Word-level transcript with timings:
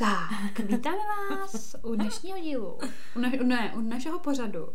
Tak, 0.00 0.58
vítáme 0.58 0.96
vás 1.30 1.76
u 1.82 1.94
dnešního 1.94 2.38
dílu. 2.38 2.78
U 3.16 3.18
na, 3.18 3.30
ne, 3.44 3.72
u 3.76 3.80
našeho 3.80 4.18
pořadu. 4.18 4.68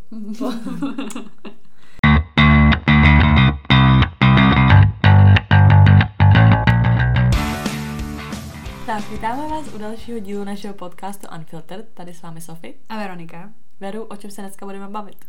Tak, 8.85 9.09
vítáme 9.11 9.47
vás 9.47 9.73
u 9.73 9.77
dalšího 9.77 10.19
dílu 10.19 10.43
našeho 10.43 10.73
podcastu 10.73 11.27
Unfiltered. 11.37 11.87
Tady 11.93 12.13
s 12.13 12.21
vámi 12.21 12.41
Sofie. 12.41 12.73
A 12.89 12.97
Veronika. 12.97 13.53
Veru, 13.79 14.03
o 14.03 14.15
čem 14.15 14.31
se 14.31 14.41
dneska 14.41 14.65
budeme 14.65 14.87
bavit? 14.87 15.25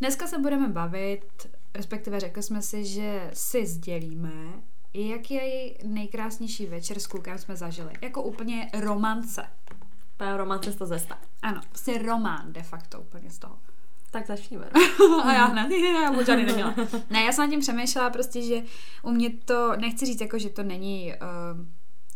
Dneska 0.00 0.26
se 0.26 0.38
budeme 0.38 0.68
bavit, 0.68 1.46
respektive 1.74 2.20
řekli 2.20 2.42
jsme 2.42 2.62
si, 2.62 2.84
že 2.84 3.30
si 3.32 3.66
sdělíme, 3.66 4.32
jaký 4.94 5.34
je 5.34 5.74
nejkrásnější 5.84 6.66
večer 6.66 6.98
s 6.98 7.06
klukem 7.06 7.38
jsme 7.38 7.56
zažili. 7.56 7.92
Jako 8.00 8.22
úplně 8.22 8.70
romance. 8.80 9.44
Úplně 10.14 10.36
romance 10.36 10.72
z 10.72 10.76
toho 10.76 10.88
zesta. 10.88 11.18
Ano, 11.42 11.60
prostě 11.68 11.98
román 11.98 12.52
de 12.52 12.62
facto 12.62 13.00
úplně 13.00 13.30
z 13.30 13.38
toho. 13.38 13.58
Tak 14.10 14.26
začneme. 14.26 14.70
a 15.24 15.32
já 15.32 15.44
hned, 15.44 15.70
já 15.70 16.12
buď 16.12 16.26
žádný 16.26 16.44
neměla. 16.44 16.74
Ne, 17.10 17.24
já 17.24 17.32
jsem 17.32 17.44
nad 17.44 17.50
tím 17.50 17.60
přemýšlela 17.60 18.10
prostě, 18.10 18.42
že 18.42 18.62
u 19.02 19.10
mě 19.10 19.30
to, 19.30 19.76
nechci 19.76 20.06
říct 20.06 20.20
jako, 20.20 20.38
že 20.38 20.48
to 20.48 20.62
není 20.62 21.12
uh, 21.12 21.66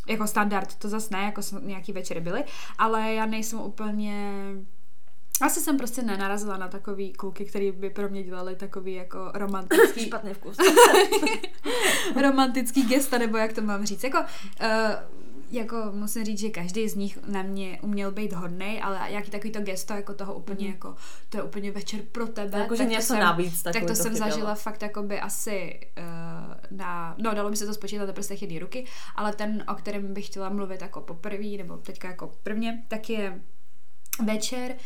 jako 0.09 0.27
standard, 0.27 0.75
to 0.75 0.89
zase 0.89 1.09
ne, 1.11 1.23
jako 1.23 1.41
nějaký 1.61 1.93
večery 1.93 2.21
byly, 2.21 2.45
ale 2.79 3.15
já 3.15 3.27
nejsem 3.27 3.61
úplně 3.61 4.43
asi 5.41 5.61
jsem 5.61 5.77
prostě 5.77 6.03
nenarazila 6.03 6.57
na 6.57 6.69
takový 6.69 7.13
kluky, 7.13 7.45
který 7.45 7.73
by 7.73 7.91
pro 7.91 8.09
mě 8.09 8.23
dělali 8.23 8.57
takový 8.57 8.95
jako 8.95 9.31
romantický... 9.35 10.01
Špatný 10.07 10.35
vkus. 10.35 10.57
romantický 12.23 12.87
gesta, 12.87 13.19
nebo 13.19 13.37
jak 13.37 13.53
to 13.53 13.63
mám 13.63 13.87
říct. 13.87 14.05
Jako, 14.05 14.19
uh, 14.21 14.67
jako 15.51 15.77
musím 15.93 16.25
říct, 16.25 16.39
že 16.39 16.49
každý 16.49 16.89
z 16.89 16.95
nich 16.95 17.19
na 17.27 17.43
mě 17.43 17.79
uměl 17.83 18.13
být 18.13 18.33
hodný, 18.33 18.83
ale 18.83 19.13
jaký 19.13 19.31
takový 19.31 19.53
to 19.53 19.61
gesto, 19.61 19.95
jako 19.95 20.15
toho 20.15 20.35
úplně, 20.35 20.67
mm. 20.67 20.73
jako 20.73 20.95
to 21.29 21.37
je 21.37 21.43
úplně 21.43 21.71
večer 21.71 22.01
pro 22.13 22.27
tebe. 22.27 22.59
Jako, 22.59 22.77
že 22.77 22.85
něco 22.85 23.07
jsem, 23.07 23.21
navíc. 23.21 23.63
Tak 23.63 23.81
to, 23.81 23.87
to 23.87 23.95
jsem 23.95 24.13
chybělo. 24.13 24.31
zažila 24.31 24.55
fakt 24.55 24.99
by 25.03 25.21
asi 25.21 25.81
uh, 25.99 26.79
na, 26.79 27.15
no 27.19 27.35
dalo 27.35 27.51
by 27.51 27.57
se 27.57 27.67
to 27.67 27.75
spočítat 27.75 28.07
na 28.07 28.13
prstech 28.13 28.43
jedné 28.43 28.59
ruky, 28.59 28.87
ale 29.17 29.33
ten, 29.33 29.65
o 29.69 29.75
kterém 29.75 30.15
bych 30.15 30.27
chtěla 30.27 30.49
mluvit 30.49 30.83
jako 30.83 31.01
poprvé, 31.01 31.57
nebo 31.59 31.77
teďka 31.77 32.09
jako 32.09 32.33
prvně, 32.43 32.85
tak 32.89 33.11
je 33.11 33.41
večer, 34.25 34.71
uh, 34.71 34.77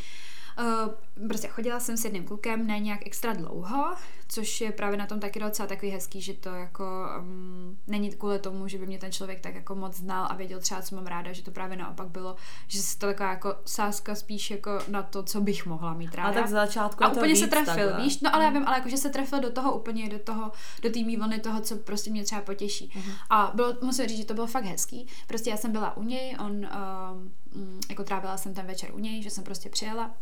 Uh, 0.60 1.28
prostě 1.28 1.48
chodila 1.48 1.80
jsem 1.80 1.96
s 1.96 2.04
jedným 2.04 2.24
klukem 2.24 2.66
ne 2.66 2.80
nějak 2.80 3.06
extra 3.06 3.32
dlouho, 3.32 3.94
což 4.32 4.60
je 4.60 4.72
právě 4.72 4.96
na 4.96 5.06
tom 5.06 5.20
taky 5.20 5.40
docela 5.40 5.66
takový 5.68 5.90
hezký, 5.92 6.20
že 6.20 6.34
to 6.34 6.48
jako 6.48 6.84
um, 7.20 7.78
není 7.86 8.10
kvůli 8.10 8.38
tomu, 8.38 8.68
že 8.68 8.78
by 8.78 8.86
mě 8.86 8.98
ten 8.98 9.12
člověk 9.12 9.40
tak 9.40 9.54
jako 9.54 9.74
moc 9.74 9.96
znal 9.96 10.26
a 10.30 10.34
věděl 10.34 10.60
třeba, 10.60 10.82
co 10.82 10.96
mám 10.96 11.06
ráda, 11.06 11.32
že 11.32 11.42
to 11.42 11.50
právě 11.50 11.76
naopak 11.76 12.08
bylo, 12.08 12.36
že 12.68 12.82
se 12.82 12.98
to 12.98 13.06
taková 13.06 13.30
jako 13.30 13.54
sáska 13.64 14.14
spíš 14.14 14.50
jako 14.50 14.70
na 14.88 15.02
to, 15.02 15.22
co 15.22 15.40
bych 15.40 15.66
mohla 15.66 15.94
mít 15.94 16.14
ráda. 16.14 16.30
A 16.30 16.32
tak 16.32 16.48
z 16.48 16.50
začátku 16.50 17.04
A 17.04 17.08
úplně 17.08 17.32
víc, 17.32 17.40
se 17.40 17.46
trefil, 17.46 17.74
takhle. 17.74 18.04
víš? 18.04 18.20
No 18.20 18.34
ale 18.34 18.44
já 18.44 18.50
vím, 18.50 18.64
ale 18.66 18.76
jakože 18.76 18.96
se 18.96 19.10
trefil 19.10 19.40
do 19.40 19.50
toho 19.50 19.72
úplně, 19.72 20.08
do 20.08 20.18
toho, 20.18 20.52
do 20.82 20.90
té 20.90 21.16
vlny 21.16 21.40
toho, 21.40 21.60
co 21.60 21.76
prostě 21.76 22.10
mě 22.10 22.24
třeba 22.24 22.40
potěší. 22.40 22.92
Uh-huh. 22.96 23.12
A 23.30 23.52
bylo, 23.54 23.74
musím 23.82 24.06
říct, 24.06 24.18
že 24.18 24.24
to 24.24 24.34
bylo 24.34 24.46
fakt 24.46 24.64
hezký. 24.64 25.06
Prostě 25.26 25.50
já 25.50 25.56
jsem 25.56 25.72
byla 25.72 25.96
u 25.96 26.02
něj, 26.02 26.36
on 26.40 26.52
um, 26.52 27.80
jako 27.88 28.04
trávila 28.04 28.36
jsem 28.36 28.54
ten 28.54 28.66
večer 28.66 28.90
u 28.94 28.98
něj, 28.98 29.22
že 29.22 29.30
jsem 29.30 29.44
prostě 29.44 29.68
přijela 29.68 30.14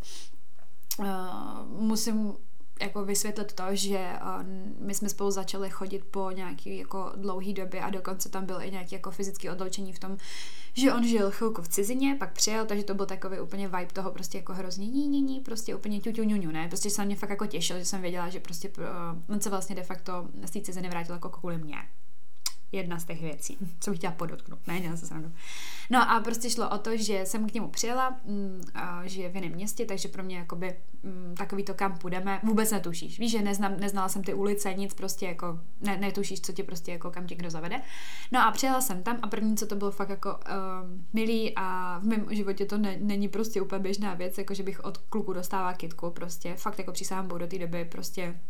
uh, 0.99 1.07
musím 1.81 2.35
jako 2.81 3.05
vysvětlit 3.05 3.53
to, 3.53 3.65
že 3.71 3.99
uh, 3.99 4.43
my 4.87 4.95
jsme 4.95 5.09
spolu 5.09 5.31
začali 5.31 5.71
chodit 5.71 6.05
po 6.05 6.31
nějaký 6.31 6.79
jako 6.79 7.13
dlouhý 7.17 7.55
době 7.55 7.81
a 7.81 7.91
dokonce 7.91 8.29
tam 8.29 8.47
byl 8.47 8.63
i 8.63 8.71
nějaký 8.71 8.95
jako 8.95 9.11
fyzický 9.11 9.51
odloučení 9.51 9.93
v 9.93 9.99
tom, 9.99 10.17
že 10.75 10.93
on 10.93 11.05
žil 11.05 11.31
chvilku 11.31 11.63
v 11.63 11.69
cizině, 11.69 12.17
pak 12.19 12.33
přijel, 12.33 12.67
takže 12.67 12.85
to 12.85 12.95
byl 12.95 13.07
takový 13.07 13.41
úplně 13.41 13.69
vibe 13.69 13.93
toho 13.93 14.11
prostě 14.11 14.39
jako 14.39 14.55
hrozně 14.55 14.87
ní, 14.87 15.41
prostě 15.41 15.75
úplně 15.75 16.01
ťu, 16.01 16.13
ťu, 16.13 16.23
ňu, 16.23 16.37
ňu, 16.37 16.51
ne, 16.51 16.69
prostě 16.69 16.91
se 16.91 17.03
na 17.03 17.07
mě 17.07 17.17
fakt 17.17 17.31
jako 17.31 17.47
těšil, 17.47 17.79
že 17.79 17.85
jsem 17.85 18.03
věděla, 18.03 18.29
že 18.29 18.41
prostě 18.41 18.69
uh, 18.69 19.35
on 19.35 19.41
se 19.41 19.51
vlastně 19.51 19.77
de 19.77 19.83
facto 19.83 20.29
z 20.45 20.51
té 20.51 20.61
ciziny 20.61 20.89
vrátil 20.89 21.15
jako 21.15 21.29
kvůli 21.29 21.59
mě 21.59 21.77
jedna 22.73 22.99
z 22.99 23.05
těch 23.05 23.23
věcí, 23.23 23.59
co 23.81 23.91
bych 23.91 23.99
chtěla 23.99 24.13
podotknout, 24.13 24.67
ne, 24.67 24.81
dělám 24.81 24.97
se 24.97 25.07
srandu. 25.07 25.33
No 25.91 26.11
a 26.11 26.21
prostě 26.21 26.51
šlo 26.51 26.71
o 26.71 26.79
to, 26.79 26.97
že 26.97 27.27
jsem 27.27 27.49
k 27.49 27.55
němu 27.55 27.69
přijela, 27.69 28.17
mm, 28.25 28.63
žije 29.05 29.29
v 29.29 29.35
jiném 29.35 29.53
městě, 29.53 29.85
takže 29.85 30.09
pro 30.09 30.23
mě 30.23 30.39
jakoby 30.39 30.77
mm, 31.03 31.35
takový 31.39 31.65
to, 31.65 31.75
kam 31.75 31.99
půjdeme, 31.99 32.41
vůbec 32.43 32.71
netušíš. 32.71 33.19
Víš, 33.19 33.33
že 33.33 33.43
neznám, 33.43 33.81
neznala 33.81 34.09
jsem 34.09 34.23
ty 34.23 34.35
ulice, 34.35 34.75
nic 34.75 34.95
prostě 34.95 35.27
jako, 35.27 35.61
ne, 35.81 35.97
netušíš, 35.97 36.41
co 36.41 36.53
ti 36.53 36.63
prostě 36.63 36.93
jako, 36.93 37.11
kam 37.11 37.27
tě 37.27 37.35
kdo 37.35 37.51
zavede. 37.51 37.81
No 38.33 38.47
a 38.47 38.51
přijela 38.51 38.81
jsem 38.81 39.03
tam 39.03 39.19
a 39.23 39.29
první, 39.29 39.57
co 39.57 39.67
to 39.67 39.77
bylo 39.77 39.91
fakt 39.91 40.09
jako 40.09 40.31
um, 40.31 41.07
milý 41.13 41.53
a 41.57 41.99
v 41.99 42.05
mém 42.05 42.27
životě 42.31 42.67
to 42.67 42.79
ne, 42.79 42.97
není 43.01 43.29
prostě 43.29 43.61
úplně 43.61 43.83
běžná 43.83 44.15
věc, 44.15 44.39
jako 44.39 44.55
že 44.55 44.63
bych 44.63 44.85
od 44.85 44.99
kluku 44.99 45.33
dostávala 45.33 45.73
kitku, 45.73 46.11
prostě 46.11 46.55
fakt 46.55 46.79
jako 46.79 46.93
přísahám 46.93 47.29
do 47.29 47.47
té 47.47 47.59
doby 47.59 47.85
prostě 47.85 48.41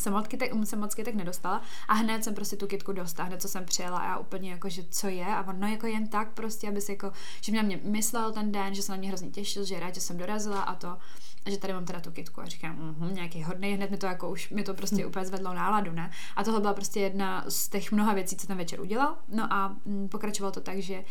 jsem 0.00 0.12
moc, 0.12 0.28
kytek, 0.28 0.52
jsem 0.64 0.80
moc 0.80 0.94
kytek 0.94 1.14
nedostala 1.14 1.62
a 1.88 1.94
hned 1.94 2.24
jsem 2.24 2.34
prostě 2.34 2.56
tu 2.56 2.66
kitku 2.66 2.92
dostala, 2.92 3.28
hned 3.28 3.42
co 3.42 3.48
jsem 3.48 3.64
přijela 3.64 3.98
a 3.98 4.06
já 4.06 4.18
úplně 4.18 4.50
jako, 4.50 4.68
že 4.68 4.82
co 4.90 5.08
je 5.08 5.26
a 5.26 5.48
on 5.48 5.60
no 5.60 5.68
jako 5.68 5.86
jen 5.86 6.08
tak 6.08 6.32
prostě, 6.32 6.68
aby 6.68 6.80
si 6.80 6.92
jako, 6.92 7.12
že 7.40 7.52
mě, 7.52 7.62
mě 7.62 7.80
myslel 7.82 8.32
ten 8.32 8.52
den, 8.52 8.74
že 8.74 8.82
se 8.82 8.92
na 8.92 8.98
mě 8.98 9.08
hrozně 9.08 9.30
těšil, 9.30 9.64
že 9.64 9.80
rád, 9.80 9.94
že 9.94 10.00
jsem 10.00 10.16
dorazila 10.16 10.62
a 10.62 10.74
to 10.74 10.98
a 11.46 11.50
že 11.50 11.58
tady 11.58 11.72
mám 11.72 11.84
teda 11.84 12.00
tu 12.00 12.10
kitku 12.10 12.40
a 12.40 12.46
říkám, 12.46 12.96
mm, 12.98 13.14
nějaký 13.14 13.42
hodný, 13.42 13.74
hned 13.74 13.90
mi 13.90 13.96
to 13.96 14.06
jako 14.06 14.30
už, 14.30 14.50
mi 14.50 14.62
to 14.62 14.74
prostě 14.74 14.96
hmm. 14.96 15.06
úplně 15.06 15.24
zvedlo 15.24 15.54
náladu, 15.54 15.92
ne? 15.92 16.10
A 16.36 16.44
tohle 16.44 16.60
byla 16.60 16.74
prostě 16.74 17.00
jedna 17.00 17.44
z 17.48 17.68
těch 17.68 17.92
mnoha 17.92 18.14
věcí, 18.14 18.36
co 18.36 18.46
ten 18.46 18.56
večer 18.56 18.80
udělal. 18.80 19.16
No 19.28 19.52
a 19.52 19.76
mm, 19.84 20.08
pokračovalo 20.08 20.52
to 20.52 20.60
tak, 20.60 20.78
že 20.78 21.04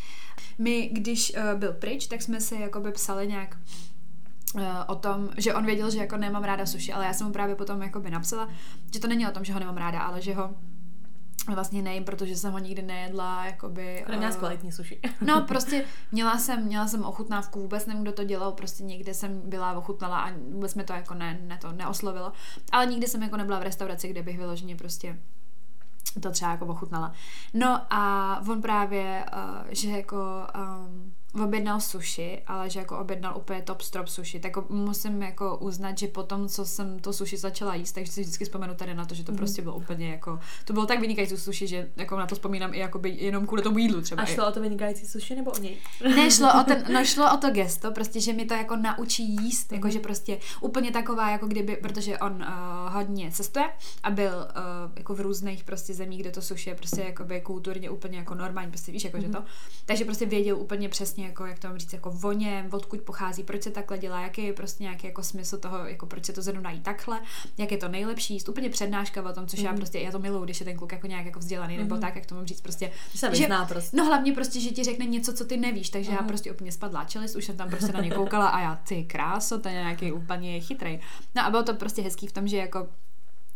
my, 0.58 0.88
když 0.92 1.32
uh, 1.36 1.58
byl 1.58 1.72
pryč, 1.72 2.06
tak 2.06 2.22
jsme 2.22 2.40
se 2.40 2.56
jakoby 2.56 2.92
psali 2.92 3.26
nějak 3.26 3.58
o 4.86 4.94
tom, 4.94 5.28
že 5.36 5.54
on 5.54 5.66
věděl, 5.66 5.90
že 5.90 5.98
jako 5.98 6.16
nemám 6.16 6.44
ráda 6.44 6.66
sushi, 6.66 6.92
ale 6.92 7.06
já 7.06 7.12
jsem 7.12 7.26
mu 7.26 7.32
právě 7.32 7.54
potom 7.54 7.82
jako 7.82 8.00
by 8.00 8.10
napsala, 8.10 8.48
že 8.94 9.00
to 9.00 9.08
není 9.08 9.28
o 9.28 9.30
tom, 9.30 9.44
že 9.44 9.52
ho 9.52 9.60
nemám 9.60 9.76
ráda, 9.76 10.00
ale 10.00 10.22
že 10.22 10.34
ho 10.34 10.54
vlastně 11.54 11.82
nejím, 11.82 12.04
protože 12.04 12.36
jsem 12.36 12.52
ho 12.52 12.58
nikdy 12.58 12.82
nejedla, 12.82 13.44
jakoby... 13.44 14.04
Neměla 14.08 14.32
uh, 14.32 14.38
kvalitní 14.38 14.72
sushi. 14.72 15.00
no, 15.26 15.40
prostě 15.48 15.84
měla 16.12 16.38
jsem, 16.38 16.64
měla 16.64 16.88
jsem 16.88 17.04
ochutnávku, 17.04 17.60
vůbec 17.60 17.86
nevím, 17.86 18.02
kdo 18.02 18.12
to 18.12 18.24
dělal, 18.24 18.52
prostě 18.52 18.84
někde 18.84 19.14
jsem 19.14 19.42
byla 19.50 19.72
ochutnala 19.72 20.20
a 20.20 20.32
vůbec 20.52 20.74
mi 20.74 20.84
to 20.84 20.92
jako 20.92 21.14
ne, 21.14 21.38
ne 21.42 21.58
to 21.58 21.72
neoslovilo, 21.72 22.32
ale 22.72 22.86
nikdy 22.86 23.06
jsem 23.06 23.22
jako 23.22 23.36
nebyla 23.36 23.58
v 23.58 23.62
restauraci, 23.62 24.08
kde 24.08 24.22
bych 24.22 24.38
vyloženě 24.38 24.76
prostě 24.76 25.18
to 26.20 26.30
třeba 26.30 26.50
jako 26.50 26.66
ochutnala. 26.66 27.12
No 27.54 27.80
a 27.90 28.40
on 28.48 28.62
právě, 28.62 29.24
uh, 29.32 29.66
že 29.68 29.90
jako 29.90 30.16
um, 30.54 31.14
objednal 31.44 31.80
sushi, 31.80 32.42
ale 32.46 32.70
že 32.70 32.78
jako 32.78 32.98
objednal 32.98 33.36
úplně 33.36 33.62
top 33.62 33.80
strop 33.80 34.08
sushi, 34.08 34.40
tak 34.40 34.70
musím 34.70 35.22
jako 35.22 35.56
uznat, 35.56 35.98
že 35.98 36.06
potom, 36.06 36.48
co 36.48 36.64
jsem 36.64 36.98
to 36.98 37.12
sushi 37.12 37.36
začala 37.36 37.74
jíst, 37.74 37.92
takže 37.92 38.12
si 38.12 38.20
vždycky 38.20 38.44
vzpomenu 38.44 38.74
tady 38.74 38.94
na 38.94 39.04
to, 39.04 39.14
že 39.14 39.24
to 39.24 39.32
mm. 39.32 39.38
prostě 39.38 39.62
bylo 39.62 39.74
úplně 39.74 40.10
jako, 40.10 40.38
to 40.64 40.72
bylo 40.72 40.86
tak 40.86 41.00
vynikající 41.00 41.36
sushi, 41.36 41.66
že 41.66 41.90
jako 41.96 42.16
na 42.16 42.26
to 42.26 42.34
vzpomínám 42.34 42.74
i 42.74 42.78
jako 42.78 43.00
jenom 43.04 43.46
kvůli 43.46 43.62
tomu 43.62 43.78
jídlu 43.78 44.00
třeba. 44.00 44.22
A 44.22 44.26
šlo 44.26 44.48
o 44.48 44.52
to 44.52 44.60
vynikající 44.60 45.06
sushi 45.06 45.34
nebo 45.34 45.50
o 45.50 45.58
něj? 45.58 45.76
Ne, 46.16 46.30
šlo 46.30 46.48
o, 46.60 46.64
ten, 46.64 46.84
no, 46.92 47.04
šlo 47.04 47.34
o 47.34 47.36
to 47.36 47.50
gesto, 47.50 47.90
prostě, 47.90 48.20
že 48.20 48.32
mi 48.32 48.44
to 48.44 48.54
jako 48.54 48.76
naučí 48.76 49.36
jíst, 49.36 49.70
mm. 49.70 49.74
jako 49.76 49.90
že 49.90 49.98
prostě 49.98 50.38
úplně 50.60 50.90
taková, 50.90 51.30
jako 51.30 51.46
kdyby, 51.46 51.76
protože 51.76 52.18
on 52.18 52.32
uh, 52.32 52.92
hodně 52.94 53.30
cestuje 53.30 53.68
a 54.02 54.10
byl 54.10 54.32
uh, 54.34 54.92
jako 54.96 55.14
v 55.14 55.20
různých 55.20 55.64
prostě 55.64 55.94
zemích, 55.94 56.20
kde 56.20 56.30
to 56.30 56.42
sushi 56.42 56.70
je 56.70 56.76
prostě 56.76 57.00
jako 57.00 57.24
by 57.24 57.40
kulturně 57.40 57.90
úplně 57.90 58.18
jako 58.18 58.34
normální, 58.34 58.70
prostě 58.70 58.92
víš, 58.92 59.04
jako 59.04 59.16
mm. 59.16 59.22
že 59.22 59.28
to, 59.28 59.44
takže 59.86 60.04
prostě 60.04 60.26
věděl 60.26 60.58
úplně 60.58 60.88
přesně 60.88 61.25
jako, 61.26 61.46
jak 61.46 61.58
to 61.58 61.68
mám 61.68 61.78
říct, 61.78 61.92
jako 61.92 62.10
voně, 62.10 62.68
odkud 62.70 63.00
pochází, 63.00 63.42
proč 63.42 63.62
se 63.62 63.70
takhle 63.70 63.98
dělá, 63.98 64.20
jaký 64.20 64.44
je 64.44 64.52
prostě 64.52 64.82
nějaký 64.82 65.06
jako 65.06 65.22
smysl 65.22 65.58
toho, 65.58 65.86
jako 65.86 66.06
proč 66.06 66.24
se 66.24 66.32
to 66.32 66.42
zrovna 66.42 66.70
jí 66.70 66.80
takhle, 66.80 67.20
jak 67.58 67.72
je 67.72 67.78
to 67.78 67.88
nejlepší, 67.88 68.34
jíst, 68.34 68.48
úplně 68.48 68.70
přednáška 68.70 69.22
o 69.22 69.32
tom, 69.32 69.46
což 69.46 69.58
mm. 69.58 69.64
já 69.64 69.70
mhm. 69.70 69.80
prostě, 69.80 69.98
já 69.98 70.12
to 70.12 70.18
miluju, 70.18 70.44
když 70.44 70.60
je 70.60 70.66
ten 70.66 70.76
kluk 70.76 70.92
jako 70.92 71.06
nějak 71.06 71.26
jako 71.26 71.38
vzdělaný, 71.38 71.74
mm. 71.74 71.82
nebo 71.82 71.94
mhm. 71.94 72.02
tak, 72.02 72.16
jak 72.16 72.26
to 72.26 72.34
mám 72.34 72.46
říct, 72.46 72.60
prostě. 72.60 72.90
Se 73.14 73.34
že, 73.34 73.48
prostě. 73.68 73.96
No 73.96 74.04
hlavně 74.04 74.32
prostě, 74.32 74.60
že 74.60 74.70
ti 74.70 74.84
řekne 74.84 75.04
něco, 75.04 75.32
co 75.32 75.44
ty 75.44 75.56
nevíš, 75.56 75.90
takže 75.90 76.10
mm. 76.10 76.14
já 76.14 76.20
mhm. 76.20 76.28
prostě 76.28 76.52
úplně 76.52 76.72
spadla 76.72 77.04
čelist, 77.04 77.36
už 77.36 77.44
jsem 77.44 77.56
tam 77.56 77.70
prostě 77.70 77.92
na 77.92 78.00
ně 78.00 78.10
koukala 78.10 78.48
a 78.48 78.60
já, 78.60 78.76
ty 78.76 79.04
kráso, 79.04 79.60
je 79.66 79.72
nějaký 79.72 80.12
úplně 80.12 80.60
chytrý. 80.60 81.00
No 81.34 81.44
a 81.44 81.50
bylo 81.50 81.62
to 81.62 81.74
prostě 81.74 82.02
hezký 82.02 82.26
v 82.26 82.32
tom, 82.32 82.48
že 82.48 82.56
jako 82.56 82.88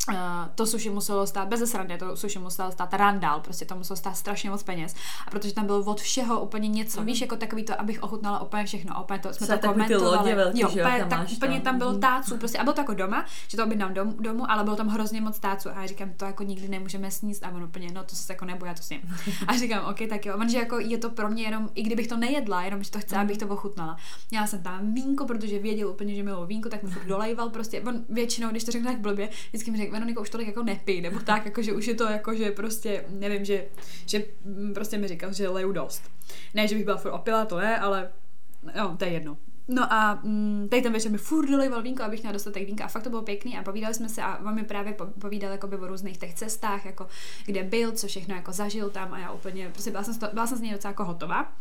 Uh, 0.08 0.14
to 0.54 0.66
sushi 0.66 0.90
muselo 0.90 1.26
stát, 1.26 1.48
bez 1.48 1.70
srandy, 1.70 1.98
to 1.98 2.16
sushi 2.16 2.38
muselo 2.38 2.72
stát 2.72 2.94
randál, 2.94 3.40
prostě 3.40 3.64
to 3.64 3.76
muselo 3.76 3.96
stát 3.96 4.16
strašně 4.16 4.50
moc 4.50 4.62
peněz. 4.62 4.94
A 5.26 5.30
protože 5.30 5.54
tam 5.54 5.66
bylo 5.66 5.78
od 5.78 6.00
všeho 6.00 6.40
úplně 6.40 6.68
něco, 6.68 7.00
mm. 7.00 7.06
víš, 7.06 7.20
jako 7.20 7.36
takový 7.36 7.64
to, 7.64 7.80
abych 7.80 8.02
ochutnala 8.02 8.42
úplně 8.42 8.64
všechno, 8.64 9.02
úplně 9.02 9.18
to 9.18 9.32
jsme 9.32 9.46
Co 9.46 9.58
to 9.58 9.68
komentovali. 9.68 10.16
Lodě 10.16 10.34
velký, 10.34 10.60
jo, 10.60 10.68
že 10.68 10.80
úplně, 10.80 10.98
tam 10.98 11.08
tak, 11.08 11.18
máš 11.18 11.32
úplně 11.32 11.54
tam. 11.54 11.62
tam 11.62 11.78
bylo 11.78 11.92
mm. 11.92 12.00
táců, 12.00 12.36
prostě, 12.36 12.58
a 12.58 12.62
bylo 12.62 12.74
to 12.74 12.80
jako 12.80 12.94
doma, 12.94 13.26
že 13.48 13.56
to 13.56 13.64
objednám 13.64 13.94
dom, 13.94 14.14
domů, 14.20 14.50
ale 14.50 14.64
bylo 14.64 14.76
tam 14.76 14.88
hrozně 14.88 15.20
moc 15.20 15.38
táců. 15.38 15.68
A 15.68 15.80
já 15.80 15.86
říkám, 15.86 16.12
to 16.16 16.24
jako 16.24 16.42
nikdy 16.42 16.68
nemůžeme 16.68 17.10
sníst, 17.10 17.44
a 17.44 17.48
on 17.48 17.62
úplně, 17.62 17.92
no 17.92 18.04
to 18.04 18.16
se 18.16 18.32
jako 18.32 18.44
nebude, 18.44 18.68
já 18.68 18.74
to 18.74 18.82
sním. 18.82 19.00
A 19.46 19.56
říkám, 19.56 19.84
OK, 19.90 19.98
tak 20.08 20.26
jo, 20.26 20.36
on, 20.36 20.48
že 20.48 20.58
jako 20.58 20.78
je 20.78 20.98
to 20.98 21.10
pro 21.10 21.28
mě 21.28 21.42
jenom, 21.42 21.70
i 21.74 21.82
kdybych 21.82 22.06
to 22.06 22.16
nejedla, 22.16 22.62
jenom 22.62 22.82
že 22.82 22.90
to 22.90 23.00
chce, 23.00 23.14
mm. 23.14 23.20
abych 23.20 23.38
to 23.38 23.46
ochutnala. 23.46 23.96
Měla 24.30 24.46
jsem 24.46 24.62
tam 24.62 24.94
vínko, 24.94 25.24
protože 25.26 25.58
věděl 25.58 25.88
úplně, 25.88 26.14
že 26.14 26.22
miluji 26.22 26.46
vínko, 26.46 26.68
tak 26.68 26.82
mi 26.82 26.90
dolejval 27.06 27.50
prostě. 27.50 27.80
On 27.80 28.04
většinou, 28.08 28.48
když 28.48 28.64
to 28.64 28.72
řeknu 28.72 28.88
tak 28.88 29.00
blbě, 29.00 29.28
vždycky 29.48 29.70
mi 29.70 29.76
řekl, 29.76 29.89
Veronika 29.90 30.20
už 30.20 30.30
tolik 30.30 30.46
jako 30.46 30.62
nepí, 30.62 31.00
nebo 31.00 31.20
tak, 31.20 31.44
jako 31.44 31.62
že 31.62 31.72
už 31.72 31.86
je 31.86 31.94
to 31.94 32.04
jako, 32.04 32.34
že 32.34 32.50
prostě, 32.50 33.04
nevím, 33.08 33.44
že, 33.44 33.64
že 34.06 34.24
prostě 34.74 34.98
mi 34.98 35.08
říkal, 35.08 35.32
že 35.32 35.48
leju 35.48 35.72
dost. 35.72 36.02
Ne, 36.54 36.68
že 36.68 36.74
bych 36.74 36.84
byla 36.84 36.96
furt 36.96 37.12
opila, 37.12 37.44
to 37.44 37.58
ne, 37.58 37.78
ale 37.78 38.10
jo, 38.78 38.96
to 38.98 39.04
je 39.04 39.10
jedno. 39.10 39.36
No 39.68 39.92
a 39.92 40.20
mm, 40.22 40.68
tady 40.70 40.82
ten 40.82 40.92
večer 40.92 41.10
mi 41.10 41.18
furt 41.18 41.46
dolejval 41.46 41.82
vínko, 41.82 42.02
abych 42.02 42.20
měla 42.20 42.32
dostatek 42.32 42.66
vínka 42.66 42.84
a 42.84 42.88
fakt 42.88 43.02
to 43.02 43.10
bylo 43.10 43.22
pěkný 43.22 43.58
a 43.58 43.62
povídali 43.62 43.94
jsme 43.94 44.08
se 44.08 44.22
a 44.22 44.38
on 44.38 44.54
mi 44.54 44.64
právě 44.64 44.96
povídal 45.20 45.52
jakoby 45.52 45.76
o 45.76 45.86
různých 45.86 46.18
těch 46.18 46.34
cestách, 46.34 46.84
jako 46.86 47.06
kde 47.46 47.62
byl, 47.62 47.92
co 47.92 48.06
všechno 48.06 48.34
jako 48.34 48.52
zažil 48.52 48.90
tam 48.90 49.14
a 49.14 49.18
já 49.18 49.32
úplně, 49.32 49.68
prostě 49.68 49.90
byla 49.90 50.02
jsem, 50.02 50.14
byla 50.32 50.46
jsem 50.46 50.58
z 50.58 50.60
něj 50.60 50.72
docela 50.72 50.90
jako 50.90 51.04
hotová. 51.04 51.52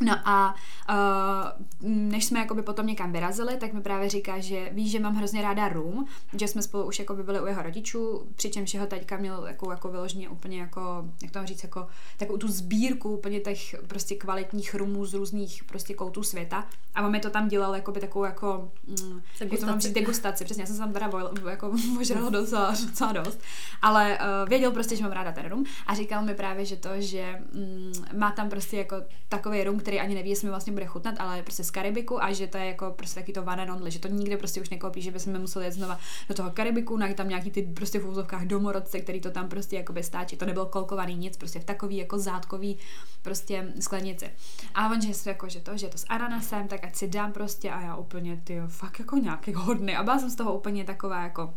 No 0.00 0.28
a 0.28 0.54
uh, 0.88 1.88
než 1.90 2.24
jsme 2.24 2.38
jakoby 2.38 2.62
potom 2.62 2.86
někam 2.86 3.12
vyrazili, 3.12 3.56
tak 3.56 3.72
mi 3.72 3.80
právě 3.80 4.08
říká, 4.08 4.38
že 4.38 4.68
ví, 4.72 4.88
že 4.88 5.00
mám 5.00 5.14
hrozně 5.14 5.42
ráda 5.42 5.68
rum, 5.68 6.06
že 6.38 6.48
jsme 6.48 6.62
spolu 6.62 6.84
už 6.84 6.98
jakoby 6.98 7.22
byli 7.22 7.40
u 7.40 7.46
jeho 7.46 7.62
rodičů, 7.62 8.26
přičemž 8.36 8.74
jeho 8.74 8.86
taťka 8.86 9.16
měl 9.16 9.46
jako, 9.46 9.70
jako 9.70 9.88
vyloženě 9.88 10.28
úplně 10.28 10.60
jako, 10.60 11.04
jak 11.22 11.32
to 11.32 11.46
říct, 11.46 11.62
jako 11.62 11.86
takovou 12.18 12.38
tu 12.38 12.48
sbírku 12.48 13.10
úplně 13.10 13.40
těch 13.40 13.74
prostě 13.86 14.14
kvalitních 14.14 14.74
rumů 14.74 15.06
z 15.06 15.14
různých 15.14 15.64
prostě 15.64 15.94
koutů 15.94 16.22
světa. 16.22 16.66
A 16.94 17.06
on 17.06 17.12
mi 17.12 17.20
to 17.20 17.30
tam 17.30 17.48
dělal 17.48 17.74
jakoby 17.74 18.00
takovou 18.00 18.24
jako, 18.24 18.72
mm, 18.86 19.20
jak 19.40 19.60
to 19.60 19.66
mám 19.66 19.80
říct, 19.80 19.92
degustaci, 19.92 20.44
přesně, 20.44 20.62
já 20.62 20.66
jsem 20.66 20.76
se 20.76 20.80
tam 20.82 20.92
teda 20.92 21.08
vojl, 21.08 21.30
jako 21.50 21.72
možrala 21.94 22.30
docela, 22.30 22.74
docela 22.86 23.12
dost, 23.12 23.40
ale 23.82 24.18
uh, 24.18 24.48
věděl 24.48 24.70
prostě, 24.70 24.96
že 24.96 25.02
mám 25.02 25.12
ráda 25.12 25.32
ten 25.32 25.48
rum. 25.48 25.64
A 25.86 25.94
říkal 25.94 26.24
mi 26.24 26.34
právě, 26.34 26.64
že 26.64 26.76
to, 26.76 26.88
že 26.98 27.42
mm, 27.52 27.92
má 28.18 28.30
tam 28.30 28.48
prostě 28.48 28.76
jako 28.76 28.96
takový 29.28 29.64
rum, 29.64 29.78
který 29.78 29.89
ani 29.98 30.14
neví, 30.14 30.30
jestli 30.30 30.46
mi 30.46 30.50
vlastně 30.50 30.72
bude 30.72 30.86
chutnat, 30.86 31.14
ale 31.18 31.42
prostě 31.42 31.64
z 31.64 31.70
Karibiku 31.70 32.22
a 32.22 32.32
že 32.32 32.46
to 32.46 32.58
je 32.58 32.66
jako 32.66 32.90
prostě 32.90 33.20
taky 33.20 33.32
to 33.32 33.42
one 33.42 33.62
and 33.62 33.70
only, 33.70 33.90
že 33.90 33.98
to 33.98 34.08
nikde 34.08 34.36
prostě 34.36 34.60
už 34.60 34.70
nekoupí, 34.70 35.02
že 35.02 35.10
bychom 35.10 35.38
museli 35.38 35.64
jet 35.64 35.72
znova 35.72 35.98
do 36.28 36.34
toho 36.34 36.50
Karibiku, 36.50 36.96
na 36.96 37.14
tam 37.14 37.28
nějaký 37.28 37.50
ty 37.50 37.62
prostě 37.62 37.98
v 37.98 38.08
úzovkách 38.08 38.46
domorodce, 38.46 39.00
který 39.00 39.20
to 39.20 39.30
tam 39.30 39.48
prostě 39.48 39.76
jako 39.76 39.94
stáčí. 40.00 40.36
To 40.36 40.46
nebylo 40.46 40.66
kolkovaný 40.66 41.14
nic, 41.14 41.36
prostě 41.36 41.60
v 41.60 41.64
takový 41.64 41.96
jako 41.96 42.18
zátkový 42.18 42.78
prostě 43.22 43.72
sklenici. 43.80 44.30
A 44.74 44.90
on, 44.90 45.00
že 45.00 45.08
je 45.08 45.14
jako, 45.26 45.48
že 45.48 45.60
to, 45.60 45.76
že 45.76 45.86
je 45.86 45.90
to 45.90 45.98
s 45.98 46.06
ananasem, 46.08 46.68
tak 46.68 46.84
ať 46.84 46.96
si 46.96 47.08
dám 47.08 47.32
prostě 47.32 47.70
a 47.70 47.80
já 47.80 47.96
úplně, 47.96 48.40
ty 48.44 48.60
fakt 48.68 48.98
jako 48.98 49.16
nějaký 49.16 49.52
hodný. 49.52 49.96
A 49.96 50.02
byla 50.02 50.18
jsem 50.18 50.30
z 50.30 50.36
toho 50.36 50.54
úplně 50.54 50.84
taková 50.84 51.22
jako 51.22 51.54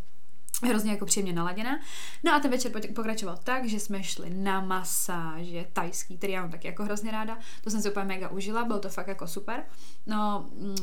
hrozně 0.69 0.91
jako 0.91 1.05
příjemně 1.05 1.33
naladěná. 1.33 1.79
No 2.23 2.33
a 2.33 2.39
ten 2.39 2.51
večer 2.51 2.71
pokračoval 2.95 3.37
tak, 3.43 3.65
že 3.65 3.79
jsme 3.79 4.03
šli 4.03 4.29
na 4.29 4.61
masáže 4.61 5.65
tajský, 5.73 6.17
který 6.17 6.33
já 6.33 6.41
mám 6.41 6.51
taky 6.51 6.67
jako 6.67 6.83
hrozně 6.83 7.11
ráda. 7.11 7.37
To 7.63 7.69
jsem 7.69 7.81
si 7.81 7.89
úplně 7.89 8.05
mega 8.05 8.29
užila, 8.29 8.63
bylo 8.63 8.79
to 8.79 8.89
fakt 8.89 9.07
jako 9.07 9.27
super. 9.27 9.63
No, 10.05 10.49
mm, 10.55 10.75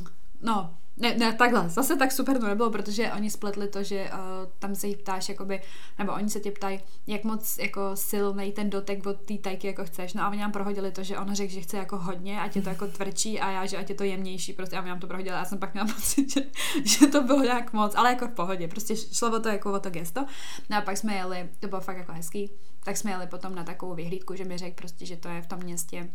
no, 0.43 0.75
ne, 1.00 1.14
ne, 1.14 1.32
takhle, 1.32 1.69
zase 1.69 1.97
tak 1.97 2.12
super 2.12 2.38
to 2.38 2.47
nebylo, 2.47 2.70
protože 2.70 3.12
oni 3.12 3.31
spletli 3.31 3.69
to, 3.69 3.82
že 3.82 4.11
uh, 4.12 4.19
tam 4.58 4.75
se 4.75 4.87
jí 4.87 4.97
ptáš, 4.97 5.29
jakoby, 5.29 5.61
nebo 5.99 6.12
oni 6.12 6.31
se 6.31 6.41
tě 6.41 6.50
ptají, 6.50 6.81
jak 7.06 7.25
moc 7.25 7.58
jako 7.58 7.91
silný 7.94 8.52
ten 8.52 8.70
dotek 8.70 9.06
od 9.06 9.20
té 9.20 9.38
tajky 9.38 9.67
jako 9.67 9.85
chceš. 9.85 10.14
No 10.14 10.23
a 10.23 10.29
oni 10.29 10.41
nám 10.41 10.52
prohodili 10.52 10.93
to, 10.93 11.02
že 11.02 11.19
on 11.19 11.35
řekl, 11.35 11.52
že 11.52 11.61
chce 11.61 11.76
jako 11.76 11.99
hodně, 11.99 12.41
ať 12.41 12.56
je 12.56 12.62
to 12.62 12.69
jako 12.69 12.87
tvrdší 12.87 13.41
a 13.41 13.50
já, 13.50 13.67
že 13.67 13.76
ať 13.76 13.88
je 13.88 13.94
to 13.94 14.05
jemnější, 14.05 14.52
prostě 14.52 14.76
a 14.76 14.81
oni 14.81 14.88
nám 14.88 15.00
to 15.00 15.06
prohodili. 15.06 15.37
Já 15.37 15.44
jsem 15.44 15.58
pak 15.58 15.75
měla 15.75 15.87
pocit, 15.94 16.32
že, 16.32 16.41
že 16.85 17.06
to 17.06 17.23
bylo 17.23 17.43
nějak 17.43 17.73
moc, 17.73 17.94
ale 17.94 18.11
jako 18.11 18.29
v 18.29 18.35
pohodě, 18.35 18.69
prostě 18.69 18.96
šlo 18.96 19.37
o 19.37 19.41
to 19.41 19.49
jako 19.49 19.73
o 19.73 19.81
to 19.81 19.91
gesto. 19.91 20.26
No 20.70 20.76
a 20.76 20.81
pak 20.81 20.96
jsme 20.96 21.14
jeli, 21.14 21.49
to 21.61 21.69
bylo 21.69 21.81
fakt 21.81 21.96
jako 21.96 22.12
hezký, 22.12 22.50
tak 22.85 22.96
jsme 22.96 23.11
jeli 23.11 23.26
potom 23.26 23.55
na 23.55 23.64
takovou 23.64 23.94
vyhlídku, 23.94 24.35
že 24.35 24.44
mi 24.44 24.58
řekl 24.58 24.75
prostě, 24.75 25.06
že 25.06 25.17
to 25.17 25.29
je 25.29 25.43
v 25.43 25.46
tom 25.46 25.58
městě 25.58 26.11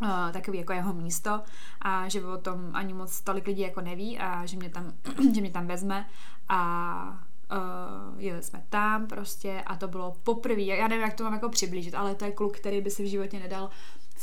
uh, 0.00 0.32
takový 0.32 0.58
jako 0.58 0.72
jeho 0.72 0.92
místo 0.92 1.40
a 1.80 2.08
že 2.08 2.24
o 2.24 2.38
tom 2.38 2.70
ani 2.72 2.92
moc 2.92 3.20
tolik 3.20 3.46
lidí 3.46 3.62
jako 3.62 3.80
neví 3.80 4.18
a 4.18 4.46
že 4.46 4.56
mě 4.56 4.70
tam, 4.70 4.92
že 5.34 5.40
mě 5.40 5.50
tam 5.50 5.66
vezme 5.66 6.06
a 6.48 7.24
uh, 7.52 8.20
jeli 8.20 8.42
jsme 8.42 8.64
tam 8.68 9.06
prostě 9.06 9.62
a 9.66 9.76
to 9.76 9.88
bylo 9.88 10.16
poprvé, 10.22 10.62
já 10.62 10.88
nevím, 10.88 11.04
jak 11.04 11.14
to 11.14 11.24
mám 11.24 11.32
jako 11.32 11.48
přiblížit, 11.48 11.94
ale 11.94 12.14
to 12.14 12.24
je 12.24 12.32
kluk, 12.32 12.56
který 12.56 12.80
by 12.80 12.90
si 12.90 13.02
v 13.02 13.10
životě 13.10 13.38
nedal 13.38 13.70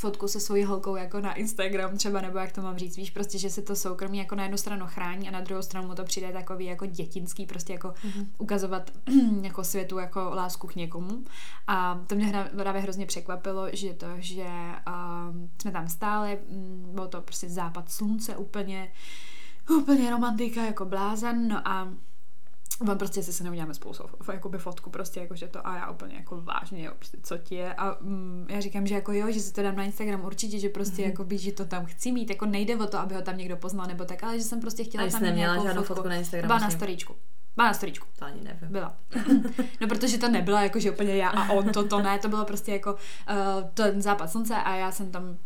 fotku 0.00 0.28
se 0.28 0.40
svojí 0.40 0.64
holkou 0.64 0.96
jako 0.96 1.20
na 1.20 1.34
Instagram 1.34 1.96
třeba, 1.96 2.20
nebo 2.20 2.38
jak 2.38 2.52
to 2.52 2.62
mám 2.62 2.78
říct, 2.78 2.96
víš, 2.96 3.10
prostě, 3.10 3.38
že 3.38 3.50
se 3.50 3.62
to 3.62 3.76
soukromí 3.76 4.18
jako 4.18 4.34
na 4.34 4.42
jednu 4.42 4.58
stranu 4.58 4.86
chrání 4.88 5.28
a 5.28 5.30
na 5.30 5.40
druhou 5.40 5.62
stranu 5.62 5.88
mu 5.88 5.94
to 5.94 6.04
přijde 6.04 6.32
takový 6.32 6.64
jako 6.64 6.86
dětinský, 6.86 7.46
prostě 7.46 7.72
jako 7.72 7.88
mm-hmm. 7.88 8.26
ukazovat 8.38 8.90
jako 9.42 9.64
světu 9.64 9.98
jako 9.98 10.20
lásku 10.20 10.66
k 10.66 10.74
někomu. 10.74 11.24
A 11.66 12.00
to 12.06 12.14
mě 12.14 12.50
právě 12.56 12.82
hrozně 12.82 13.06
překvapilo, 13.06 13.66
že 13.72 13.94
to, 13.94 14.06
že 14.18 14.46
uh, 14.88 15.36
jsme 15.60 15.70
tam 15.70 15.88
stáli, 15.88 16.38
um, 16.46 16.94
bylo 16.94 17.08
to 17.08 17.20
prostě 17.20 17.48
západ 17.48 17.90
slunce 17.90 18.36
úplně, 18.36 18.92
úplně 19.78 20.10
romantika 20.10 20.64
jako 20.64 20.84
blázen, 20.84 21.48
no 21.48 21.68
a 21.68 21.88
on 22.80 22.98
prostě 22.98 23.22
si 23.22 23.32
se 23.32 23.44
neuděláme 23.44 23.74
spolu 23.74 23.94
jakoby 24.32 24.58
fotku 24.58 24.90
prostě 24.90 25.20
jakože 25.20 25.48
to 25.48 25.66
a 25.66 25.76
já 25.76 25.90
úplně 25.90 26.14
jako 26.14 26.40
vážně, 26.40 26.84
jo, 26.84 26.92
prostě, 26.96 27.18
co 27.22 27.38
ti 27.38 27.54
je 27.54 27.74
a 27.74 27.96
mm, 28.00 28.46
já 28.48 28.60
říkám, 28.60 28.86
že 28.86 28.94
jako 28.94 29.12
jo, 29.12 29.30
že 29.30 29.40
si 29.40 29.52
to 29.52 29.62
dám 29.62 29.76
na 29.76 29.84
Instagram 29.84 30.24
určitě, 30.24 30.58
že 30.58 30.68
prostě 30.68 31.02
mm-hmm. 31.02 31.06
jakoby, 31.10 31.38
že 31.38 31.52
to 31.52 31.64
tam 31.64 31.86
chci 31.86 32.12
mít, 32.12 32.30
jako 32.30 32.46
nejde 32.46 32.76
o 32.76 32.86
to, 32.86 32.98
aby 32.98 33.14
ho 33.14 33.22
tam 33.22 33.36
někdo 33.36 33.56
poznal 33.56 33.86
nebo 33.86 34.04
tak, 34.04 34.24
ale 34.24 34.38
že 34.38 34.44
jsem 34.44 34.60
prostě 34.60 34.84
chtěla 34.84 35.04
a 35.04 35.10
tam 35.10 35.22
mít 35.22 35.34
nějakou 35.34 35.64
žádnou 35.64 35.82
fotku, 35.82 35.94
fotku 35.94 36.08
na 36.08 36.14
Instagram. 36.14 36.46
Byla 36.46 36.58
na 36.58 36.70
storíčku. 36.70 37.14
Byla 37.56 37.68
na 37.68 37.74
storíčku. 37.74 38.06
To 38.18 38.24
ani 38.24 38.40
nevím. 38.40 38.68
Byla. 38.68 38.96
No 39.80 39.88
protože 39.88 40.18
to 40.18 40.28
nebyla 40.28 40.62
jako, 40.62 40.80
že 40.80 40.90
úplně 40.90 41.16
já 41.16 41.28
a 41.28 41.52
on, 41.52 41.68
to, 41.72 41.88
to 41.88 42.02
ne, 42.02 42.18
to 42.18 42.28
bylo 42.28 42.44
prostě 42.44 42.72
jako 42.72 42.92
uh, 42.92 42.98
ten 43.74 44.02
západ 44.02 44.30
slunce 44.30 44.54
a 44.54 44.74
já 44.74 44.92
jsem 44.92 45.10
tam 45.10 45.38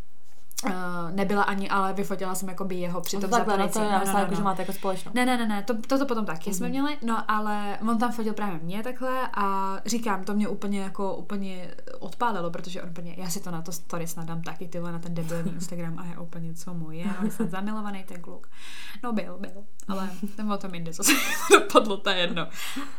Uh, 0.65 1.11
nebyla 1.11 1.43
ani, 1.43 1.71
ale 1.71 1.93
vyfotila 1.93 2.35
jsem 2.35 2.49
jako 2.49 2.65
by 2.65 2.75
jeho 2.75 3.01
při 3.01 3.17
tom 3.17 3.31
Takhle, 3.31 3.59
no 3.59 3.65
no, 3.65 3.71
no, 3.75 4.13
no, 4.13 4.19
jako, 4.19 4.35
že 4.35 4.43
máte 4.43 4.63
jako 4.63 4.73
společnou. 4.73 5.13
Ne, 5.15 5.27
ne, 5.27 5.37
ne, 5.37 5.47
ne, 5.47 5.63
to, 5.63 5.75
to, 5.87 5.99
to 5.99 6.07
potom 6.07 6.27
taky 6.27 6.51
mm-hmm. 6.51 6.55
jsme 6.55 6.67
mhm. 6.67 6.71
měli, 6.71 6.97
no 7.03 7.31
ale 7.31 7.79
on 7.89 7.99
tam 7.99 8.13
fotil 8.13 8.35
právě 8.35 8.59
mě 8.63 8.83
takhle 8.83 9.29
a 9.35 9.77
říkám, 9.87 10.25
to 10.25 10.35
mě 10.35 10.49
úplně 10.49 10.81
jako 10.81 11.15
úplně 11.17 11.75
odpálilo, 11.99 12.51
protože 12.51 12.83
on 12.83 12.89
úplně, 12.89 13.15
já 13.19 13.31
si 13.31 13.41
to 13.41 13.51
na 13.51 13.63
to 13.63 13.73
story 13.73 14.07
snadám 14.07 14.43
taky, 14.43 14.69
tyhle 14.69 14.93
na 14.93 14.99
ten 14.99 15.15
debilní 15.15 15.53
Instagram 15.55 15.99
a 15.99 16.05
je 16.05 16.19
úplně 16.19 16.55
co 16.55 16.75
můj 16.75 16.97
je, 16.97 17.07
on 17.23 17.31
jsem 17.31 17.49
zamilovaný 17.49 18.05
ten 18.05 18.21
kluk. 18.21 18.49
No 19.03 19.13
byl, 19.13 19.37
byl, 19.41 19.65
ale 19.89 20.11
ten 20.37 20.53
o 20.53 20.59
tom 20.59 20.75
jinde, 20.75 20.93
co 20.93 21.05
se 21.05 21.13
dopadlo, 21.53 21.97
to 21.97 22.11
je 22.11 22.17
jedno. 22.17 22.49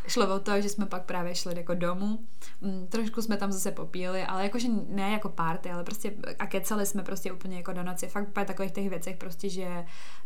Šlo 0.07 0.35
o 0.35 0.39
to, 0.39 0.62
že 0.62 0.69
jsme 0.69 0.85
pak 0.85 1.06
právě 1.06 1.35
šli 1.35 1.57
jako 1.57 1.73
domů, 1.73 2.19
mm, 2.62 2.88
trošku 2.88 3.21
jsme 3.21 3.38
tam 3.38 3.51
zase 3.51 3.71
popíli, 3.71 4.23
ale 4.25 4.44
jakože 4.44 4.67
ne 4.89 5.12
jako 5.12 5.29
party, 5.29 5.71
ale 5.71 5.83
prostě 5.83 6.13
a 6.39 6.47
kecali 6.47 6.85
jsme 6.85 7.03
prostě 7.03 7.31
úplně 7.31 7.54
jako 7.57 7.73
do 7.73 7.83
noci. 7.83 8.07
Fakt 8.07 8.27
úplně 8.27 8.45
takových 8.45 8.71
těch 8.71 8.89
věcech 8.89 9.17
prostě, 9.17 9.49
že 9.49 9.85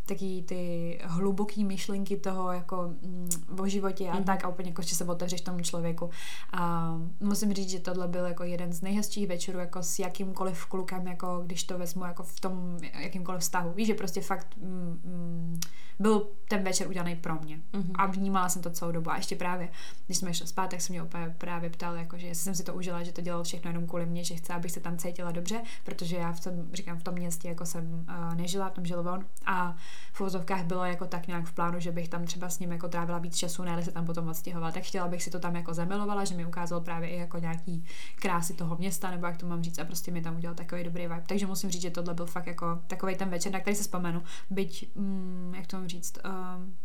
taky 0.10 0.44
ty 0.48 1.00
hluboký 1.04 1.64
myšlenky 1.64 2.18
toho 2.18 2.52
jako 2.52 2.94
mm, 3.02 3.30
o 3.60 3.68
životě 3.68 4.10
a 4.10 4.18
mm. 4.18 4.24
tak 4.24 4.46
a 4.46 4.48
úplně 4.48 4.70
jako, 4.70 4.82
že 4.82 4.96
se 4.96 5.06
otevřeš 5.06 5.42
tomu 5.42 5.60
člověku. 5.60 6.10
A 6.52 6.94
musím 7.20 7.54
říct, 7.54 7.70
že 7.70 7.80
tohle 7.80 8.08
byl 8.08 8.26
jako 8.26 8.44
jeden 8.44 8.74
z 8.74 8.82
nejhezčích 8.82 9.28
večerů 9.28 9.60
jako 9.60 9.84
s 9.84 10.00
jakýmkoliv 10.00 10.66
klukem, 10.66 11.08
jako 11.08 11.42
když 11.46 11.64
to 11.64 11.78
vezmu 11.78 12.04
jako 12.04 12.24
v 12.24 12.40
tom 12.40 12.78
jakýmkoliv 13.00 13.42
vztahu. 13.42 13.74
Víš, 13.74 13.88
že 13.88 13.94
prostě 13.94 14.22
fakt 14.22 14.58
mm, 14.58 15.00
mm, 15.04 15.60
byl 16.00 16.28
ten 16.48 16.64
večer 16.64 16.88
udělaný 16.88 17.16
pro 17.16 17.36
mě. 17.36 17.62
Mm-hmm. 17.74 17.92
A 17.96 18.06
vnímala 18.06 18.50
jsem 18.50 18.62
to 18.62 18.70
celou 18.70 18.92
dobu. 18.92 19.12
A 19.12 19.18
ještě 19.18 19.36
právě, 19.36 19.70
když 20.06 20.18
jsme 20.18 20.34
šli 20.34 20.48
spát, 20.48 20.70
tak 20.70 20.82
se 20.82 20.94
mě 20.94 21.04
úplně 21.04 21.36
právě 21.38 21.70
ptal, 21.70 21.96
jako, 21.96 22.18
že 22.18 22.28
jestli 22.28 22.44
jsem 22.44 22.56
si 22.56 22.64
to 22.64 22.74
užila, 22.74 23.04
že 23.04 23.12
to 23.12 23.22
dělal 23.22 23.44
všechno 23.44 23.70
jenom 23.70 23.88
kvůli 23.88 24.06
mě, 24.06 24.24
že 24.24 24.36
chce, 24.36 24.54
abych 24.54 24.72
se 24.72 24.80
tam 24.80 24.98
cítila 24.98 25.32
dobře, 25.32 25.62
protože 25.84 26.16
já 26.16 26.32
v 26.32 26.40
tom, 26.40 26.54
říkám, 26.74 27.00
v 27.00 27.04
tom 27.04 27.14
městě 27.14 27.48
jako 27.48 27.66
jsem 27.66 28.06
uh, 28.10 28.36
nežila, 28.36 28.70
v 28.70 28.74
tom 28.74 28.86
žil 28.86 29.00
on. 29.00 29.26
A 29.46 29.76
v 30.14 30.22
uvozovkách 30.22 30.64
bylo 30.64 30.86
jako 30.86 31.06
tak 31.06 31.28
nějak 31.28 31.46
v 31.46 31.54
plánu, 31.54 31.80
že 31.80 31.92
bych 31.92 32.10
tam 32.10 32.26
třeba 32.26 32.50
s 32.50 32.60
ním 32.60 32.72
jako 32.72 32.88
trávila 32.88 33.18
víc 33.20 33.36
času, 33.36 33.64
ne 33.64 33.84
se 33.84 33.92
tam 33.92 34.06
potom 34.06 34.28
odstěhovala. 34.28 34.72
Tak 34.72 34.84
chtěla 34.84 35.08
bych 35.08 35.24
si 35.24 35.30
to 35.30 35.40
tam 35.40 35.56
jako 35.56 35.74
zamilovala, 35.74 36.26
že 36.26 36.36
mi 36.36 36.46
ukázal 36.46 36.82
právě 36.82 37.10
i 37.10 37.18
jako 37.18 37.38
nějaký 37.38 37.86
krásy 38.16 38.54
toho 38.54 38.76
města, 38.78 39.12
nebo 39.12 39.26
jak 39.26 39.38
to 39.38 39.46
mám 39.46 39.64
říct, 39.64 39.80
a 39.80 39.86
prostě 39.86 40.12
mi 40.12 40.22
tam 40.22 40.36
udělal 40.36 40.56
takový 40.56 40.84
dobrý 40.84 41.04
vibe. 41.04 41.24
Takže 41.28 41.48
musím 41.48 41.70
říct, 41.70 41.82
že 41.82 41.90
tohle 41.90 42.14
byl 42.14 42.26
fakt 42.26 42.48
jako 42.48 42.80
takový 42.88 43.16
ten 43.16 43.30
večer, 43.30 43.52
na 43.52 43.60
který 43.60 43.76
se 43.76 43.84
vzpomenu. 43.84 44.24
Byť, 44.50 44.96
mm, 44.96 45.54
jak 45.58 45.68
to 45.68 45.78
mám 45.78 45.88
říct, 45.88 46.18
um, 46.26 46.76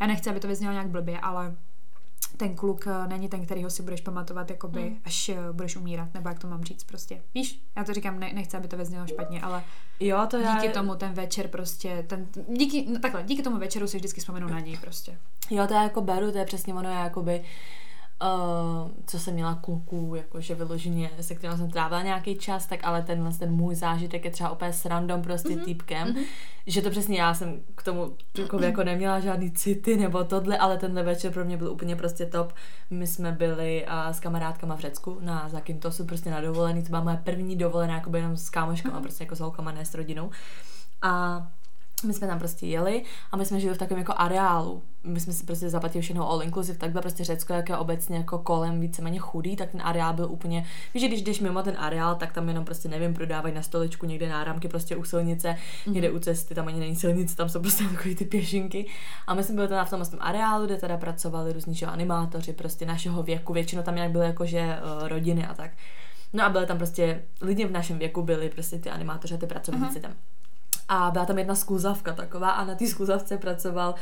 já 0.00 0.06
nechci, 0.06 0.30
aby 0.30 0.40
to 0.40 0.48
vyznělo 0.48 0.72
nějak 0.72 0.88
blbě, 0.88 1.20
ale 1.20 1.56
ten 2.36 2.56
kluk 2.56 2.86
uh, 2.86 3.08
není 3.08 3.28
ten, 3.28 3.44
kterýho 3.44 3.70
si 3.70 3.82
budeš 3.82 4.00
pamatovat, 4.00 4.50
jakoby, 4.50 4.80
mm. 4.80 4.98
až 5.04 5.28
uh, 5.28 5.56
budeš 5.56 5.76
umírat, 5.76 6.14
nebo 6.14 6.28
jak 6.28 6.38
to 6.38 6.48
mám 6.48 6.64
říct 6.64 6.84
prostě. 6.84 7.22
Víš, 7.34 7.62
já 7.76 7.84
to 7.84 7.94
říkám, 7.94 8.20
ne, 8.20 8.32
nechci, 8.32 8.56
aby 8.56 8.68
to 8.68 8.76
vyznělo 8.76 9.06
špatně, 9.06 9.40
ale 9.40 9.64
jo, 10.00 10.26
to 10.30 10.38
díky 10.38 10.66
já... 10.66 10.72
tomu 10.72 10.94
ten 10.94 11.12
večer 11.12 11.48
prostě, 11.48 12.04
ten, 12.06 12.26
díky, 12.48 12.86
no 12.92 12.98
takhle, 12.98 13.22
díky 13.22 13.42
tomu 13.42 13.58
večeru 13.58 13.88
si 13.88 13.96
vždycky 13.96 14.20
vzpomenu 14.20 14.48
na 14.48 14.60
něj 14.60 14.76
prostě. 14.76 15.18
Jo, 15.50 15.66
to 15.66 15.74
já 15.74 15.82
jako 15.82 16.00
beru, 16.00 16.32
to 16.32 16.38
je 16.38 16.44
přesně 16.44 16.74
ono, 16.74 16.90
já 16.90 17.04
jakoby 17.04 17.40
uh, 17.40 17.46
co 19.06 19.18
jsem 19.18 19.34
měla 19.34 19.54
kluků, 19.54 20.14
jakože 20.14 20.54
vyloženě, 20.54 21.10
se 21.20 21.34
kterým 21.34 21.56
jsem 21.56 21.70
trávila 21.70 22.02
nějaký 22.02 22.36
čas, 22.36 22.66
tak 22.66 22.80
ale 22.84 23.02
tenhle 23.02 23.32
ten 23.32 23.52
můj 23.52 23.74
zážitek 23.74 24.24
je 24.24 24.30
třeba 24.30 24.50
opět 24.50 24.72
s 24.72 24.84
random 24.84 25.22
prostě 25.22 25.48
mm-hmm. 25.48 25.64
týpkem, 25.64 26.08
mm-hmm. 26.08 26.24
že 26.66 26.82
to 26.82 26.90
přesně 26.90 27.20
já 27.20 27.34
jsem 27.34 27.60
k 27.74 27.82
tomu 27.82 28.16
klukovi 28.32 28.66
jako 28.66 28.84
neměla 28.84 29.20
žádný 29.20 29.50
city 29.50 29.96
nebo 29.96 30.24
tohle, 30.24 30.58
ale 30.58 30.78
tenhle 30.78 31.02
večer 31.02 31.32
pro 31.32 31.44
mě 31.44 31.56
byl 31.56 31.70
úplně 31.70 31.96
prostě 31.96 32.26
top. 32.26 32.52
My 32.90 33.06
jsme 33.06 33.32
byli 33.32 33.86
uh, 33.86 34.12
s 34.12 34.20
kamarádkama 34.20 34.76
v 34.76 34.80
Řecku 34.80 35.18
na 35.20 35.48
Zakyntosu 35.48 36.04
prostě 36.04 36.30
na 36.30 36.40
dovolený, 36.40 36.82
to 36.82 36.88
byla 36.88 37.02
moje 37.02 37.16
první 37.16 37.56
dovolená 37.56 37.94
jako 37.94 38.16
jenom 38.16 38.36
s 38.36 38.50
kámoškama, 38.50 38.98
mm-hmm. 38.98 39.02
prostě 39.02 39.24
jako 39.24 39.36
s 39.36 39.40
holkama, 39.40 39.72
ne 39.72 39.84
s 39.84 39.94
rodinou. 39.94 40.30
A 41.02 41.42
my 42.04 42.12
jsme 42.12 42.26
tam 42.26 42.38
prostě 42.38 42.66
jeli 42.66 43.02
a 43.32 43.36
my 43.36 43.44
jsme 43.44 43.60
žili 43.60 43.74
v 43.74 43.78
takovém 43.78 43.98
jako 43.98 44.14
areálu. 44.16 44.82
My 45.04 45.20
jsme 45.20 45.32
si 45.32 45.44
prostě 45.44 45.70
zaplatili 45.70 46.02
všechno 46.02 46.30
all 46.30 46.42
inclusive, 46.42 46.78
takhle 46.78 47.02
prostě 47.02 47.24
Řecko, 47.24 47.52
jak 47.52 47.68
je 47.68 47.76
obecně 47.76 48.16
jako 48.16 48.38
kolem 48.38 48.80
víceméně 48.80 49.18
chudý, 49.18 49.56
tak 49.56 49.70
ten 49.70 49.82
areál 49.84 50.14
byl 50.14 50.26
úplně, 50.30 50.66
víš, 50.94 51.02
že 51.02 51.08
když 51.08 51.22
jdeš 51.22 51.40
mimo 51.40 51.62
ten 51.62 51.74
areál, 51.78 52.14
tak 52.14 52.32
tam 52.32 52.48
jenom 52.48 52.64
prostě 52.64 52.88
nevím, 52.88 53.14
prodávají 53.14 53.54
na 53.54 53.62
stoličku 53.62 54.06
někde 54.06 54.28
náramky 54.28 54.68
prostě 54.68 54.96
u 54.96 55.04
silnice, 55.04 55.48
mm-hmm. 55.48 55.92
někde 55.92 56.10
u 56.10 56.18
cesty, 56.18 56.54
tam 56.54 56.68
ani 56.68 56.80
není 56.80 56.96
silnice, 56.96 57.36
tam 57.36 57.48
jsou 57.48 57.60
prostě 57.60 57.84
takové 57.96 58.14
ty 58.14 58.24
pěšinky. 58.24 58.86
A 59.26 59.34
my 59.34 59.44
jsme 59.44 59.54
byli 59.54 59.68
teda 59.68 59.84
v 59.84 59.90
tom, 59.90 60.04
tom 60.06 60.18
areálu, 60.22 60.66
kde 60.66 60.76
teda 60.76 60.96
pracovali 60.96 61.52
různí 61.52 61.74
že, 61.74 61.86
animátoři 61.86 62.52
prostě 62.52 62.86
našeho 62.86 63.22
věku, 63.22 63.52
většinou 63.52 63.82
tam 63.82 63.94
nějak 63.94 64.10
byly 64.10 64.26
jakože 64.26 64.60
uh, 64.60 65.08
rodiny 65.08 65.46
a 65.46 65.54
tak. 65.54 65.70
No 66.32 66.44
a 66.44 66.48
byly 66.48 66.66
tam 66.66 66.78
prostě 66.78 67.22
lidi 67.40 67.66
v 67.66 67.70
našem 67.70 67.98
věku 67.98 68.22
byli 68.22 68.50
prostě 68.50 68.78
ty 68.78 68.90
animátoři 68.90 69.34
a 69.34 69.38
ty 69.38 69.46
pracovníci 69.46 69.98
uh-huh. 69.98 70.02
tam 70.02 70.12
a 70.88 71.10
byla 71.10 71.24
tam 71.24 71.38
jedna 71.38 71.54
skluzavka 71.54 72.12
taková 72.12 72.50
a 72.50 72.64
na 72.64 72.74
té 72.74 72.86
skluzavce 72.86 73.38
pracoval 73.38 73.94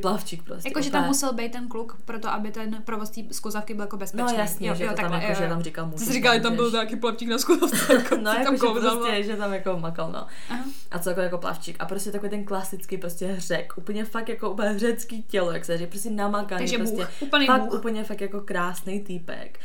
plavčík 0.00 0.42
prostě. 0.42 0.68
Jakože 0.68 0.90
tam 0.90 1.06
musel 1.06 1.32
být 1.32 1.52
ten 1.52 1.68
kluk, 1.68 1.96
proto 2.04 2.28
aby 2.28 2.50
ten 2.50 2.82
provoz 2.84 3.10
té 3.10 3.20
skluzavky 3.32 3.74
byl 3.74 3.82
jako 3.82 3.96
bezpečný. 3.96 4.32
No 4.32 4.38
jasně, 4.38 4.68
jo, 4.68 4.74
že 4.74 4.84
jo, 4.84 4.90
to 4.90 4.96
takhle, 4.96 5.10
tam, 5.10 5.20
jako, 5.20 5.32
jo, 5.32 5.46
že 5.46 5.48
tam 5.48 5.62
říkal 5.62 5.86
muž. 5.86 6.00
Jsi 6.00 6.12
říkal, 6.12 6.34
že 6.34 6.40
tam 6.40 6.56
byl 6.56 6.70
nějaký 6.70 6.96
plavčík 6.96 7.28
na 7.28 7.38
skluzavce. 7.38 7.92
Jako, 7.92 8.16
no 8.16 8.32
jako, 8.32 8.52
že 8.74 8.80
prostě, 8.80 9.22
že 9.22 9.36
tam 9.36 9.52
jako 9.52 9.76
makal, 9.78 10.12
no. 10.12 10.26
Aha. 10.50 10.64
A 10.90 10.98
co 10.98 11.08
jako, 11.08 11.20
jako 11.20 11.38
plavčík. 11.38 11.76
A 11.78 11.86
prostě 11.86 12.10
takový 12.10 12.30
ten 12.30 12.44
klasický 12.44 12.98
prostě 12.98 13.34
řek, 13.38 13.72
úplně 13.76 14.04
fakt 14.04 14.28
jako 14.28 14.50
úplně 14.50 14.78
řecký 14.78 15.22
tělo, 15.22 15.52
jak 15.52 15.64
se 15.64 15.78
říká, 15.78 15.90
prostě 15.90 16.10
namakaný, 16.10 16.58
Takže 16.58 16.78
prostě 16.78 16.96
bůh, 16.96 17.22
úplný 17.22 17.46
fakt 17.46 17.62
bůh. 17.62 17.74
úplně 17.74 18.04
fakt 18.04 18.20
jako 18.20 18.40
krásný 18.40 19.00
týpek. 19.00 19.60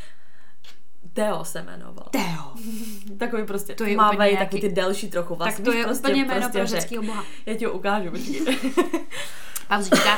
Teo 1.18 1.44
se 1.44 1.62
jmenoval. 1.62 2.08
Teo. 2.10 2.52
takový 3.18 3.46
prostě 3.46 3.74
to 3.74 3.84
je 3.84 3.96
mávej, 3.96 4.18
nějaký... 4.18 4.36
takový 4.36 4.60
ty 4.60 4.68
delší 4.68 5.10
trochu. 5.10 5.34
Vlastně, 5.34 5.64
tak 5.64 5.72
to 5.72 5.78
je 5.78 5.84
prostě, 5.84 6.08
úplně 6.08 6.24
jméno 6.24 6.40
prostě 6.40 6.58
pro 6.58 6.66
řeckého 6.66 7.02
boha. 7.02 7.24
Já 7.46 7.54
ti 7.54 7.64
ho 7.64 7.72
ukážu, 7.72 8.10
počkej. 8.10 8.40
Pauzička. 9.68 10.16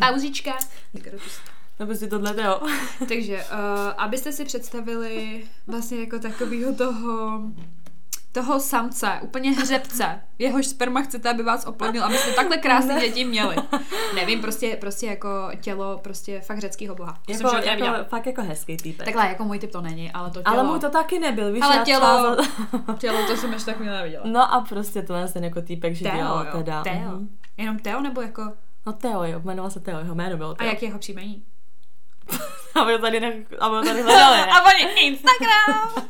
Pauzička. 0.08 0.58
No 1.80 1.86
prostě 1.86 2.06
tohle 2.06 2.34
Teo. 2.34 2.60
Takže, 3.08 3.36
uh, 3.36 3.92
abyste 3.96 4.32
si 4.32 4.44
představili 4.44 5.44
vlastně 5.66 6.00
jako 6.00 6.18
takového 6.18 6.74
toho 6.74 7.40
toho 8.32 8.60
samce, 8.60 9.18
úplně 9.22 9.50
hřebce, 9.50 10.20
jehož 10.38 10.66
sperma 10.66 11.02
chcete, 11.02 11.30
aby 11.30 11.42
vás 11.42 11.66
oplodnil, 11.66 12.04
abyste 12.04 12.32
takhle 12.32 12.56
krásné 12.56 13.00
děti 13.00 13.24
měli. 13.24 13.56
Nevím, 14.14 14.40
prostě, 14.40 14.76
prostě 14.80 15.06
jako 15.06 15.28
tělo 15.60 15.98
prostě 15.98 16.40
fakt 16.40 16.58
řeckého 16.58 16.94
boha. 16.94 17.18
Jako, 17.28 17.48
Jsem, 17.48 17.62
jako, 17.62 18.04
fakt 18.08 18.26
jako 18.26 18.42
hezký 18.42 18.76
typ. 18.76 18.98
Takhle, 18.98 19.28
jako 19.28 19.44
můj 19.44 19.58
typ 19.58 19.72
to 19.72 19.80
není, 19.80 20.12
ale 20.12 20.30
to 20.30 20.42
tělo. 20.42 20.56
Ale 20.56 20.68
můj 20.68 20.80
to 20.80 20.90
taky 20.90 21.18
nebyl, 21.18 21.52
víš, 21.52 21.62
ale 21.62 21.78
tělo, 21.78 22.36
tělo, 22.98 23.26
to 23.26 23.36
jsem 23.36 23.52
ještě 23.52 23.70
tak 23.70 23.80
neviděla. 23.80 24.24
No 24.26 24.54
a 24.54 24.60
prostě 24.60 25.02
to 25.02 25.14
ten 25.32 25.44
jako 25.44 25.62
týpek, 25.62 25.94
že 25.94 26.04
Teo, 26.04 26.16
dělal 26.16 26.44
jo. 26.44 26.52
teda. 26.52 26.82
Teo. 26.82 26.94
Mm-hmm. 26.94 27.28
Jenom 27.56 27.78
Teo 27.78 28.00
nebo 28.00 28.20
jako? 28.20 28.52
No 28.86 28.92
Teo, 28.92 29.24
jo, 29.24 29.40
jmenoval 29.44 29.70
se 29.70 29.80
Teo, 29.80 29.98
jeho 29.98 30.14
jméno 30.14 30.36
bylo 30.36 30.54
Teo. 30.54 30.66
A 30.66 30.70
jak 30.70 30.82
je 30.82 30.88
jeho 30.88 30.98
příjmení? 30.98 31.44
aby 32.74 32.92
ho 32.92 32.98
tady, 32.98 33.20
ne, 33.20 33.32
aby 33.60 33.76
ho 33.76 33.82
tady 33.82 34.02
hledali. 34.02 34.40
a 34.50 34.66
oni 34.66 35.00
Instagram! 35.00 36.08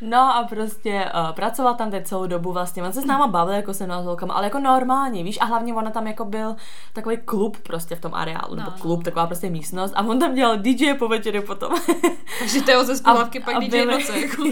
No 0.00 0.36
a 0.36 0.46
prostě 0.50 1.10
uh, 1.14 1.32
pracoval 1.32 1.74
tam 1.74 1.90
teď 1.90 2.06
celou 2.06 2.26
dobu 2.26 2.52
vlastně, 2.52 2.82
on 2.82 2.92
se 2.92 3.02
s 3.02 3.04
náma 3.04 3.26
bavil 3.26 3.54
jako 3.54 3.74
se 3.74 3.86
holkama, 3.86 4.34
ale 4.34 4.46
jako 4.46 4.58
normálně, 4.58 5.24
víš, 5.24 5.38
a 5.40 5.44
hlavně 5.44 5.74
ona 5.74 5.90
tam 5.90 6.06
jako 6.06 6.24
byl 6.24 6.56
takový 6.92 7.16
klub 7.24 7.56
prostě 7.62 7.96
v 7.96 8.00
tom 8.00 8.14
areálu, 8.14 8.54
no, 8.54 8.56
nebo 8.56 8.70
klub, 8.70 8.98
no. 8.98 9.04
taková 9.04 9.26
prostě 9.26 9.50
místnost 9.50 9.92
a 9.96 10.02
on 10.02 10.18
tam 10.18 10.34
dělal 10.34 10.56
DJ 10.58 10.94
po 10.94 11.08
večeru 11.08 11.42
potom. 11.42 11.72
Takže 12.38 12.62
Teo 12.62 12.84
ze 12.84 12.96
spolávky 12.96 13.40
pak 13.40 13.58
DJ 13.58 13.68
byli, 13.68 13.92
noce, 13.92 14.20
jako. 14.20 14.42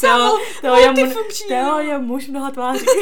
Teo, 0.00 0.38
Teo, 0.60 0.76
je 0.76 0.92
muž, 0.92 1.14
Teo 1.48 1.78
je 1.78 1.98
muž 1.98 2.28
mnoha 2.28 2.50
tváří. 2.50 2.86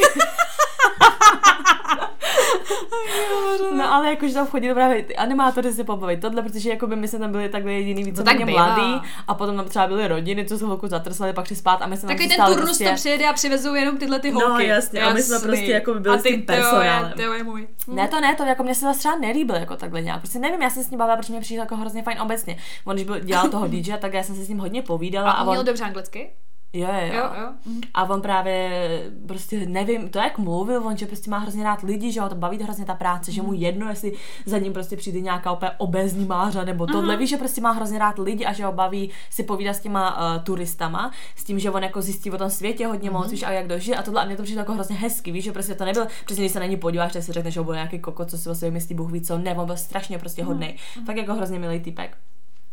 no 3.77 3.93
ale 3.93 4.09
jakože 4.09 4.33
tam 4.33 4.47
chodili 4.47 4.73
právě 4.73 5.03
ty 5.03 5.15
animátory 5.15 5.73
si 5.73 5.83
pobavit 5.83 6.21
tohle, 6.21 6.41
protože 6.41 6.69
jako 6.69 6.87
by 6.87 6.95
my 6.95 7.07
jsme 7.07 7.19
tam 7.19 7.31
byli 7.31 7.49
takhle 7.49 7.73
jediný 7.73 8.03
více 8.03 8.23
no, 8.23 8.25
tak 8.25 8.39
mladý 8.39 9.01
a 9.27 9.33
potom 9.33 9.55
tam 9.55 9.65
třeba 9.65 9.87
byly 9.87 10.07
rodiny, 10.07 10.45
co 10.45 10.57
se 10.57 10.65
holku 10.65 10.87
zatrsali, 10.87 11.33
pak 11.33 11.47
šli 11.47 11.55
spát 11.55 11.81
a 11.81 11.87
my 11.87 11.97
jsme 11.97 12.07
Takový 12.07 12.29
ten 12.29 12.45
turnus 12.45 12.65
prostě... 12.65 12.89
to 12.89 12.95
přijede 12.95 13.27
a 13.27 13.33
přivezou 13.33 13.73
jenom 13.73 13.97
tyhle 13.97 14.19
ty 14.19 14.31
holky. 14.31 14.49
No 14.49 14.59
jasně, 14.59 14.99
jasný. 14.99 15.11
a 15.11 15.13
my 15.13 15.23
jsme 15.23 15.39
prostě 15.39 15.71
jako 15.71 15.93
by 15.93 15.99
byli 15.99 16.19
s 16.19 16.23
tím 16.23 16.41
personálem. 16.41 17.13
Teo 17.15 17.33
je 17.33 17.43
můj. 17.43 17.67
Ne, 17.87 18.07
to 18.07 18.21
ne, 18.21 18.35
to 18.35 18.43
jako 18.43 18.63
mě 18.63 18.75
se 18.75 18.85
zase 18.85 18.99
třeba 18.99 19.15
nelíbil 19.15 19.55
jako 19.55 19.75
takhle 19.75 20.01
nějak. 20.01 20.19
Prostě 20.19 20.39
nevím, 20.39 20.61
já 20.61 20.69
jsem 20.69 20.83
s 20.83 20.89
ním 20.89 20.97
bavila, 20.97 21.17
protože 21.17 21.33
mě 21.33 21.41
přišel 21.41 21.59
jako 21.59 21.75
hrozně 21.75 22.03
fajn 22.03 22.21
obecně. 22.21 22.57
On 22.85 22.95
když 22.95 23.05
byl, 23.05 23.19
dělal 23.19 23.49
toho 23.49 23.67
DJ, 23.71 23.93
tak 23.99 24.13
já 24.13 24.23
jsem 24.23 24.35
se 24.35 24.43
s 24.43 24.49
ním 24.49 24.59
hodně 24.59 24.81
povídala. 24.81 25.31
A, 25.31 25.33
a 25.33 25.43
on 25.43 25.49
měl 25.49 25.63
dobře 25.63 25.83
anglicky? 25.83 26.31
Jo, 26.73 26.87
jo, 27.01 27.13
jo. 27.13 27.29
jo. 27.41 27.49
Mhm. 27.65 27.81
A 27.93 28.09
on 28.09 28.21
právě 28.21 29.11
prostě 29.27 29.65
nevím, 29.65 30.09
to 30.09 30.19
jak 30.19 30.37
mluvil, 30.37 30.87
on 30.87 30.97
že 30.97 31.05
prostě 31.05 31.29
má 31.29 31.37
hrozně 31.37 31.63
rád 31.63 31.81
lidi, 31.81 32.11
že 32.11 32.21
ho 32.21 32.29
to 32.29 32.35
baví 32.35 32.63
hrozně 32.63 32.85
ta 32.85 32.93
práce, 32.93 33.31
mm. 33.31 33.35
že 33.35 33.41
mu 33.41 33.47
mhm. 33.47 33.57
jedno, 33.57 33.89
jestli 33.89 34.13
za 34.45 34.57
ním 34.57 34.73
prostě 34.73 34.97
přijde 34.97 35.21
nějaká 35.21 35.51
úplně 35.51 35.71
obezní 35.77 36.25
mářa 36.25 36.63
nebo 36.63 36.87
tohle, 36.87 37.17
víš, 37.17 37.29
že 37.29 37.37
prostě 37.37 37.61
má 37.61 37.71
hrozně 37.71 37.99
rád 37.99 38.19
lidi 38.19 38.45
a 38.45 38.53
že 38.53 38.65
ho 38.65 38.71
baví 38.71 39.09
si 39.29 39.43
povídat 39.43 39.75
s 39.75 39.79
těma 39.79 40.35
uh, 40.35 40.43
turistama, 40.43 41.11
s 41.35 41.43
tím, 41.43 41.59
že 41.59 41.71
on 41.71 41.83
jako 41.83 42.01
zjistí 42.01 42.31
o 42.31 42.37
tom 42.37 42.49
světě 42.49 42.87
hodně 42.87 43.09
mm. 43.09 43.15
moc, 43.15 43.31
víš, 43.31 43.43
a 43.43 43.51
jak 43.51 43.67
dožije 43.67 43.97
a 43.97 44.03
tohle 44.03 44.21
a 44.21 44.25
mě 44.25 44.37
to 44.37 44.43
přijde 44.43 44.59
jako 44.59 44.73
hrozně 44.73 44.95
hezky, 44.95 45.31
víš, 45.31 45.43
že 45.43 45.51
prostě 45.51 45.75
to 45.75 45.85
nebyl, 45.85 46.07
přesně 46.25 46.43
když 46.43 46.51
se 46.51 46.59
na 46.59 46.65
ní 46.65 46.77
podíváš, 46.77 47.13
tak 47.13 47.23
si 47.23 47.31
řekneš, 47.31 47.53
že 47.53 47.61
byl 47.61 47.73
nějaký 47.73 47.99
koko, 47.99 48.25
co 48.25 48.37
si 48.37 48.49
o 48.49 48.55
sobě 48.55 48.71
myslí, 48.71 48.95
Bůh 48.95 49.11
ví 49.11 49.21
co, 49.21 49.37
ne, 49.37 49.55
on 49.55 49.65
byl 49.65 49.77
strašně 49.77 50.17
prostě 50.17 50.43
hodný, 50.43 50.75
mm. 50.99 51.05
tak 51.05 51.17
jako 51.17 51.33
hrozně 51.33 51.59
milý 51.59 51.79
typek. 51.79 52.17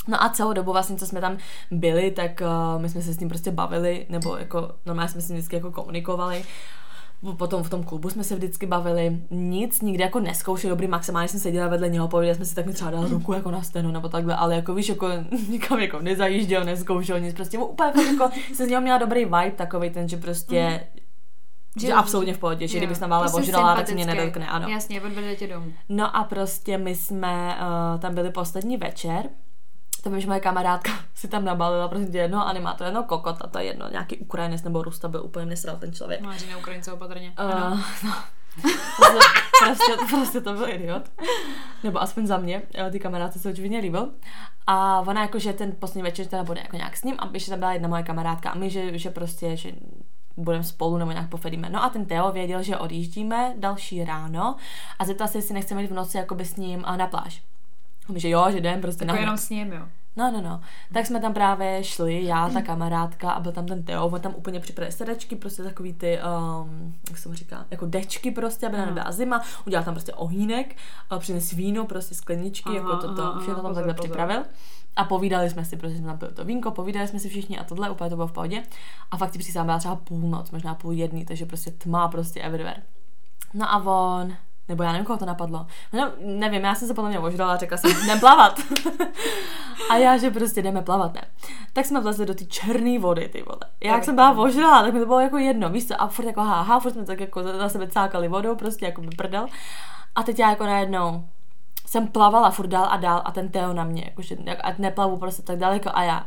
No 0.08 0.22
a 0.22 0.28
celou 0.28 0.52
dobu 0.52 0.72
vlastně, 0.72 0.96
co 0.96 1.06
jsme 1.06 1.20
tam 1.20 1.36
byli, 1.70 2.10
tak 2.10 2.42
uh, 2.76 2.82
my 2.82 2.88
jsme 2.88 3.02
se 3.02 3.14
s 3.14 3.20
ním 3.20 3.28
prostě 3.28 3.50
bavili, 3.50 4.06
nebo 4.08 4.36
jako 4.36 4.70
normálně 4.86 5.08
jsme 5.08 5.20
s 5.20 5.28
ním 5.28 5.38
vždycky 5.38 5.56
jako 5.56 5.72
komunikovali. 5.72 6.44
Potom 7.36 7.62
v 7.62 7.70
tom 7.70 7.84
klubu 7.84 8.10
jsme 8.10 8.24
se 8.24 8.34
vždycky 8.36 8.66
bavili, 8.66 9.18
nic 9.30 9.80
nikdy 9.80 10.02
jako 10.02 10.20
neskoušeli, 10.20 10.70
dobrý, 10.70 10.86
maximálně 10.86 11.28
jsem 11.28 11.40
seděla 11.40 11.68
vedle 11.68 11.88
něho, 11.88 12.08
povídali 12.08 12.34
jsme 12.34 12.44
si, 12.44 12.54
tak 12.54 12.66
mi 12.66 12.72
třeba 12.72 12.90
dal 12.90 13.08
ruku 13.08 13.32
jako 13.32 13.50
na 13.50 13.62
stenu 13.62 13.90
nebo 13.90 14.08
takhle, 14.08 14.36
ale 14.36 14.54
jako 14.54 14.74
víš, 14.74 14.88
jako 14.88 15.08
nikam 15.48 15.78
jako 15.78 16.00
nezajížděl, 16.00 16.64
neskoušel 16.64 17.20
nic, 17.20 17.34
prostě 17.34 17.58
úplně 17.58 18.04
jako 18.06 18.30
se 18.54 18.66
z 18.66 18.68
něho 18.68 18.82
měla 18.82 18.98
dobrý 18.98 19.24
vibe 19.24 19.52
takový 19.56 19.90
ten, 19.90 20.08
že 20.08 20.16
prostě 20.16 20.80
že, 21.80 21.86
že 21.86 21.92
absolutně 21.92 22.34
v 22.34 22.38
pohodě, 22.38 22.68
že 22.68 22.78
kdybych 22.78 22.98
tam 22.98 23.12
ale 23.12 23.22
prostě 23.22 23.40
ožrala, 23.40 23.76
tak 23.76 23.88
se 23.88 23.94
mě 23.94 24.06
nedotkne, 24.06 24.46
ano. 24.48 24.68
Jasně, 24.68 25.02
odvede 25.02 25.36
tě 25.36 25.46
domů. 25.46 25.72
No 25.88 26.16
a 26.16 26.24
prostě 26.24 26.78
my 26.78 26.94
jsme 26.94 27.56
uh, 27.94 28.00
tam 28.00 28.14
byli 28.14 28.30
poslední 28.30 28.76
večer 28.76 29.28
to 30.02 30.10
vím, 30.10 30.20
že 30.20 30.26
moje 30.26 30.40
kamarádka 30.40 30.92
si 31.14 31.28
tam 31.28 31.44
nabalila 31.44 31.88
prostě 31.88 32.18
jedno 32.18 32.48
animátor, 32.48 32.86
jedno 32.86 33.02
kokot 33.02 33.36
a 33.40 33.46
to 33.46 33.58
je 33.58 33.64
jedno, 33.64 33.88
nějaký 33.90 34.16
Ukrajinec 34.16 34.62
nebo 34.62 34.82
Rusta 34.82 35.08
byl 35.08 35.24
úplně 35.24 35.46
nesral 35.46 35.76
ten 35.76 35.92
člověk. 35.92 36.20
No, 36.20 36.32
že 36.32 36.56
Ukrajince 36.56 36.92
opatrně. 36.92 37.32
Uh, 37.40 37.80
no. 38.04 38.14
prostě, 39.64 39.92
prostě 40.10 40.40
to 40.40 40.52
byl 40.52 40.68
idiot. 40.68 41.02
Nebo 41.84 42.02
aspoň 42.02 42.26
za 42.26 42.36
mě, 42.36 42.62
ty 42.90 43.00
kamarádce 43.00 43.38
se 43.38 43.50
očividně 43.50 43.78
líbil. 43.78 44.10
A 44.66 45.00
ona 45.00 45.22
jako, 45.22 45.38
že 45.38 45.52
ten 45.52 45.72
poslední 45.78 46.02
večer 46.02 46.26
teda 46.26 46.44
bude 46.44 46.60
jako 46.60 46.76
nějak 46.76 46.96
s 46.96 47.04
ním 47.04 47.16
a 47.18 47.30
ještě 47.32 47.50
tam 47.50 47.58
byla 47.58 47.72
jedna 47.72 47.88
moje 47.88 48.02
kamarádka 48.02 48.50
a 48.50 48.54
my, 48.54 48.70
že, 48.70 48.98
že 48.98 49.10
prostě, 49.10 49.56
že 49.56 49.72
budeme 50.36 50.64
spolu 50.64 50.98
nebo 50.98 51.10
nějak 51.10 51.28
pofedíme. 51.28 51.70
No 51.70 51.84
a 51.84 51.88
ten 51.88 52.06
Teo 52.06 52.32
věděl, 52.32 52.62
že 52.62 52.76
odjíždíme 52.76 53.54
další 53.56 54.04
ráno 54.04 54.56
a 54.98 55.04
zeptal 55.04 55.28
se, 55.28 55.38
jestli 55.38 55.54
nechceme 55.54 55.82
jít 55.82 55.90
v 55.90 55.94
noci 55.94 56.16
jakoby 56.16 56.44
s 56.44 56.56
ním 56.56 56.84
na 56.96 57.06
pláž. 57.06 57.42
Že 58.14 58.28
jo, 58.28 58.46
že 58.50 58.58
jdem 58.58 58.80
prostě 58.80 59.04
jako 59.04 59.14
na 59.14 59.20
jenom 59.20 59.36
s 59.36 59.50
ním, 59.50 59.72
jo. 59.72 59.82
No, 60.16 60.30
no, 60.30 60.40
no. 60.40 60.60
Tak 60.92 61.06
jsme 61.06 61.20
tam 61.20 61.34
právě 61.34 61.84
šli, 61.84 62.24
já, 62.24 62.48
ta 62.48 62.62
kamarádka 62.62 63.30
a 63.30 63.40
byl 63.40 63.52
tam 63.52 63.66
ten 63.66 63.82
Teo, 63.82 64.06
on 64.06 64.20
tam 64.20 64.34
úplně 64.36 64.60
připravil 64.60 64.92
sedačky, 64.92 65.36
prostě 65.36 65.62
takový 65.62 65.92
ty, 65.92 66.18
um, 66.62 66.94
jak 67.08 67.18
se 67.18 67.28
mu 67.28 67.34
říká, 67.34 67.66
jako 67.70 67.86
dečky 67.86 68.30
prostě, 68.30 68.66
aby 68.66 68.76
nebyla 68.76 69.12
zima, 69.12 69.42
udělal 69.66 69.84
tam 69.84 69.94
prostě 69.94 70.12
ohýnek, 70.12 70.76
přines 71.18 71.50
víno, 71.50 71.84
prostě 71.84 72.14
skleničky, 72.14 72.68
aha, 72.68 72.76
jako 72.76 72.96
toto, 72.96 73.22
aha, 73.22 73.40
všechno 73.40 73.62
tam 73.62 73.74
takhle 73.74 73.94
připravil. 73.94 74.44
A 74.96 75.04
povídali 75.04 75.50
jsme 75.50 75.64
si, 75.64 75.76
prostě 75.76 75.98
jsme 75.98 76.06
tam 76.06 76.18
pili 76.18 76.32
to 76.32 76.44
vínko, 76.44 76.70
povídali 76.70 77.08
jsme 77.08 77.18
si 77.18 77.28
všichni 77.28 77.58
a 77.58 77.64
tohle, 77.64 77.90
úplně 77.90 78.10
to 78.10 78.16
bylo 78.16 78.28
v 78.28 78.32
pohodě. 78.32 78.62
A 79.10 79.16
fakt 79.16 79.30
ti 79.30 79.38
přísám 79.38 79.66
byla 79.66 79.78
třeba 79.78 79.96
půlnoc, 79.96 80.50
možná 80.50 80.74
půl 80.74 80.92
jedný, 80.92 81.24
takže 81.24 81.46
prostě 81.46 81.70
tma 81.70 82.08
prostě 82.08 82.40
everywhere. 82.40 82.82
No 83.54 83.72
a 83.72 83.84
on 83.84 84.36
nebo 84.68 84.82
já 84.82 84.92
nevím, 84.92 85.06
koho 85.06 85.18
to 85.18 85.26
napadlo. 85.26 85.66
No, 85.92 86.12
nevím, 86.24 86.64
já 86.64 86.74
jsem 86.74 86.88
se 86.88 86.94
podle 86.94 87.10
mě 87.10 87.18
ožrala 87.18 87.52
a 87.52 87.56
řekla 87.56 87.78
jsem, 87.78 87.90
jdem 87.90 88.20
plavat. 88.20 88.60
a 89.90 89.96
já, 89.96 90.16
že 90.16 90.30
prostě 90.30 90.62
jdeme 90.62 90.82
plavat, 90.82 91.14
ne. 91.14 91.22
Tak 91.72 91.86
jsme 91.86 92.00
vlezli 92.00 92.26
do 92.26 92.34
té 92.34 92.44
černé 92.44 92.98
vody, 92.98 93.28
ty 93.28 93.42
vole. 93.42 93.60
Já, 93.84 93.94
jak 93.94 94.04
jsem 94.04 94.14
byla 94.14 94.38
ožrala, 94.38 94.82
tak 94.82 94.94
mi 94.94 95.00
to 95.00 95.06
bylo 95.06 95.20
jako 95.20 95.38
jedno, 95.38 95.70
víš 95.70 95.88
co, 95.88 96.02
a 96.02 96.08
furt 96.08 96.26
jako 96.26 96.40
haha, 96.40 96.80
furt 96.80 96.92
jsme 96.92 97.04
tak 97.04 97.20
jako 97.20 97.42
za 97.42 97.68
sebe 97.68 97.88
cákali 97.88 98.28
vodou, 98.28 98.56
prostě 98.56 98.86
jako 98.86 99.00
by 99.00 99.08
prdel. 99.08 99.46
A 100.14 100.22
teď 100.22 100.38
já 100.38 100.50
jako 100.50 100.66
najednou 100.66 101.24
jsem 101.86 102.08
plavala 102.08 102.50
furt 102.50 102.66
dál 102.66 102.86
a 102.90 102.96
dál 102.96 103.22
a 103.24 103.32
ten 103.32 103.48
Teo 103.48 103.72
na 103.72 103.84
mě, 103.84 104.04
jakože, 104.04 104.36
ať 104.62 104.78
neplavu 104.78 105.16
prostě 105.16 105.42
tak 105.42 105.58
daleko 105.58 105.90
a 105.94 106.02
já, 106.02 106.26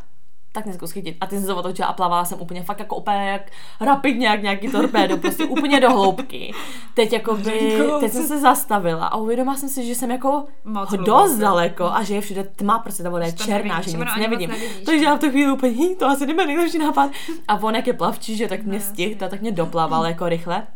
tak 0.54 0.66
nezkus 0.66 0.92
chytit. 0.92 1.18
A 1.22 1.26
ty 1.26 1.36
jsem 1.36 1.46
se 1.46 1.54
otočila 1.54 1.88
a 1.88 1.94
plavala 1.94 2.26
jsem 2.26 2.42
úplně 2.42 2.64
fakt 2.64 2.80
jako 2.80 2.96
úplně 2.96 3.30
jak 3.30 3.42
rapidně, 3.82 4.28
jak 4.28 4.42
nějaký 4.42 4.68
torpédo, 4.68 5.18
prostě 5.18 5.46
úplně 5.46 5.80
do 5.80 5.90
hloubky. 5.90 6.54
Teď 6.94 7.14
jako 7.14 7.36
by, 7.36 7.80
teď 8.00 8.12
jsem 8.12 8.28
se 8.28 8.40
zastavila 8.40 9.08
a 9.08 9.18
uvědomila 9.18 9.56
jsem 9.56 9.70
si, 9.70 9.86
že 9.86 9.96
jsem 9.96 10.12
jako 10.12 10.46
Moc 10.64 10.92
dost 10.92 11.38
daleko 11.38 11.86
a 11.86 12.04
že 12.04 12.16
je 12.16 12.22
všude 12.22 12.44
tma, 12.44 12.80
prostě 12.80 13.04
ta 13.04 13.10
voda 13.10 13.26
je 13.26 13.34
černá, 13.34 13.82
že 13.82 13.98
nic 13.98 14.16
nevidím. 14.18 14.52
Takže 14.86 15.06
já 15.06 15.16
v 15.16 15.20
tu 15.20 15.30
chvíli 15.30 15.52
úplně, 15.52 15.96
to 15.96 16.08
asi 16.08 16.26
nebude 16.26 16.46
nejlepší 16.46 16.78
nápad. 16.78 17.12
A 17.48 17.56
on 17.62 17.76
jak 17.76 17.88
je 17.88 17.94
plavčí, 17.94 18.38
že 18.38 18.48
tak 18.48 18.64
mě 18.64 18.80
stihl, 18.80 19.16
tak 19.30 19.42
mě 19.42 19.52
doplaval 19.52 20.06
jako 20.06 20.30
rychle. 20.30 20.68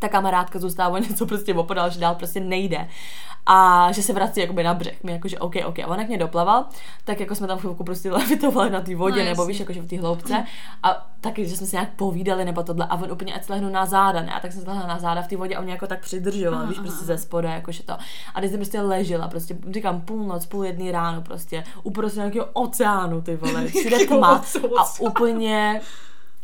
ta 0.00 0.08
kamarádka 0.08 0.58
zůstává 0.58 0.98
něco 0.98 1.26
prostě 1.26 1.54
opodal, 1.54 1.90
že 1.90 2.00
dál 2.00 2.14
prostě 2.14 2.40
nejde. 2.40 2.88
A 3.50 3.88
že 3.92 4.02
se 4.02 4.12
vrací 4.12 4.40
jakoby 4.40 4.62
na 4.62 4.74
břeh. 4.74 5.04
My 5.04 5.12
jakože 5.12 5.38
OK, 5.38 5.54
OK. 5.66 5.78
A 5.78 5.86
on 5.86 5.98
jak 5.98 6.08
mě 6.08 6.18
doplaval, 6.18 6.64
tak 7.04 7.20
jako 7.20 7.34
jsme 7.34 7.46
tam 7.46 7.58
chvilku 7.58 7.84
prostě 7.84 8.12
levitovali 8.12 8.70
na 8.70 8.80
té 8.80 8.96
vodě, 8.96 9.24
no, 9.24 9.30
nebo 9.30 9.46
víš, 9.46 9.60
jakože 9.60 9.80
v 9.80 9.86
té 9.86 9.98
hloubce. 9.98 10.44
A 10.82 11.06
taky, 11.20 11.48
že 11.48 11.56
jsme 11.56 11.66
se 11.66 11.76
nějak 11.76 11.88
povídali 11.96 12.44
nebo 12.44 12.62
tohle. 12.62 12.86
A 12.86 12.94
on 12.94 13.12
úplně 13.12 13.34
ať 13.34 13.44
slehnu 13.44 13.70
na 13.70 13.86
záda, 13.86 14.22
ne? 14.22 14.32
A 14.32 14.40
tak 14.40 14.52
jsem 14.52 14.62
slehla 14.62 14.86
na 14.86 14.98
záda 14.98 15.22
v 15.22 15.28
té 15.28 15.36
vodě 15.36 15.56
a 15.56 15.58
on 15.58 15.64
mě 15.64 15.72
jako 15.72 15.86
tak 15.86 16.00
přidržoval, 16.00 16.66
víš, 16.66 16.78
prostě 16.78 17.04
ze 17.04 17.18
spoda, 17.18 17.50
jakože 17.50 17.82
to. 17.82 17.92
A 18.34 18.40
když 18.40 18.50
jsem 18.50 18.60
prostě 18.60 18.80
ležela, 18.80 19.28
prostě 19.28 19.56
říkám 19.70 20.00
půlnoc, 20.00 20.46
půl 20.46 20.64
jedný 20.64 20.92
ráno, 20.92 21.22
prostě 21.22 21.64
uprostřed 21.82 22.20
nějakého 22.20 22.46
oceánu, 22.52 23.22
ty 23.22 23.36
vole, 23.36 23.66
všude 23.66 24.06
tma 24.06 24.42
a 24.78 25.00
úplně 25.00 25.80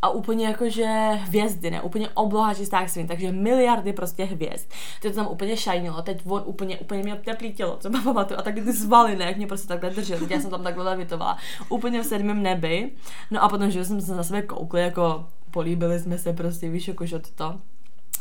a 0.04 0.08
úplně 0.08 0.46
jakože 0.46 0.86
hvězdy, 1.14 1.70
ne, 1.70 1.82
úplně 1.82 2.08
obloha 2.08 2.54
čistá 2.54 2.86
svým, 2.86 3.06
takže 3.06 3.32
miliardy 3.32 3.92
prostě 3.92 4.24
hvězd. 4.24 4.68
To 5.02 5.10
tam 5.10 5.26
úplně 5.26 5.56
šajnilo, 5.56 6.02
teď 6.02 6.22
on 6.26 6.42
úplně, 6.46 6.78
úplně 6.78 7.02
měl 7.02 7.16
teplý 7.24 7.52
tělo, 7.52 7.76
co 7.80 7.90
mám 7.90 8.04
pamatuju, 8.04 8.40
a 8.40 8.42
tak 8.42 8.54
ty 8.54 8.72
zvaly, 8.72 9.16
ne, 9.16 9.24
jak 9.24 9.36
mě 9.36 9.46
prostě 9.46 9.68
takhle 9.68 9.90
držel, 9.90 10.18
teď 10.18 10.30
já 10.30 10.40
jsem 10.40 10.50
tam 10.50 10.62
takhle 10.62 10.84
levitovala, 10.84 11.38
úplně 11.68 12.02
v 12.02 12.06
sedmém 12.06 12.42
nebi, 12.42 12.90
no 13.30 13.42
a 13.42 13.48
potom, 13.48 13.70
že 13.70 13.84
jsem 13.84 14.00
se 14.00 14.14
na 14.14 14.22
sebe 14.22 14.42
koukli, 14.42 14.82
jako 14.82 15.26
políbili 15.50 16.00
jsme 16.00 16.18
se 16.18 16.32
prostě, 16.32 16.68
víš, 16.68 16.88
jakože 16.88 17.18
to 17.18 17.60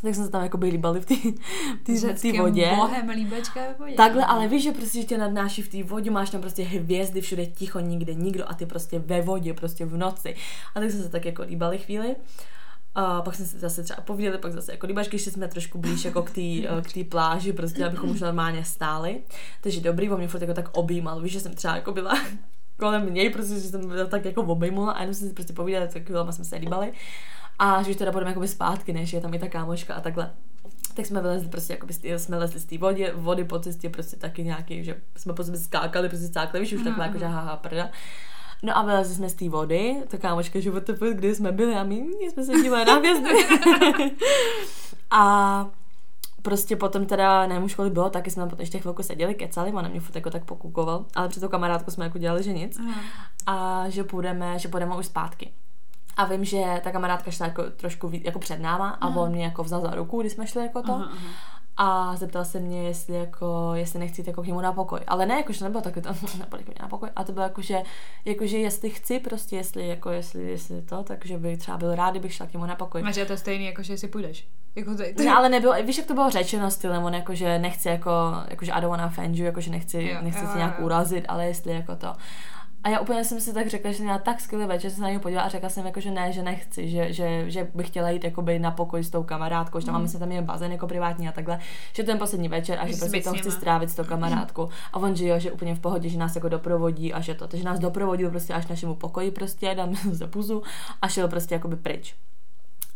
tak 0.03 0.15
jsme 0.15 0.25
se 0.25 0.31
tam 0.31 0.43
jako 0.43 0.57
by 0.57 0.67
líbali 0.67 1.01
v 1.01 1.05
té 2.21 2.41
vodě. 2.41 2.73
bohem 2.75 3.09
líbečka 3.09 3.59
ve 3.59 3.73
vodě. 3.73 3.95
Takhle, 3.95 4.25
ale 4.25 4.47
víš, 4.47 4.63
že 4.63 4.71
prostě 4.71 5.01
že 5.01 5.07
tě 5.07 5.17
nadnáší 5.17 5.61
v 5.61 5.69
té 5.69 5.83
vodě, 5.83 6.11
máš 6.11 6.29
tam 6.29 6.41
prostě 6.41 6.63
hvězdy, 6.63 7.21
všude 7.21 7.45
ticho, 7.45 7.79
nikde 7.79 8.13
nikdo 8.13 8.49
a 8.49 8.53
ty 8.53 8.65
prostě 8.65 8.99
ve 8.99 9.21
vodě, 9.21 9.53
prostě 9.53 9.85
v 9.85 9.97
noci. 9.97 10.35
A 10.75 10.79
tak 10.79 10.91
jsme 10.91 11.03
se 11.03 11.09
tak 11.09 11.25
jako 11.25 11.43
líbali 11.43 11.77
chvíli. 11.77 12.15
A 12.95 13.21
pak 13.21 13.35
jsme 13.35 13.45
se 13.45 13.59
zase 13.59 13.83
třeba 13.83 14.01
povídali, 14.01 14.37
pak 14.37 14.51
zase 14.51 14.71
jako 14.71 14.87
líbačky, 14.87 15.15
ještě 15.15 15.31
jsme 15.31 15.47
trošku 15.47 15.77
blíž 15.77 16.05
jako 16.05 16.21
k 16.21 16.29
té 16.29 17.03
k 17.03 17.09
pláži, 17.09 17.53
prostě 17.53 17.85
abychom 17.85 18.09
už 18.09 18.21
normálně 18.21 18.65
stáli. 18.65 19.21
Takže 19.61 19.81
dobrý, 19.81 20.09
on 20.09 20.17
mě 20.17 20.27
furt 20.27 20.41
jako 20.41 20.53
tak 20.53 20.69
objímal, 20.77 21.21
víš, 21.21 21.31
že 21.31 21.39
jsem 21.39 21.53
třeba 21.53 21.75
jako 21.75 21.91
byla 21.91 22.13
kolem 22.79 23.13
něj, 23.13 23.29
prostě, 23.29 23.53
že 23.53 23.61
jsem 23.61 23.87
byla 23.87 24.05
tak 24.05 24.25
jako 24.25 24.41
obejmula 24.41 24.91
a 24.91 25.01
jenom 25.01 25.13
jsme 25.13 25.27
si 25.27 25.33
prostě 25.33 25.53
povídali, 25.53 25.87
tak 25.87 26.03
jsme 26.29 26.45
se 26.45 26.55
líbali 26.55 26.93
a 27.59 27.83
že 27.83 27.95
teda 27.95 28.11
budeme 28.11 28.31
jakoby 28.31 28.47
zpátky, 28.47 28.93
než 28.93 29.13
je 29.13 29.21
tam 29.21 29.33
i 29.33 29.39
ta 29.39 29.47
kámoška 29.47 29.93
a 29.93 30.01
takhle. 30.01 30.31
Tak 30.93 31.05
jsme 31.05 31.21
vylezli 31.21 31.49
prostě, 31.49 31.73
jakoby, 31.73 31.93
jsme 31.93 32.37
lezli 32.37 32.59
z 32.59 32.65
té 32.65 32.77
vody, 32.77 33.11
vody 33.15 33.43
po 33.43 33.59
cestě 33.59 33.89
prostě 33.89 34.17
taky 34.17 34.43
nějaký, 34.43 34.83
že 34.83 35.01
jsme 35.17 35.33
po 35.33 35.43
sebe 35.43 35.57
skákali, 35.57 36.09
prostě 36.09 36.27
skákali, 36.27 36.63
víš, 36.63 36.73
už 36.73 36.83
takhle 36.83 37.05
jako, 37.05 37.17
že 37.17 37.25
haha, 37.25 37.57
prda. 37.57 37.89
No 38.63 38.77
a 38.77 38.81
vylezli 38.81 39.15
jsme 39.15 39.29
z 39.29 39.33
té 39.33 39.49
vody, 39.49 39.95
ta 40.07 40.17
kámoška, 40.17 40.59
že 40.59 40.71
what 40.71 40.89
kde 41.13 41.35
jsme 41.35 41.51
byli 41.51 41.75
a 41.75 41.83
my 41.83 42.05
jsme 42.31 42.43
se 42.43 42.51
dívali 42.51 42.85
na 42.85 42.93
hvězdy. 42.93 43.29
a 45.11 45.65
prostě 46.41 46.75
potom 46.75 47.05
teda, 47.05 47.47
nevím 47.47 47.63
už 47.63 47.75
kolik 47.75 47.93
bylo, 47.93 48.09
taky 48.09 48.31
jsme 48.31 48.41
tam 48.41 48.49
potom 48.49 48.61
ještě 48.61 48.79
chvilku 48.79 49.03
seděli, 49.03 49.35
kecali, 49.35 49.71
ona 49.71 49.89
mě 49.89 49.99
furt 49.99 50.15
jako 50.15 50.29
tak 50.29 50.45
pokukoval, 50.45 51.05
ale 51.15 51.29
před 51.29 51.39
tou 51.39 51.47
kamarádku 51.47 51.91
jsme 51.91 52.05
jako 52.05 52.17
dělali, 52.17 52.43
že 52.43 52.53
nic. 52.53 52.79
Aha. 52.79 53.01
A 53.45 53.89
že 53.89 54.03
půjdeme, 54.03 54.59
že 54.59 54.67
půjdeme 54.67 54.97
už 54.97 55.05
zpátky. 55.05 55.51
A 56.17 56.25
vím, 56.25 56.45
že 56.45 56.81
ta 56.83 56.91
kamarádka 56.91 57.31
šla 57.31 57.45
jako 57.45 57.63
trošku 57.63 58.07
víc, 58.07 58.23
jako 58.25 58.39
před 58.39 58.61
náma 58.61 58.89
a 58.89 59.07
on 59.07 59.31
mě 59.31 59.43
jako 59.43 59.63
vzal 59.63 59.81
za 59.81 59.91
ruku, 59.95 60.21
když 60.21 60.33
jsme 60.33 60.47
šli 60.47 60.61
jako 60.61 60.81
to. 60.81 60.93
Aha, 60.93 61.09
aha. 61.11 61.53
A 61.77 62.15
zeptal 62.15 62.45
se 62.45 62.59
mě, 62.59 62.83
jestli 62.83 63.15
jako, 63.15 63.71
jestli 63.73 63.99
nechci 63.99 64.23
jako 64.27 64.43
k 64.43 64.47
němu 64.47 64.61
na 64.61 64.73
pokoj. 64.73 64.99
Ale 65.07 65.25
ne, 65.25 65.35
jakože 65.35 65.65
nebylo 65.65 65.81
takové 65.81 66.01
to, 66.01 66.09
napojď 66.39 66.65
mě 66.65 66.75
na 66.81 66.87
pokoj. 66.87 67.09
A 67.15 67.23
to 67.23 67.31
bylo 67.31 67.43
jako, 67.43 67.61
že, 67.61 67.81
jakože 68.25 68.57
jestli 68.57 68.89
chci 68.89 69.19
prostě, 69.19 69.55
jestli, 69.55 69.87
jako, 69.87 70.09
jestli, 70.09 70.43
jestli 70.43 70.81
to, 70.81 71.03
takže 71.03 71.37
by 71.37 71.57
třeba 71.57 71.77
byl 71.77 71.95
rád, 71.95 72.11
kdybych 72.11 72.33
šla 72.33 72.45
k 72.45 72.53
němu 72.53 72.65
na 72.65 72.75
pokoj. 72.75 73.01
Máš 73.01 73.15
je 73.15 73.25
to 73.25 73.37
stejný, 73.37 73.65
jako 73.65 73.83
že 73.83 73.97
si 73.97 74.07
půjdeš. 74.07 74.47
Jako 74.75 74.91
to, 74.91 75.03
to... 75.17 75.23
Ne, 75.23 75.31
ale 75.31 75.49
nebylo, 75.49 75.73
víš, 75.83 75.97
jak 75.97 76.07
to 76.07 76.13
bylo 76.13 76.29
řečeno 76.29 76.71
stylem, 76.71 77.03
on 77.03 77.13
jako, 77.13 77.35
že 77.35 77.59
nechci 77.59 77.87
jako, 77.87 78.11
jakože 78.47 78.71
I 78.71 78.81
don't 78.81 78.91
wanna 78.91 79.05
offend 79.05 79.35
you, 79.35 79.45
jakože 79.45 79.71
nechci, 79.71 80.03
jo, 80.03 80.17
nechci 80.21 80.43
jo, 80.43 80.49
si 80.51 80.57
nějak 80.57 80.79
jo. 80.79 80.85
urazit, 80.85 81.25
ale 81.27 81.45
jestli 81.45 81.73
jako 81.73 81.95
to. 81.95 82.13
A 82.83 82.89
já 82.89 82.99
úplně 82.99 83.23
jsem 83.23 83.39
si 83.39 83.53
tak 83.53 83.67
řekla, 83.67 83.91
že 83.91 83.97
jsem 83.97 84.05
měla 84.05 84.19
tak 84.19 84.41
skvělý 84.41 84.65
večer, 84.65 84.81
že 84.81 84.89
jsem 84.89 84.95
se 84.95 85.01
na 85.01 85.09
něj 85.09 85.19
podívala 85.19 85.45
a 85.45 85.49
řekla 85.49 85.69
jsem 85.69 85.85
jako, 85.85 85.99
že 85.99 86.11
ne, 86.11 86.31
že 86.31 86.43
nechci, 86.43 86.89
že, 86.89 87.13
že, 87.13 87.51
že 87.51 87.67
bych 87.73 87.87
chtěla 87.87 88.09
jít 88.09 88.23
jakoby 88.23 88.59
na 88.59 88.71
pokoj 88.71 89.03
s 89.03 89.09
tou 89.09 89.23
kamarádkou, 89.23 89.79
že 89.79 89.85
tam 89.85 89.95
mm. 89.95 90.01
máme 90.01 90.07
se 90.07 90.19
tam 90.19 90.31
je 90.31 90.41
bazén 90.41 90.71
jako 90.71 90.87
privátní 90.87 91.27
a 91.27 91.31
takhle, 91.31 91.59
že 91.93 92.03
ten 92.03 92.19
poslední 92.19 92.47
večer 92.47 92.79
a 92.79 92.87
že 92.87 92.95
prostě 92.95 93.21
to 93.21 93.33
chci 93.33 93.51
strávit 93.51 93.89
s 93.89 93.95
tou 93.95 94.03
kamarádkou. 94.03 94.69
A 94.93 94.99
on, 94.99 95.15
že 95.15 95.27
jo, 95.27 95.39
že 95.39 95.51
úplně 95.51 95.75
v 95.75 95.79
pohodě, 95.79 96.09
že 96.09 96.17
nás 96.17 96.35
jako 96.35 96.49
doprovodí 96.49 97.13
a 97.13 97.21
že 97.21 97.33
to, 97.33 97.47
takže 97.47 97.65
nás 97.65 97.79
doprovodil 97.79 98.29
prostě 98.29 98.53
až 98.53 98.67
našemu 98.67 98.95
pokoji 98.95 99.31
prostě, 99.31 99.75
dám 99.75 99.95
se 99.95 100.27
puzu 100.33 100.63
a 101.01 101.07
šel 101.07 101.27
prostě 101.27 101.55
jakoby 101.55 101.75
pryč. 101.75 102.15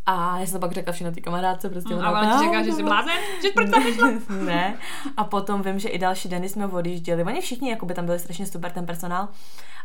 A 0.09 0.39
já 0.39 0.45
jsem 0.45 0.59
pak 0.59 0.71
řekla 0.71 0.93
všechno 0.93 1.13
ty 1.13 1.21
kamarádce, 1.21 1.69
prostě 1.69 1.93
mm, 1.93 1.99
ona, 1.99 2.37
ti 2.37 2.45
říká, 2.45 2.63
že 2.63 2.71
jsi 2.71 2.83
blázen, 2.83 3.15
že 3.43 3.49
proč 3.49 3.69
tam 3.69 3.83
ne. 4.45 4.77
A 5.17 5.23
potom 5.23 5.61
vím, 5.61 5.79
že 5.79 5.89
i 5.89 5.99
další 5.99 6.29
dny 6.29 6.49
jsme 6.49 6.67
odjížděli. 6.67 7.23
Oni 7.23 7.41
všichni, 7.41 7.69
jako 7.69 7.85
by 7.85 7.93
tam 7.93 8.05
byli 8.05 8.19
strašně 8.19 8.45
super, 8.45 8.71
ten 8.71 8.85
personál. 8.85 9.27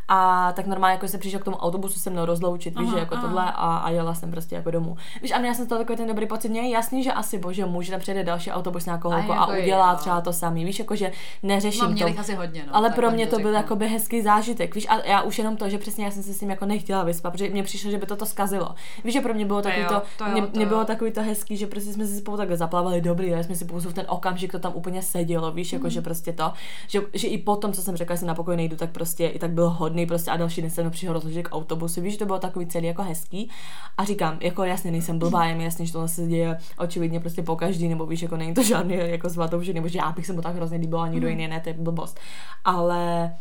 A 0.07 0.51
tak 0.55 0.67
normálně 0.67 0.93
jako 0.93 1.07
se 1.07 1.17
přišel 1.17 1.39
k 1.39 1.43
tomu 1.43 1.57
autobusu 1.57 1.99
se 1.99 2.09
mnou 2.09 2.25
rozloučit, 2.25 2.79
víš, 2.79 2.89
jako 2.97 3.15
aha. 3.15 3.21
tohle 3.21 3.43
a, 3.43 3.77
a, 3.77 3.89
jela 3.89 4.13
jsem 4.13 4.31
prostě 4.31 4.55
jako 4.55 4.71
domů. 4.71 4.97
Víš, 5.21 5.31
a 5.31 5.39
já 5.39 5.53
jsem 5.53 5.67
to 5.67 5.77
takový 5.77 5.97
ten 5.97 6.07
dobrý 6.07 6.27
pocit, 6.27 6.49
mě 6.49 6.61
je 6.61 6.69
jasný, 6.69 7.03
že 7.03 7.11
asi 7.11 7.37
bože 7.37 7.65
může 7.65 7.91
tam 7.91 7.99
přijde 7.99 8.23
další 8.23 8.51
autobus 8.51 8.85
nějakou 8.85 9.11
a, 9.11 9.17
jako 9.17 9.33
a 9.33 9.47
udělá 9.47 9.91
je, 9.91 9.97
třeba 9.97 10.21
to 10.21 10.33
samý, 10.33 10.65
víš, 10.65 10.79
jako 10.79 10.95
že 10.95 11.11
neřeším 11.43 11.95
no, 11.99 12.13
to. 12.13 12.19
asi 12.19 12.35
hodně, 12.35 12.63
no, 12.67 12.75
ale 12.75 12.89
pro 12.89 13.11
mě 13.11 13.27
to 13.27 13.39
byl 13.39 13.53
jako 13.53 13.75
by 13.75 13.87
hezký 13.87 14.21
zážitek, 14.21 14.75
víš, 14.75 14.87
a 14.89 15.05
já 15.05 15.21
už 15.21 15.37
jenom 15.37 15.57
to, 15.57 15.69
že 15.69 15.77
přesně 15.77 16.05
já 16.05 16.11
jsem 16.11 16.23
se 16.23 16.33
s 16.33 16.39
tím 16.39 16.49
jako 16.49 16.65
nechtěla 16.65 17.03
vyspat, 17.03 17.33
protože 17.33 17.49
mě 17.49 17.63
přišlo, 17.63 17.91
že 17.91 17.97
by 17.97 18.05
to 18.05 18.15
to 18.15 18.25
skazilo. 18.25 18.75
Víš, 19.03 19.13
že 19.13 19.21
pro 19.21 19.33
mě 19.33 19.45
bylo 19.45 19.61
takový 19.61 19.85
to, 19.85 20.01
to, 20.17 20.25
mě, 20.25 20.41
mě, 20.41 20.65
bylo 20.65 20.85
takový 20.85 21.11
to 21.11 21.21
hezký, 21.21 21.57
že 21.57 21.67
prostě 21.67 21.93
jsme 21.93 22.05
si 22.05 22.17
spolu 22.17 22.37
takhle 22.37 22.57
zaplavali 22.57 23.01
dobrý, 23.01 23.27
já 23.27 23.43
jsme 23.43 23.55
si 23.55 23.65
pouze 23.65 23.89
v 23.89 23.93
ten 23.93 24.05
okamžik 24.09 24.51
to 24.51 24.59
tam 24.59 24.71
úplně 24.75 25.01
sedělo, 25.01 25.51
víš, 25.51 25.73
jako 25.73 25.83
mm. 25.83 25.89
že 25.89 26.01
prostě 26.01 26.33
to, 26.33 26.53
že, 26.87 27.01
že 27.13 27.27
i 27.27 27.37
potom, 27.37 27.73
co 27.73 27.81
jsem 27.81 27.95
řekla, 27.95 28.15
že 28.15 28.19
si 28.19 28.25
na 28.25 28.35
pokoj 28.35 28.55
nejdu, 28.55 28.75
tak 28.75 28.91
prostě 28.91 29.27
i 29.27 29.39
tak 29.39 29.51
byl 29.51 29.69
hodný 29.69 30.05
prostě 30.05 30.31
a 30.31 30.37
další 30.37 30.61
den 30.61 30.69
jsem 30.69 30.91
přišel 30.91 31.13
rozložit 31.13 31.47
k 31.47 31.55
autobusu, 31.55 32.01
víš, 32.01 32.17
to 32.17 32.25
bylo 32.25 32.39
takový 32.39 32.67
celý 32.67 32.87
jako 32.87 33.03
hezký. 33.03 33.49
A 33.97 34.05
říkám, 34.05 34.37
jako 34.41 34.63
jasně 34.63 34.91
nejsem 34.91 35.19
blbá, 35.19 35.45
je 35.45 35.55
mi 35.55 35.63
jasně, 35.63 35.85
že 35.85 35.93
tohle 35.93 36.07
se 36.07 36.27
děje 36.27 36.57
očividně 36.77 37.19
prostě 37.19 37.43
po 37.43 37.55
každý, 37.55 37.87
nebo 37.87 38.05
víš, 38.05 38.21
jako 38.21 38.37
není 38.37 38.53
to 38.53 38.63
žádný 38.63 38.95
jako 38.95 39.29
zvatou, 39.29 39.61
nebo 39.73 39.87
že 39.87 39.99
já 39.99 40.11
bych 40.11 40.25
se 40.25 40.33
mu 40.33 40.41
tak 40.41 40.55
hrozně 40.55 40.77
líbil 40.77 40.99
a 40.99 41.07
nikdo 41.07 41.27
mm. 41.27 41.31
jiný 41.31 41.47
ne, 41.47 41.59
to 41.59 41.69
je 41.69 41.73
blbost. 41.73 42.19
Ale 42.65 43.33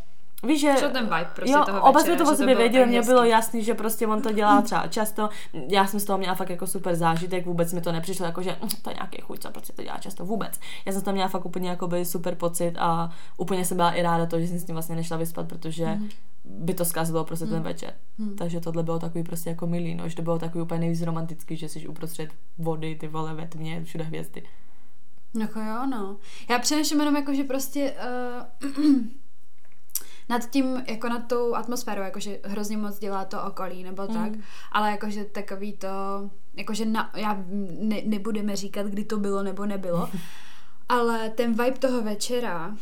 Víš, 0.43 0.61
že... 0.61 0.75
Co 0.79 0.89
ten 0.89 1.05
vibe 1.05 1.31
prostě 1.37 1.53
jo, 1.53 1.65
toho 1.67 1.83
oba 1.83 2.01
jsme 2.01 2.17
to 2.17 2.33
o 2.33 2.37
sobě 2.37 2.55
věděli, 2.55 2.87
mě 2.87 3.03
bylo 3.03 3.25
jasný, 3.25 3.65
že 3.65 3.75
prostě 3.75 4.07
on 4.07 4.23
to 4.23 4.33
dělá 4.33 4.63
třeba 4.63 4.87
často. 4.87 5.29
Já 5.69 5.87
jsem 5.87 6.01
z 6.01 6.05
toho 6.05 6.19
měla 6.19 6.35
fakt 6.35 6.51
jako 6.51 6.67
super 6.67 6.95
zážitek, 6.95 7.47
vůbec 7.47 7.73
mi 7.73 7.81
to 7.81 7.93
nepřišlo 7.93 8.27
jako, 8.27 8.43
že 8.43 8.57
hm, 8.63 8.69
to 8.83 8.91
je 8.91 8.95
nějaký 8.95 9.21
chuť, 9.21 9.43
co 9.43 9.51
prostě 9.51 9.73
to 9.73 9.83
dělá 9.83 9.99
často, 9.99 10.25
vůbec. 10.25 10.61
Já 10.87 10.93
jsem 10.93 11.01
z 11.01 11.05
toho 11.05 11.15
měla 11.15 11.29
fakt 11.29 11.47
úplně 11.47 11.71
jako 11.71 11.89
by 11.89 12.05
super 12.05 12.35
pocit 12.35 12.73
a 12.79 13.11
úplně 13.37 13.65
jsem 13.65 13.77
byla 13.77 13.91
i 13.91 14.03
ráda 14.03 14.27
to, 14.27 14.41
že 14.41 14.47
jsem 14.47 14.59
s 14.59 14.65
tím 14.65 14.75
vlastně 14.75 14.97
nešla 14.97 15.17
vyspat, 15.17 15.49
protože 15.49 15.87
mm 15.87 16.09
by 16.45 16.75
to 16.75 16.85
zkazilo 16.85 17.25
prostě 17.25 17.45
mm. 17.45 17.51
ten 17.51 17.63
večer. 17.63 17.95
Mm. 18.19 18.37
Takže 18.37 18.61
tohle 18.61 18.83
bylo 18.83 18.99
takový 18.99 19.25
prostě 19.25 19.51
jako 19.51 19.67
milý, 19.67 19.95
no, 19.95 20.09
že 20.09 20.17
to 20.17 20.23
bylo 20.23 20.39
takový 20.39 20.63
úplně 20.63 20.81
nejvíc 20.81 21.03
romantický, 21.03 21.57
že 21.57 21.69
jsi 21.69 21.89
uprostřed 21.89 22.31
vody, 22.59 22.95
ty 22.95 23.09
vole 23.09 23.35
ve 23.35 23.47
tmě, 23.47 23.85
všude 23.85 24.05
hvězdy. 24.05 24.43
Jako 25.41 25.61
jo, 25.61 25.87
no. 25.87 26.17
Já 26.51 26.59
přemýšlím 26.59 27.01
jenom 27.01 27.17
jako, 27.17 27.35
že 27.35 27.45
prostě 27.45 27.95
uh, 28.65 28.85
nad 30.29 30.51
tím, 30.51 30.83
jako 30.89 31.09
nad 31.09 31.29
tou 31.29 31.55
atmosférou, 31.55 32.03
jakože 32.03 32.39
hrozně 32.45 32.77
moc 32.77 32.99
dělá 32.99 33.25
to 33.25 33.43
okolí, 33.43 33.85
nebo 33.85 34.03
mm. 34.03 34.15
tak, 34.15 34.33
ale 34.73 34.91
jakože 34.91 35.25
takový 35.25 35.73
to, 35.73 35.89
jakože 36.55 36.85
na, 36.85 37.13
já 37.17 37.45
ne, 37.81 37.97
nebudeme 38.05 38.57
říkat, 38.57 38.87
kdy 38.87 39.05
to 39.05 39.19
bylo 39.19 39.43
nebo 39.43 39.67
nebylo, 39.67 40.11
ale 40.89 41.31
ten 41.31 41.51
vibe 41.51 41.79
toho 41.79 42.03
večera, 42.03 42.77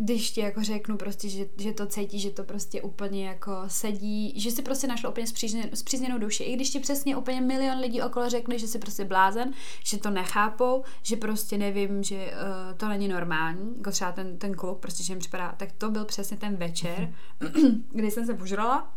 když 0.00 0.30
ti 0.30 0.40
jako 0.40 0.62
řeknu 0.62 0.96
prostě, 0.96 1.28
že, 1.28 1.46
že 1.58 1.72
to 1.72 1.86
cítí, 1.86 2.18
že 2.20 2.30
to 2.30 2.44
prostě 2.44 2.82
úplně 2.82 3.26
jako 3.26 3.52
sedí, 3.66 4.40
že 4.40 4.50
si 4.50 4.62
prostě 4.62 4.86
našlo 4.86 5.10
úplně 5.10 5.26
zpřízněnou 5.74 6.18
duši. 6.18 6.44
I 6.44 6.56
když 6.56 6.70
ti 6.70 6.80
přesně 6.80 7.16
úplně 7.16 7.40
milion 7.40 7.78
lidí 7.78 8.02
okolo 8.02 8.28
řekne, 8.28 8.58
že 8.58 8.66
si 8.66 8.78
prostě 8.78 9.04
blázen, 9.04 9.52
že 9.84 9.98
to 9.98 10.10
nechápou, 10.10 10.84
že 11.02 11.16
prostě 11.16 11.58
nevím, 11.58 12.02
že 12.02 12.16
uh, 12.16 12.76
to 12.76 12.88
není 12.88 13.08
normální, 13.08 13.74
jako 13.76 13.90
třeba 13.90 14.12
ten, 14.12 14.38
ten 14.38 14.54
kluk, 14.54 14.78
prostě, 14.78 15.02
že 15.02 15.12
jim 15.12 15.20
připadá, 15.20 15.54
tak 15.56 15.72
to 15.72 15.90
byl 15.90 16.04
přesně 16.04 16.36
ten 16.36 16.56
večer, 16.56 17.14
kdy 17.92 18.10
jsem 18.10 18.26
se 18.26 18.34
požrala 18.34 18.94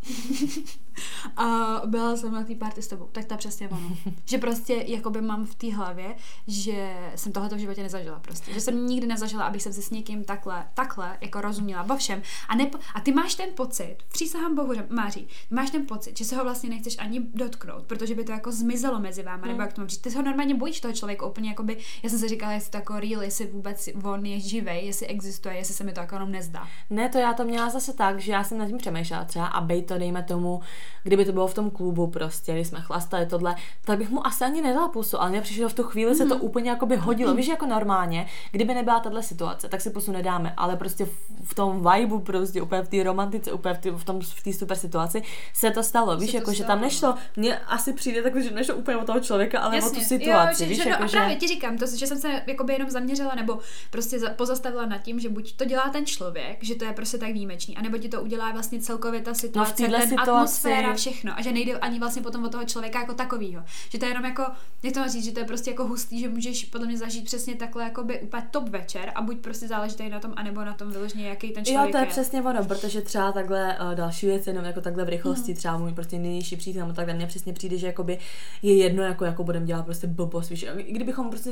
a 1.37 1.81
byla 1.85 2.17
jsem 2.17 2.33
na 2.33 2.43
té 2.43 2.55
party 2.55 2.81
s 2.81 2.87
tebou. 2.87 3.09
Tak 3.11 3.25
to 3.25 3.37
přesně 3.37 3.69
ono. 3.69 3.97
že 4.25 4.37
prostě 4.37 4.83
jakoby 4.87 5.21
mám 5.21 5.45
v 5.45 5.55
té 5.55 5.73
hlavě, 5.73 6.15
že 6.47 6.95
jsem 7.15 7.31
tohleto 7.31 7.55
v 7.55 7.59
životě 7.59 7.83
nezažila 7.83 8.19
prostě. 8.19 8.53
Že 8.53 8.61
jsem 8.61 8.87
nikdy 8.87 9.07
nezažila, 9.07 9.43
abych 9.43 9.61
se 9.61 9.73
s 9.73 9.89
někým 9.89 10.23
takhle, 10.23 10.67
tak 10.73 10.91
takhle 10.91 11.17
jako 11.21 11.41
rozuměla 11.41 11.83
vo 11.83 11.97
všem. 11.97 12.21
A, 12.47 12.55
ne, 12.55 12.71
a 12.93 12.99
ty 13.01 13.11
máš 13.11 13.35
ten 13.35 13.49
pocit, 13.55 13.97
přísahám 14.11 14.55
Bohu, 14.55 14.73
Máří, 14.89 15.27
máš 15.49 15.69
ten 15.69 15.85
pocit, 15.85 16.17
že 16.17 16.25
se 16.25 16.35
ho 16.35 16.43
vlastně 16.43 16.69
nechceš 16.69 16.97
ani 16.99 17.21
dotknout, 17.33 17.83
protože 17.85 18.15
by 18.15 18.23
to 18.23 18.31
jako 18.31 18.51
zmizelo 18.51 18.99
mezi 18.99 19.23
váma, 19.23 19.47
nebo 19.47 19.61
jak 19.61 19.73
to 19.73 19.81
mám 19.81 19.87
říct. 19.89 20.01
Ty 20.01 20.11
se 20.11 20.17
ho 20.17 20.23
normálně 20.23 20.55
bojíš 20.55 20.79
toho 20.79 20.93
člověka 20.93 21.25
úplně, 21.25 21.49
jakoby, 21.49 21.77
já 22.03 22.09
jsem 22.09 22.19
si 22.19 22.27
říkala, 22.27 22.51
jestli 22.51 22.71
to 22.71 22.77
jako 22.77 22.99
real, 22.99 23.23
jestli 23.23 23.45
vůbec 23.45 23.89
on 24.03 24.25
je 24.25 24.39
živý, 24.39 24.85
jestli 24.85 25.07
existuje, 25.07 25.55
jestli 25.55 25.73
se 25.73 25.83
mi 25.83 25.93
to 25.93 25.99
jako 25.99 26.15
jenom 26.15 26.31
nezdá. 26.31 26.67
Ne, 26.89 27.09
to 27.09 27.17
já 27.17 27.33
to 27.33 27.45
měla 27.45 27.69
zase 27.69 27.93
tak, 27.93 28.19
že 28.19 28.31
já 28.31 28.43
jsem 28.43 28.57
nad 28.57 28.67
tím 28.67 28.77
přemýšlela 28.77 29.25
třeba, 29.25 29.45
aby 29.45 29.81
to 29.81 29.97
dejme 29.97 30.23
tomu, 30.23 30.61
kdyby 31.03 31.25
to 31.25 31.31
bylo 31.31 31.47
v 31.47 31.53
tom 31.53 31.69
klubu 31.69 32.07
prostě, 32.07 32.53
když 32.53 32.67
jsme 32.67 32.81
chlastali 32.81 33.25
tohle, 33.25 33.55
tak 33.85 33.97
bych 33.97 34.09
mu 34.09 34.27
asi 34.27 34.43
ani 34.43 34.61
nedala 34.61 34.87
pusu, 34.87 35.21
ale 35.21 35.29
mně 35.29 35.41
přišlo 35.41 35.69
v 35.69 35.73
tu 35.73 35.83
chvíli 35.83 36.11
mm. 36.11 36.17
se 36.17 36.25
to 36.25 36.35
mhm. 36.35 36.43
úplně 36.43 36.69
jako 36.69 36.85
by 36.85 36.95
hodilo. 36.95 37.31
Mm. 37.31 37.37
Víš, 37.37 37.47
jako 37.47 37.65
normálně, 37.65 38.27
kdyby 38.51 38.73
nebyla 38.73 38.99
tahle 38.99 39.23
situace, 39.23 39.69
tak 39.69 39.81
si 39.81 39.89
pusu 39.89 40.11
nedáme, 40.11 40.53
ale 40.57 40.75
prostě 40.75 41.05
v, 41.05 41.11
v 41.43 41.55
tom 41.55 41.87
vibu, 41.91 42.19
prostě 42.19 42.61
úplně 42.61 42.81
v 42.81 42.87
té 42.87 43.03
romantice, 43.03 43.51
úplně 43.51 43.73
v, 43.73 43.77
tý, 43.77 43.89
v 43.89 44.03
tom 44.03 44.21
v 44.21 44.43
té 44.43 44.53
super 44.53 44.77
situaci 44.77 45.21
se 45.53 45.71
to 45.71 45.83
stalo. 45.83 46.17
Víš, 46.17 46.33
jako, 46.33 46.53
že 46.53 46.63
tam 46.63 46.81
nešlo, 46.81 47.15
mně 47.35 47.57
asi 47.57 47.93
přijde 47.93 48.21
tak, 48.21 48.43
že 48.43 48.51
nešlo 48.51 48.75
úplně 48.75 48.97
o 48.97 49.05
toho 49.05 49.19
člověka, 49.19 49.59
ale 49.59 49.75
Jasně. 49.75 49.91
o 49.91 49.93
tu 49.93 50.01
situaci. 50.01 50.29
Jo, 50.29 50.57
že, 50.57 50.65
víš, 50.65 50.83
že, 50.83 50.89
jako, 50.89 51.01
no, 51.01 51.07
že... 51.07 51.17
právě 51.17 51.35
ti 51.35 51.47
říkám, 51.47 51.77
to, 51.77 51.85
že 51.95 52.07
jsem 52.07 52.17
se 52.17 52.41
jakoby 52.47 52.73
jenom 52.73 52.89
zaměřila 52.89 53.35
nebo 53.35 53.59
prostě 53.89 54.19
pozastavila 54.35 54.85
nad 54.85 54.97
tím, 54.97 55.19
že 55.19 55.29
buď 55.29 55.55
to 55.55 55.65
dělá 55.65 55.89
ten 55.89 56.05
člověk, 56.05 56.63
že 56.63 56.75
to 56.75 56.85
je 56.85 56.93
prostě 56.93 57.17
tak 57.17 57.31
výjimečný, 57.31 57.77
anebo 57.77 57.97
ti 57.97 58.09
to 58.09 58.21
udělá 58.21 58.51
vlastně 58.51 58.79
celkově 58.79 59.21
ta 59.21 59.33
situace, 59.33 59.83
no 59.83 59.97
ten 59.97 60.09
situaci... 60.09 60.31
atmosféra, 60.31 60.70
všechno. 60.95 61.33
A 61.37 61.41
že 61.41 61.51
nejde 61.51 61.73
ani 61.73 61.99
vlastně 61.99 62.21
potom 62.21 62.43
od 62.43 62.51
toho 62.51 62.65
člověka 62.65 62.99
jako 62.99 63.13
takového. 63.13 63.63
Že 63.89 63.99
to 63.99 64.05
je 64.05 64.11
jenom 64.11 64.25
jako, 64.25 64.43
jak 64.83 64.93
to 64.93 65.09
říct, 65.09 65.25
že 65.25 65.31
to 65.31 65.39
je 65.39 65.45
prostě 65.45 65.71
jako 65.71 65.87
hustý, 65.87 66.19
že 66.19 66.29
můžeš 66.29 66.65
podle 66.65 66.87
mě 66.87 66.97
zažít 66.97 67.25
přesně 67.25 67.55
takhle 67.55 67.83
jako 67.83 68.03
by 68.03 68.19
úplně 68.19 68.43
top 68.51 68.69
večer 68.69 69.11
a 69.15 69.21
buď 69.21 69.37
prostě 69.37 69.67
záleží 69.67 70.09
na 70.09 70.19
tom, 70.19 70.33
anebo 70.35 70.65
na 70.65 70.73
tom 70.73 70.91
vyloženě, 70.91 71.27
jaký 71.29 71.51
ten 71.51 71.65
člověk 71.65 71.87
Jo, 71.87 71.91
to 71.91 71.97
je, 71.97 72.03
je. 72.03 72.07
přesně 72.07 72.41
ono, 72.41 72.65
protože 72.65 73.01
třeba 73.01 73.31
takhle 73.31 73.77
uh, 73.81 73.95
další 73.95 74.25
věc, 74.25 74.47
jenom 74.47 74.65
jako 74.65 74.81
takhle 74.81 75.05
v 75.05 75.09
rychlosti, 75.09 75.51
mm. 75.51 75.57
třeba 75.57 75.77
můj 75.77 75.93
prostě 75.93 76.19
nejnižší 76.19 76.55
přítel, 76.55 76.87
tak 76.87 76.95
takhle 76.95 77.13
mně 77.13 77.27
přesně 77.27 77.53
přijde, 77.53 77.77
že 77.77 77.87
jakoby 77.87 78.17
je 78.61 78.77
jedno, 78.77 79.03
jako, 79.03 79.25
jako 79.25 79.43
budeme 79.43 79.65
dělat 79.65 79.85
prostě 79.85 80.07
blbost, 80.07 80.49
víš, 80.49 80.65
i 80.77 80.93
kdybychom 80.93 81.29
prostě 81.29 81.51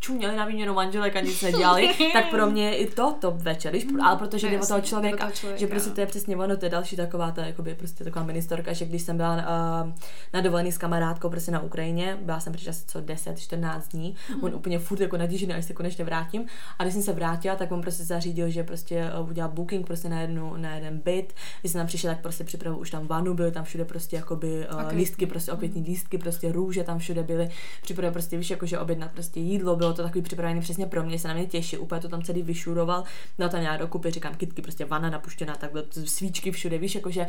čuměli 0.00 0.36
na 0.36 0.44
výměnu 0.44 0.74
manželek 0.74 1.16
a 1.16 1.20
nic 1.20 1.42
nedělali, 1.50 1.90
tak 2.12 2.30
pro 2.30 2.46
mě 2.46 2.70
je 2.70 2.76
i 2.76 2.90
to 2.90 3.16
top 3.20 3.36
večer, 3.36 3.72
víš, 3.72 3.84
mm. 3.84 4.00
ale 4.00 4.16
protože 4.16 4.50
jde 4.50 4.60
o 4.60 4.66
toho 4.66 4.80
člověka, 4.80 5.30
že 5.56 5.66
prostě 5.66 5.90
to 5.90 6.00
je 6.00 6.06
přesně 6.06 6.36
ono, 6.36 6.56
to 6.56 6.66
je 6.66 6.70
další 6.70 6.96
taková, 6.96 7.30
ta, 7.30 7.46
jakoby 7.46 7.74
prostě 7.74 8.04
taková 8.04 8.24
ministorka, 8.50 8.72
že 8.72 8.84
když 8.84 9.02
jsem 9.02 9.16
byla 9.16 9.34
uh, 9.36 9.92
na 10.34 10.40
dovolený 10.40 10.72
s 10.72 10.78
kamarádkou 10.78 11.30
prostě 11.30 11.50
na 11.50 11.60
Ukrajině, 11.60 12.18
byla 12.22 12.40
jsem 12.40 12.52
přišla 12.52 12.72
co 12.86 13.00
10-14 13.00 13.80
dní, 13.90 14.14
mm. 14.34 14.44
on 14.44 14.54
úplně 14.54 14.78
furt 14.78 15.00
jako 15.00 15.16
naděžený, 15.16 15.54
až 15.54 15.64
se 15.64 15.72
konečně 15.72 16.04
vrátím. 16.04 16.46
A 16.78 16.84
když 16.84 16.94
jsem 16.94 17.02
se 17.02 17.12
vrátila, 17.12 17.56
tak 17.56 17.72
on 17.72 17.80
prostě 17.80 18.04
zařídil, 18.04 18.50
že 18.50 18.64
prostě 18.64 19.10
uh, 19.20 19.30
udělal 19.30 19.50
booking 19.50 19.86
prostě 19.86 20.08
na, 20.08 20.20
jednu, 20.20 20.56
na 20.56 20.74
jeden 20.74 20.98
byt. 20.98 21.32
Když 21.60 21.72
jsem 21.72 21.78
tam 21.78 21.86
přišla, 21.86 22.10
tak 22.10 22.20
prostě 22.20 22.44
připravil 22.44 22.80
už 22.80 22.90
tam 22.90 23.06
vanu, 23.06 23.34
byly 23.34 23.52
tam 23.52 23.64
všude 23.64 23.84
prostě 23.84 24.16
jakoby 24.16 24.66
uh, 24.72 24.80
okay. 24.80 24.96
lístky, 24.96 25.26
prostě 25.26 25.52
opětní 25.52 25.82
lístky, 25.82 26.18
prostě 26.18 26.52
růže 26.52 26.84
tam 26.84 26.98
všude 26.98 27.22
byly. 27.22 27.50
Připravil 27.82 28.12
prostě, 28.12 28.36
víš, 28.36 28.50
jakože 28.50 28.78
objednat 28.78 29.12
prostě 29.12 29.40
jídlo, 29.40 29.76
bylo 29.76 29.92
to 29.92 30.02
takový 30.02 30.22
připravený 30.22 30.60
přesně 30.60 30.86
pro 30.86 31.02
mě, 31.02 31.18
se 31.18 31.28
na 31.28 31.34
mě 31.34 31.46
těší, 31.46 31.78
úplně 31.78 32.00
to 32.00 32.08
tam 32.08 32.22
celý 32.22 32.42
vyšuroval, 32.42 33.04
dal 33.38 33.48
tam 33.48 33.62
já 33.62 33.76
dokupy, 33.76 34.10
říkám, 34.10 34.34
kytky, 34.34 34.62
prostě 34.62 34.84
vana 34.84 35.10
napuštěná, 35.10 35.54
takhle 35.56 35.82
svíčky 36.04 36.50
všude, 36.50 36.78
víš, 36.78 36.94
jakože 36.94 37.26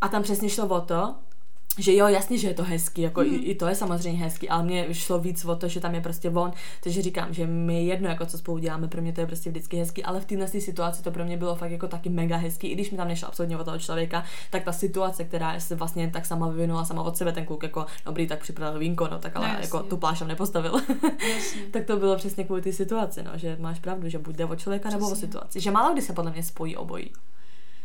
a 0.00 0.08
tam 0.08 0.22
přesně 0.22 0.48
šlo 0.48 0.66
o 0.66 0.80
to, 0.80 1.14
že 1.78 1.96
jo, 1.96 2.08
jasně, 2.08 2.38
že 2.38 2.48
je 2.48 2.54
to 2.54 2.64
hezký, 2.64 3.02
jako 3.02 3.20
mm. 3.20 3.26
i, 3.26 3.36
i 3.36 3.54
to 3.54 3.66
je 3.66 3.74
samozřejmě 3.74 4.24
hezký, 4.24 4.48
ale 4.48 4.62
mě 4.62 4.94
šlo 4.94 5.18
víc 5.18 5.44
o 5.44 5.56
to, 5.56 5.68
že 5.68 5.80
tam 5.80 5.94
je 5.94 6.00
prostě 6.00 6.30
von, 6.30 6.52
takže 6.82 7.02
říkám, 7.02 7.34
že 7.34 7.46
mi 7.46 7.74
je 7.74 7.82
jedno, 7.82 8.08
jako 8.08 8.26
co 8.26 8.38
spolu 8.38 8.58
děláme, 8.58 8.88
pro 8.88 9.02
mě 9.02 9.12
to 9.12 9.20
je 9.20 9.26
prostě 9.26 9.50
vždycky 9.50 9.76
hezký, 9.76 10.04
ale 10.04 10.20
v 10.20 10.24
téhle 10.24 10.48
situaci 10.48 11.02
to 11.02 11.10
pro 11.10 11.24
mě 11.24 11.36
bylo 11.36 11.54
fakt 11.56 11.70
jako 11.70 11.88
taky 11.88 12.08
mega 12.08 12.36
hezký, 12.36 12.68
i 12.68 12.74
když 12.74 12.90
mi 12.90 12.96
tam 12.96 13.08
nešlo 13.08 13.28
absolutně 13.28 13.58
o 13.58 13.64
toho 13.64 13.78
člověka, 13.78 14.24
tak 14.50 14.64
ta 14.64 14.72
situace, 14.72 15.24
která 15.24 15.60
se 15.60 15.74
vlastně 15.74 16.10
tak 16.10 16.26
sama 16.26 16.48
vyvinula 16.48 16.84
sama 16.84 17.02
od 17.02 17.16
sebe, 17.16 17.32
ten 17.32 17.46
kluk 17.46 17.62
jako 17.62 17.86
dobrý, 18.06 18.26
tak 18.26 18.40
připravil 18.40 18.78
vínko, 18.78 19.08
no 19.10 19.18
tak 19.18 19.36
ale 19.36 19.52
no, 19.52 19.58
jako 19.60 19.82
tu 19.82 19.96
plášť 19.96 20.22
nepostavil. 20.22 20.80
tak 21.70 21.84
to 21.84 21.96
bylo 21.96 22.16
přesně 22.16 22.44
kvůli 22.44 22.62
té 22.62 22.72
situaci, 22.72 23.22
no, 23.22 23.30
že 23.34 23.56
máš 23.60 23.78
pravdu, 23.78 24.08
že 24.08 24.18
buď 24.18 24.36
jde 24.36 24.44
o 24.44 24.56
člověka 24.56 24.88
přesně. 24.88 25.00
nebo 25.00 25.12
o 25.12 25.16
situaci, 25.16 25.60
že 25.60 25.70
málo 25.70 25.92
kdy 25.92 26.02
se 26.02 26.12
podle 26.12 26.30
mě 26.30 26.42
spojí 26.42 26.76
obojí. 26.76 27.10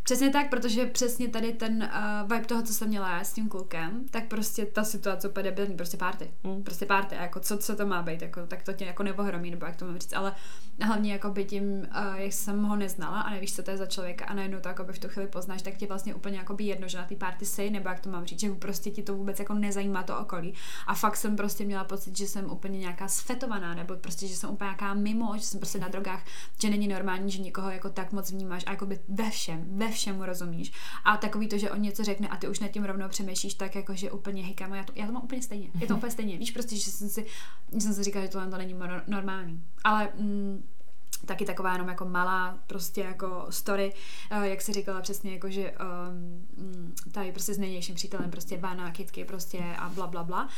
Přesně 0.06 0.30
tak, 0.30 0.50
protože 0.50 0.86
přesně 0.86 1.28
tady 1.28 1.54
ten 1.54 1.90
uh, 2.24 2.32
vibe 2.32 2.46
toho, 2.46 2.62
co 2.62 2.74
jsem 2.74 2.88
měla 2.88 3.10
já 3.10 3.24
s 3.24 3.34
tím 3.34 3.50
klukem, 3.50 4.06
tak 4.12 4.28
prostě 4.28 4.66
ta 4.66 4.84
situace 4.84 5.30
úplně 5.30 5.44
debilní, 5.44 5.76
prostě 5.76 5.98
party. 5.98 6.32
Mm. 6.44 6.64
Prostě 6.64 6.86
party, 6.86 7.16
jako 7.16 7.40
co, 7.40 7.58
co 7.58 7.76
to 7.76 7.86
má 7.86 8.02
být, 8.02 8.22
jako, 8.22 8.48
tak 8.48 8.64
to 8.64 8.74
tě 8.74 8.86
jako 8.86 9.04
nepohromí, 9.04 9.52
nebo 9.52 9.66
jak 9.66 9.76
to 9.76 9.86
mám 9.86 9.98
říct, 9.98 10.14
ale 10.14 10.34
hlavně 10.82 11.12
jako 11.12 11.30
by 11.30 11.46
tím, 11.46 11.64
uh, 11.64 12.16
jak 12.16 12.34
jsem 12.34 12.64
ho 12.64 12.76
neznala 12.76 13.22
a 13.22 13.30
nevíš, 13.30 13.56
co 13.56 13.64
to 13.64 13.72
je 13.72 13.78
za 13.78 13.86
člověka 13.86 14.26
a 14.26 14.34
najednou 14.34 14.60
to 14.60 14.68
jako 14.68 14.84
by 14.84 14.94
v 14.94 15.00
tu 15.00 15.08
chvíli 15.08 15.28
poznáš, 15.28 15.62
tak 15.62 15.78
ti 15.78 15.88
vlastně 15.88 16.16
úplně 16.16 16.38
jako 16.38 16.54
by 16.54 16.64
jedno, 16.64 16.88
že 16.88 16.98
na 16.98 17.06
té 17.06 17.16
party 17.16 17.46
jsi, 17.46 17.70
nebo 17.70 17.90
jak 17.90 18.00
to 18.00 18.10
mám 18.10 18.26
říct, 18.26 18.40
že 18.40 18.52
prostě 18.52 18.92
ti 18.92 19.04
to 19.04 19.16
vůbec 19.16 19.40
jako 19.40 19.54
nezajímá 19.54 20.04
to 20.04 20.20
okolí. 20.20 20.54
A 20.88 20.96
fakt 20.96 21.18
jsem 21.18 21.36
prostě 21.36 21.66
měla 21.66 21.84
pocit, 21.84 22.18
že 22.18 22.28
jsem 22.28 22.52
úplně 22.52 22.80
nějaká 22.80 23.08
sfetovaná, 23.08 23.74
nebo 23.74 23.96
prostě, 23.96 24.28
že 24.28 24.36
jsem 24.36 24.50
úplně 24.50 24.66
nějaká 24.66 24.94
mimo, 24.94 25.38
že 25.38 25.44
jsem 25.44 25.60
prostě 25.60 25.80
na 25.80 25.88
drogách, 25.88 26.24
že 26.62 26.70
není 26.70 26.88
normální, 26.88 27.32
že 27.32 27.42
někoho 27.42 27.70
jako 27.70 27.90
tak 27.90 28.12
moc 28.12 28.32
vnímáš 28.32 28.64
a 28.68 28.72
jako 28.72 28.86
by 28.86 29.00
ve 29.08 29.30
všem, 29.30 29.66
ve 29.78 29.95
všem 29.96 30.22
rozumíš. 30.22 30.72
A 31.04 31.18
takový 31.18 31.48
to, 31.48 31.58
že 31.58 31.72
on 31.72 31.82
něco 31.82 32.04
řekne 32.04 32.28
a 32.28 32.38
ty 32.38 32.48
už 32.48 32.60
nad 32.60 32.68
tím 32.68 32.84
rovnou 32.84 33.10
přemýšlíš, 33.10 33.54
tak 33.54 33.76
jako, 33.76 33.96
že 33.96 34.12
úplně 34.12 34.44
hykám. 34.44 34.74
Já 34.74 34.84
to, 34.84 34.94
já 34.96 35.06
to 35.06 35.12
mám 35.12 35.24
úplně 35.24 35.42
stejně. 35.42 35.70
Je 35.80 35.88
to 35.88 35.96
úplně 35.96 36.12
stejně. 36.12 36.38
Víš 36.38 36.52
prostě, 36.52 36.76
že 36.76 36.92
jsem 36.92 37.10
si, 37.10 37.26
jsem 37.80 37.94
si 37.94 38.04
říkala, 38.04 38.26
že 38.26 38.32
tohle 38.32 38.50
to 38.50 38.58
není 38.58 38.76
normální. 39.08 39.64
Ale 39.84 40.10
mm, 40.16 40.64
taky 41.26 41.46
taková 41.46 41.74
jenom 41.74 41.88
jako 41.88 42.06
malá 42.06 42.60
prostě 42.68 43.02
jako 43.02 43.46
story, 43.50 43.94
uh, 44.38 44.44
jak 44.44 44.62
si 44.62 44.74
říkala 44.74 45.02
přesně, 45.02 45.34
jako 45.34 45.50
že 45.50 45.72
um, 45.72 46.96
tady 47.12 47.32
prostě 47.32 47.54
s 47.54 47.58
nejnějším 47.58 47.96
přítelem 47.96 48.32
prostě 48.32 48.58
Vana, 48.58 48.92
Kitky 48.92 49.26
prostě 49.26 49.60
a 49.80 49.90
bla 49.90 50.08
bla 50.08 50.24
bla. 50.24 50.50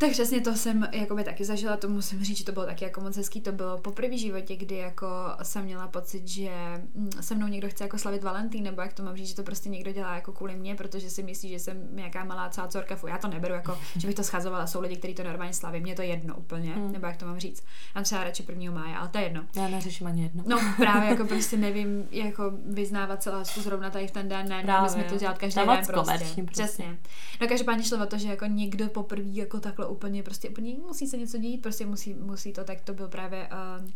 Tak 0.00 0.10
přesně 0.10 0.40
to 0.40 0.54
jsem 0.54 0.88
jakoby 0.92 1.24
taky 1.24 1.44
zažila, 1.44 1.76
to 1.76 1.88
musím 1.88 2.24
říct, 2.24 2.38
že 2.38 2.44
to 2.44 2.52
bylo 2.52 2.66
taky 2.66 2.84
jako 2.84 3.00
moc 3.00 3.16
hezký, 3.16 3.40
to 3.40 3.52
bylo 3.52 3.78
po 3.78 3.92
první 3.92 4.18
životě, 4.18 4.56
kdy 4.56 4.76
jako 4.76 5.06
jsem 5.42 5.64
měla 5.64 5.88
pocit, 5.88 6.28
že 6.28 6.50
mm, 6.94 7.10
se 7.20 7.34
mnou 7.34 7.46
někdo 7.46 7.68
chce 7.68 7.84
jako 7.84 7.98
slavit 7.98 8.22
Valentín, 8.22 8.64
nebo 8.64 8.82
jak 8.82 8.92
to 8.92 9.02
mám 9.02 9.16
říct, 9.16 9.28
že 9.28 9.34
to 9.34 9.42
prostě 9.42 9.68
někdo 9.68 9.92
dělá 9.92 10.14
jako 10.14 10.32
kvůli 10.32 10.54
mě, 10.54 10.74
protože 10.74 11.10
si 11.10 11.22
myslí, 11.22 11.48
že 11.48 11.58
jsem 11.58 11.88
nějaká 11.92 12.24
malá 12.24 12.48
cácorka, 12.48 12.96
fu, 12.96 13.06
já 13.06 13.18
to 13.18 13.28
neberu 13.28 13.54
jako, 13.54 13.78
že 13.96 14.06
bych 14.06 14.16
to 14.16 14.24
schazovala, 14.24 14.66
jsou 14.66 14.80
lidi, 14.80 14.96
kteří 14.96 15.14
to 15.14 15.24
normálně 15.24 15.52
slaví, 15.52 15.80
mě 15.80 15.94
to 15.94 16.02
jedno 16.02 16.36
úplně, 16.36 16.74
mm. 16.76 16.92
nebo 16.92 17.06
jak 17.06 17.16
to 17.16 17.26
mám 17.26 17.38
říct. 17.38 17.64
Já 17.94 18.02
třeba 18.02 18.24
radši 18.24 18.44
1. 18.48 18.72
máje, 18.72 18.96
ale 18.96 19.08
to 19.08 19.18
je 19.18 19.24
jedno. 19.24 19.44
Já 19.56 19.68
neřeším 19.68 20.06
ani 20.06 20.22
jedno. 20.22 20.44
No 20.46 20.58
právě 20.76 21.10
jako 21.10 21.24
prostě 21.28 21.56
nevím, 21.56 22.08
jako 22.10 22.52
vyznávat 22.66 23.22
celá 23.22 23.44
zrovna 23.44 23.90
tady 23.90 24.06
v 24.06 24.10
ten 24.10 24.28
den, 24.28 24.48
ne, 24.48 24.62
právě. 24.62 24.90
jsme 24.90 25.04
to 25.04 25.16
dělat 25.16 25.38
každý 25.38 25.60
den 25.60 25.86
prostě. 25.86 26.14
prostě. 26.18 26.42
Přesně. 26.42 26.98
No 27.40 27.48
každopádně 27.48 27.84
šlo 27.84 28.02
o 28.02 28.06
to, 28.06 28.18
že 28.18 28.28
jako 28.28 28.46
někdo 28.46 28.88
poprvé 28.88 29.28
jako 29.28 29.60
takhle 29.60 29.87
úplně, 29.88 30.22
prostě 30.22 30.50
úplně 30.50 30.74
musí 30.86 31.06
se 31.06 31.16
něco 31.16 31.38
dít, 31.38 31.62
prostě 31.62 31.86
musí, 31.86 32.14
musí 32.14 32.52
to, 32.52 32.64
tak 32.64 32.80
to 32.80 32.94
byl 32.94 33.08
právě 33.08 33.48
uh, 33.52 33.86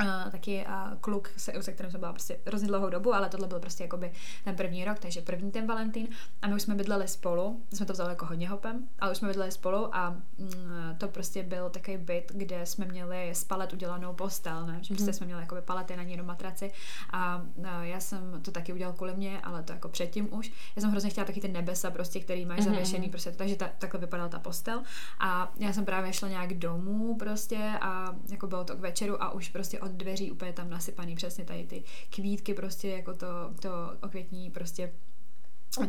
Uh, 0.00 0.30
taky 0.30 0.66
uh, 0.68 0.98
kluk, 1.00 1.30
se, 1.36 1.52
se 1.60 1.72
kterým 1.72 1.90
jsem 1.90 2.00
byla 2.00 2.12
prostě 2.12 2.38
hrozně 2.46 2.68
dlouhou 2.68 2.90
dobu, 2.90 3.14
ale 3.14 3.28
tohle 3.28 3.48
byl 3.48 3.60
prostě 3.60 3.84
jakoby 3.84 4.12
ten 4.44 4.56
první 4.56 4.84
rok, 4.84 4.98
takže 4.98 5.20
první 5.20 5.50
ten 5.50 5.66
Valentín 5.66 6.08
a 6.42 6.46
my 6.46 6.54
už 6.54 6.62
jsme 6.62 6.74
bydleli 6.74 7.08
spolu, 7.08 7.62
jsme 7.72 7.86
to 7.86 7.92
vzali 7.92 8.10
jako 8.10 8.26
hodně 8.26 8.48
hopem, 8.48 8.88
ale 8.98 9.12
už 9.12 9.18
jsme 9.18 9.28
bydleli 9.28 9.52
spolu 9.52 9.96
a 9.96 10.10
mm, 10.10 10.96
to 10.98 11.08
prostě 11.08 11.42
byl 11.42 11.70
takový 11.70 11.96
byt, 11.96 12.32
kde 12.34 12.66
jsme 12.66 12.84
měli 12.84 13.34
z 13.34 13.44
palet 13.44 13.72
udělanou 13.72 14.14
postel, 14.14 14.66
ne? 14.66 14.78
že 14.82 14.94
prostě 14.94 15.10
mm. 15.10 15.12
jsme 15.12 15.26
měli 15.26 15.42
jakoby 15.42 15.62
palety 15.62 15.96
na 15.96 16.02
ní 16.02 16.16
do 16.16 16.24
matraci 16.24 16.72
a 17.10 17.42
uh, 17.56 17.66
já 17.82 18.00
jsem 18.00 18.42
to 18.42 18.50
taky 18.50 18.72
udělal 18.72 18.94
kvůli 18.94 19.14
mě, 19.14 19.40
ale 19.40 19.62
to 19.62 19.72
jako 19.72 19.88
předtím 19.88 20.34
už. 20.34 20.52
Já 20.76 20.82
jsem 20.82 20.90
hrozně 20.90 21.10
chtěla 21.10 21.26
taky 21.26 21.40
ty 21.40 21.48
nebesa 21.48 21.90
prostě, 21.90 22.20
který 22.20 22.46
máš 22.46 22.60
mm-hmm. 22.60 22.64
zavěšený, 22.64 23.08
prostě, 23.08 23.32
takže 23.32 23.56
ta, 23.56 23.70
takhle 23.78 24.00
vypadala 24.00 24.28
ta 24.28 24.38
postel 24.38 24.82
a 25.20 25.52
já 25.56 25.72
jsem 25.72 25.84
právě 25.84 26.12
šla 26.12 26.28
nějak 26.28 26.54
domů 26.54 27.16
prostě 27.16 27.58
a 27.80 28.14
jako 28.30 28.46
bylo 28.46 28.64
to 28.64 28.76
k 28.76 28.80
večeru 28.80 29.22
a 29.22 29.30
už 29.30 29.48
prostě 29.48 29.73
od 29.80 29.90
dveří 29.90 30.30
úplně 30.30 30.52
tam 30.52 30.70
nasypaný 30.70 31.14
přesně 31.14 31.44
tady 31.44 31.64
ty 31.64 31.84
kvítky 32.10 32.54
prostě 32.54 32.88
jako 32.88 33.14
to, 33.14 33.26
to 33.60 33.70
okvětní 34.02 34.50
prostě 34.50 34.92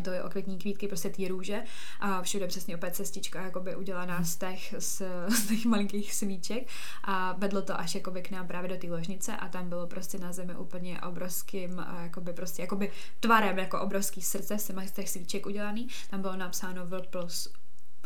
to 0.03 0.11
je 0.11 0.23
okvětní 0.23 0.57
kvítky, 0.57 0.87
prostě 0.87 1.09
ty 1.09 1.27
růže 1.27 1.63
a 1.99 2.21
všude 2.21 2.47
přesně 2.47 2.75
opět 2.75 2.95
cestička 2.95 3.41
jakoby 3.41 3.75
udělaná 3.75 4.23
z 4.23 4.35
těch, 4.35 4.75
z, 4.79 5.01
z 5.29 5.47
těch 5.47 5.65
malinkých 5.65 6.13
svíček 6.13 6.67
a 7.03 7.33
vedlo 7.33 7.61
to 7.61 7.79
až 7.79 7.95
jakoby 7.95 8.21
k 8.21 8.31
nám 8.31 8.47
právě 8.47 8.69
do 8.69 8.77
té 8.77 8.87
ložnice 8.87 9.35
a 9.35 9.47
tam 9.47 9.69
bylo 9.69 9.87
prostě 9.87 10.17
na 10.17 10.33
zemi 10.33 10.55
úplně 10.55 11.01
obrovským 11.01 11.85
jakoby 12.03 12.33
prostě 12.33 12.61
jakoby 12.61 12.91
tvarem 13.19 13.59
jako 13.59 13.81
obrovský 13.81 14.21
srdce 14.21 14.59
z 14.59 14.91
těch 14.93 15.09
svíček 15.09 15.45
udělaný, 15.45 15.87
tam 16.09 16.21
bylo 16.21 16.35
napsáno 16.35 16.85
V 16.85 17.01
plus 17.09 17.53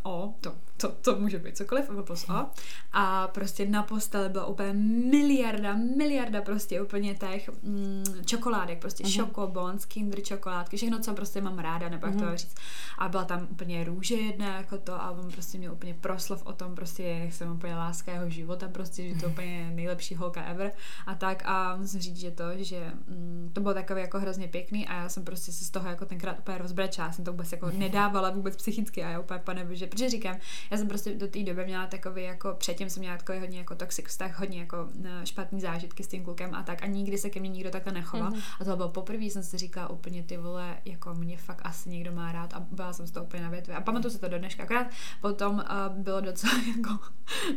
O, 0.04 0.34
to, 0.42 0.56
to, 0.78 0.88
to 0.88 1.16
může 1.16 1.40
být 1.40 1.58
cokoliv, 1.58 1.90
nebo 1.90 2.04
plus 2.04 2.30
O. 2.30 2.46
A 2.94 3.28
prostě 3.28 3.66
na 3.66 3.84
posteli 3.84 4.30
byla 4.30 4.46
úplně 4.46 4.74
miliarda, 5.10 5.76
miliarda 5.98 6.42
prostě 6.42 6.82
úplně 6.82 7.16
těch 7.16 7.50
mm, 7.64 8.04
čokoládek, 8.26 8.80
prostě 8.80 9.04
uh-huh. 9.04 9.16
šokobons, 9.16 9.86
kinder 9.86 10.22
čokoládky, 10.22 10.78
všechno, 10.78 11.00
co 11.00 11.14
prostě 11.14 11.42
mám 11.42 11.60
ráda, 11.60 11.90
nebo 11.90 12.08
jak 12.08 12.16
uh-huh. 12.16 12.30
to 12.30 12.38
říct. 12.38 12.56
A 12.98 13.10
byla 13.10 13.26
tam 13.26 13.48
úplně 13.52 13.84
růže 13.84 14.16
jedna 14.16 14.58
jako 14.58 14.78
to 14.78 15.02
a 15.02 15.12
on 15.12 15.32
prostě 15.32 15.58
měl 15.58 15.74
úplně 15.74 15.94
proslov 15.94 16.46
o 16.46 16.54
tom, 16.54 16.76
prostě 16.76 17.04
jak 17.04 17.34
jsem 17.34 17.52
úplně 17.52 17.76
láska 17.76 18.12
jeho 18.12 18.30
života, 18.30 18.68
prostě, 18.68 19.10
že 19.10 19.22
to 19.22 19.28
úplně 19.30 19.72
nejlepší 19.76 20.16
holka 20.16 20.44
ever 20.44 20.72
a 21.06 21.16
tak 21.16 21.44
a 21.46 21.76
musím 21.76 22.02
říct, 22.02 22.18
že 22.18 22.32
to, 22.32 22.44
že 22.56 22.92
mm, 23.08 23.50
to 23.54 23.62
bylo 23.62 23.74
takové 23.74 24.02
jako 24.02 24.20
hrozně 24.20 24.48
pěkný 24.48 24.88
a 24.88 24.96
já 24.96 25.10
jsem 25.10 25.24
prostě 25.24 25.52
se 25.52 25.66
z 25.66 25.70
toho 25.70 25.90
jako 25.90 26.06
tenkrát 26.06 26.40
úplně 26.40 26.58
rozbrečela, 26.58 27.12
jsem 27.12 27.26
to 27.26 27.32
vůbec 27.32 27.52
jako 27.52 27.72
nedávala 27.78 28.30
vůbec 28.30 28.56
psychicky 28.56 29.04
a 29.04 29.10
já 29.10 29.20
úplně 29.20 29.40
pane, 29.40 29.68
že 29.72 29.88
protože 29.90 30.10
říkám, 30.10 30.38
já 30.72 30.78
jsem 30.78 30.88
prostě 30.88 31.16
do 31.16 31.28
té 31.28 31.44
doby 31.44 31.66
měla 31.66 31.88
takový 31.88 32.24
jako, 32.24 32.56
předtím 32.58 32.90
jsem 32.90 33.02
měla 33.02 33.18
takový 33.18 33.40
hodně 33.40 33.58
jako 33.58 33.76
toxic 33.76 34.06
vztah, 34.06 34.40
hodně 34.40 34.60
jako 34.60 34.90
eh, 35.06 35.26
špatný 35.26 35.62
zážitky 35.62 36.04
s 36.04 36.08
tím 36.08 36.24
klukem 36.24 36.56
a 36.56 36.64
tak 36.64 36.84
a 36.84 36.86
nikdy 36.86 37.18
se 37.18 37.30
ke 37.30 37.40
mně 37.40 37.50
nikdo 37.50 37.70
takhle 37.70 37.94
nechoval. 37.94 38.32
Mm-hmm. 38.32 38.56
A 38.60 38.66
to 38.66 38.76
bylo 38.76 38.90
poprvé, 38.90 39.26
jsem 39.26 39.44
si 39.44 39.58
říkala 39.58 39.90
úplně 39.90 40.24
ty 40.24 40.38
vole, 40.38 40.78
jako 40.86 41.14
mě 41.14 41.38
fakt 41.38 41.62
asi 41.64 41.90
někdo 41.90 42.12
má 42.12 42.32
rád 42.32 42.54
a 42.54 42.60
byla 42.72 42.94
jsem 42.94 43.08
z 43.08 43.12
toho 43.12 43.26
úplně 43.26 43.44
na 43.44 43.50
větvi. 43.50 43.74
A 43.74 43.82
pamatuju 43.82 44.12
si 44.12 44.20
to 44.20 44.28
do 44.28 44.38
dneška. 44.40 44.64
Akorát 44.64 44.88
potom 45.22 45.56
uh, 45.56 45.98
bylo 45.98 46.22
docela 46.22 46.54
jako 46.78 47.00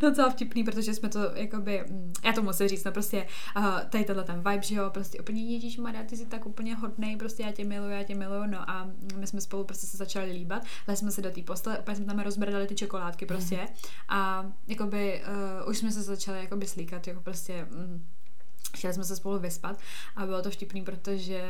docela 0.01 0.29
vtipný, 0.29 0.63
protože 0.63 0.93
jsme 0.93 1.09
to 1.09 1.19
jakoby, 1.35 1.83
mm, 1.89 2.13
já 2.23 2.33
to 2.33 2.41
musím 2.41 2.67
říct, 2.67 2.83
no 2.83 2.91
prostě 2.91 3.27
uh, 3.57 3.79
tady 3.89 4.03
tenhle 4.03 4.23
ten 4.23 4.35
vibe, 4.35 4.63
že 4.63 4.75
jo, 4.75 4.89
prostě 4.89 5.19
úplně 5.19 5.53
Ježíš 5.53 5.77
Maria, 5.77 6.03
ty 6.03 6.17
jsi 6.17 6.25
tak 6.25 6.45
úplně 6.45 6.75
hodnej, 6.75 7.17
prostě 7.17 7.43
já 7.43 7.51
tě 7.51 7.65
miluju, 7.65 7.91
já 7.91 8.03
tě 8.03 8.15
miluju, 8.15 8.45
no 8.45 8.69
a 8.69 8.89
my 9.15 9.27
jsme 9.27 9.41
spolu 9.41 9.63
prostě 9.63 9.87
se 9.87 9.97
začali 9.97 10.31
líbat, 10.31 10.63
ale 10.87 10.97
jsme 10.97 11.11
se 11.11 11.21
do 11.21 11.31
té 11.31 11.41
postele, 11.41 11.79
úplně 11.79 11.95
jsme 11.95 12.05
tam 12.05 12.19
rozbrdali 12.23 12.67
ty 12.67 12.75
čokoládky 12.75 13.25
prostě 13.25 13.57
mm. 13.57 13.67
a 14.09 14.51
jakoby 14.67 15.21
uh, 15.63 15.69
už 15.69 15.77
jsme 15.77 15.91
se 15.91 16.01
začali 16.01 16.39
jakoby 16.39 16.67
slíkat, 16.67 17.07
jako 17.07 17.21
prostě 17.21 17.67
mm, 17.71 18.05
Chtěli 18.77 18.93
jsme 18.93 19.03
se 19.03 19.15
spolu 19.15 19.39
vyspat 19.39 19.77
a 20.15 20.25
bylo 20.25 20.41
to 20.41 20.49
vtipný, 20.49 20.81
protože 20.81 21.41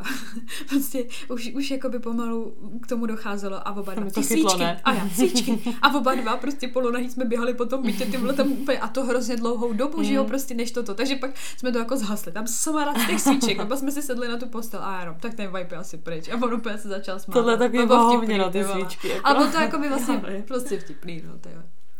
uh, 0.00 0.06
prostě 0.68 1.04
už, 1.28 1.50
už 1.54 1.70
jakoby 1.70 1.98
pomalu 1.98 2.56
k 2.82 2.86
tomu 2.86 3.06
docházelo 3.06 3.68
a 3.68 3.76
oba 3.76 3.94
dva, 3.94 4.10
ty 4.10 4.22
svíčky, 4.22 4.62
a 4.62 4.94
já, 4.94 5.08
svíčky, 5.08 5.60
a 5.82 5.94
oba 5.94 6.14
dva 6.14 6.36
prostě 6.36 6.68
polonahý 6.68 7.10
jsme 7.10 7.24
běhali 7.24 7.54
po 7.54 7.66
tom 7.66 7.82
bytě, 7.82 8.06
ty 8.06 8.18
tam 8.36 8.52
úplně, 8.52 8.78
a 8.78 8.88
to 8.88 9.04
hrozně 9.04 9.36
dlouhou 9.36 9.72
dobu, 9.72 9.98
mm. 9.98 10.04
že 10.04 10.14
jo, 10.14 10.22
mm. 10.22 10.28
prostě 10.28 10.54
než 10.54 10.70
toto, 10.70 10.94
takže 10.94 11.16
pak 11.16 11.30
jsme 11.36 11.72
to 11.72 11.78
jako 11.78 11.96
zhasli, 11.96 12.32
tam 12.32 12.46
samara 12.46 12.94
z 12.94 13.06
těch 13.06 13.20
svíček, 13.20 13.60
a 13.60 13.66
pak 13.66 13.78
jsme 13.78 13.92
si 13.92 14.02
sedli 14.02 14.28
na 14.28 14.36
tu 14.36 14.46
postel 14.46 14.80
a 14.82 15.00
já 15.04 15.14
tak 15.20 15.34
ten 15.34 15.46
vibe 15.46 15.68
je 15.70 15.76
asi 15.76 15.98
pryč 15.98 16.28
a 16.28 16.34
on 16.34 16.54
úplně 16.54 16.78
se 16.78 16.88
začal 16.88 17.18
smát. 17.18 17.34
Tohle 17.34 17.58
takový 17.58 17.82
vtipný, 17.82 18.38
no, 18.38 18.50
ty 18.50 18.64
svíčky. 18.64 19.08
Jako. 19.08 19.28
A 19.28 19.34
bylo 19.34 19.50
to 19.50 19.60
jako 19.60 19.78
by 19.78 19.88
vlastně 19.88 20.22
prostě 20.48 20.78
vtipný, 20.78 21.22
no, 21.26 21.38
to 21.38 21.48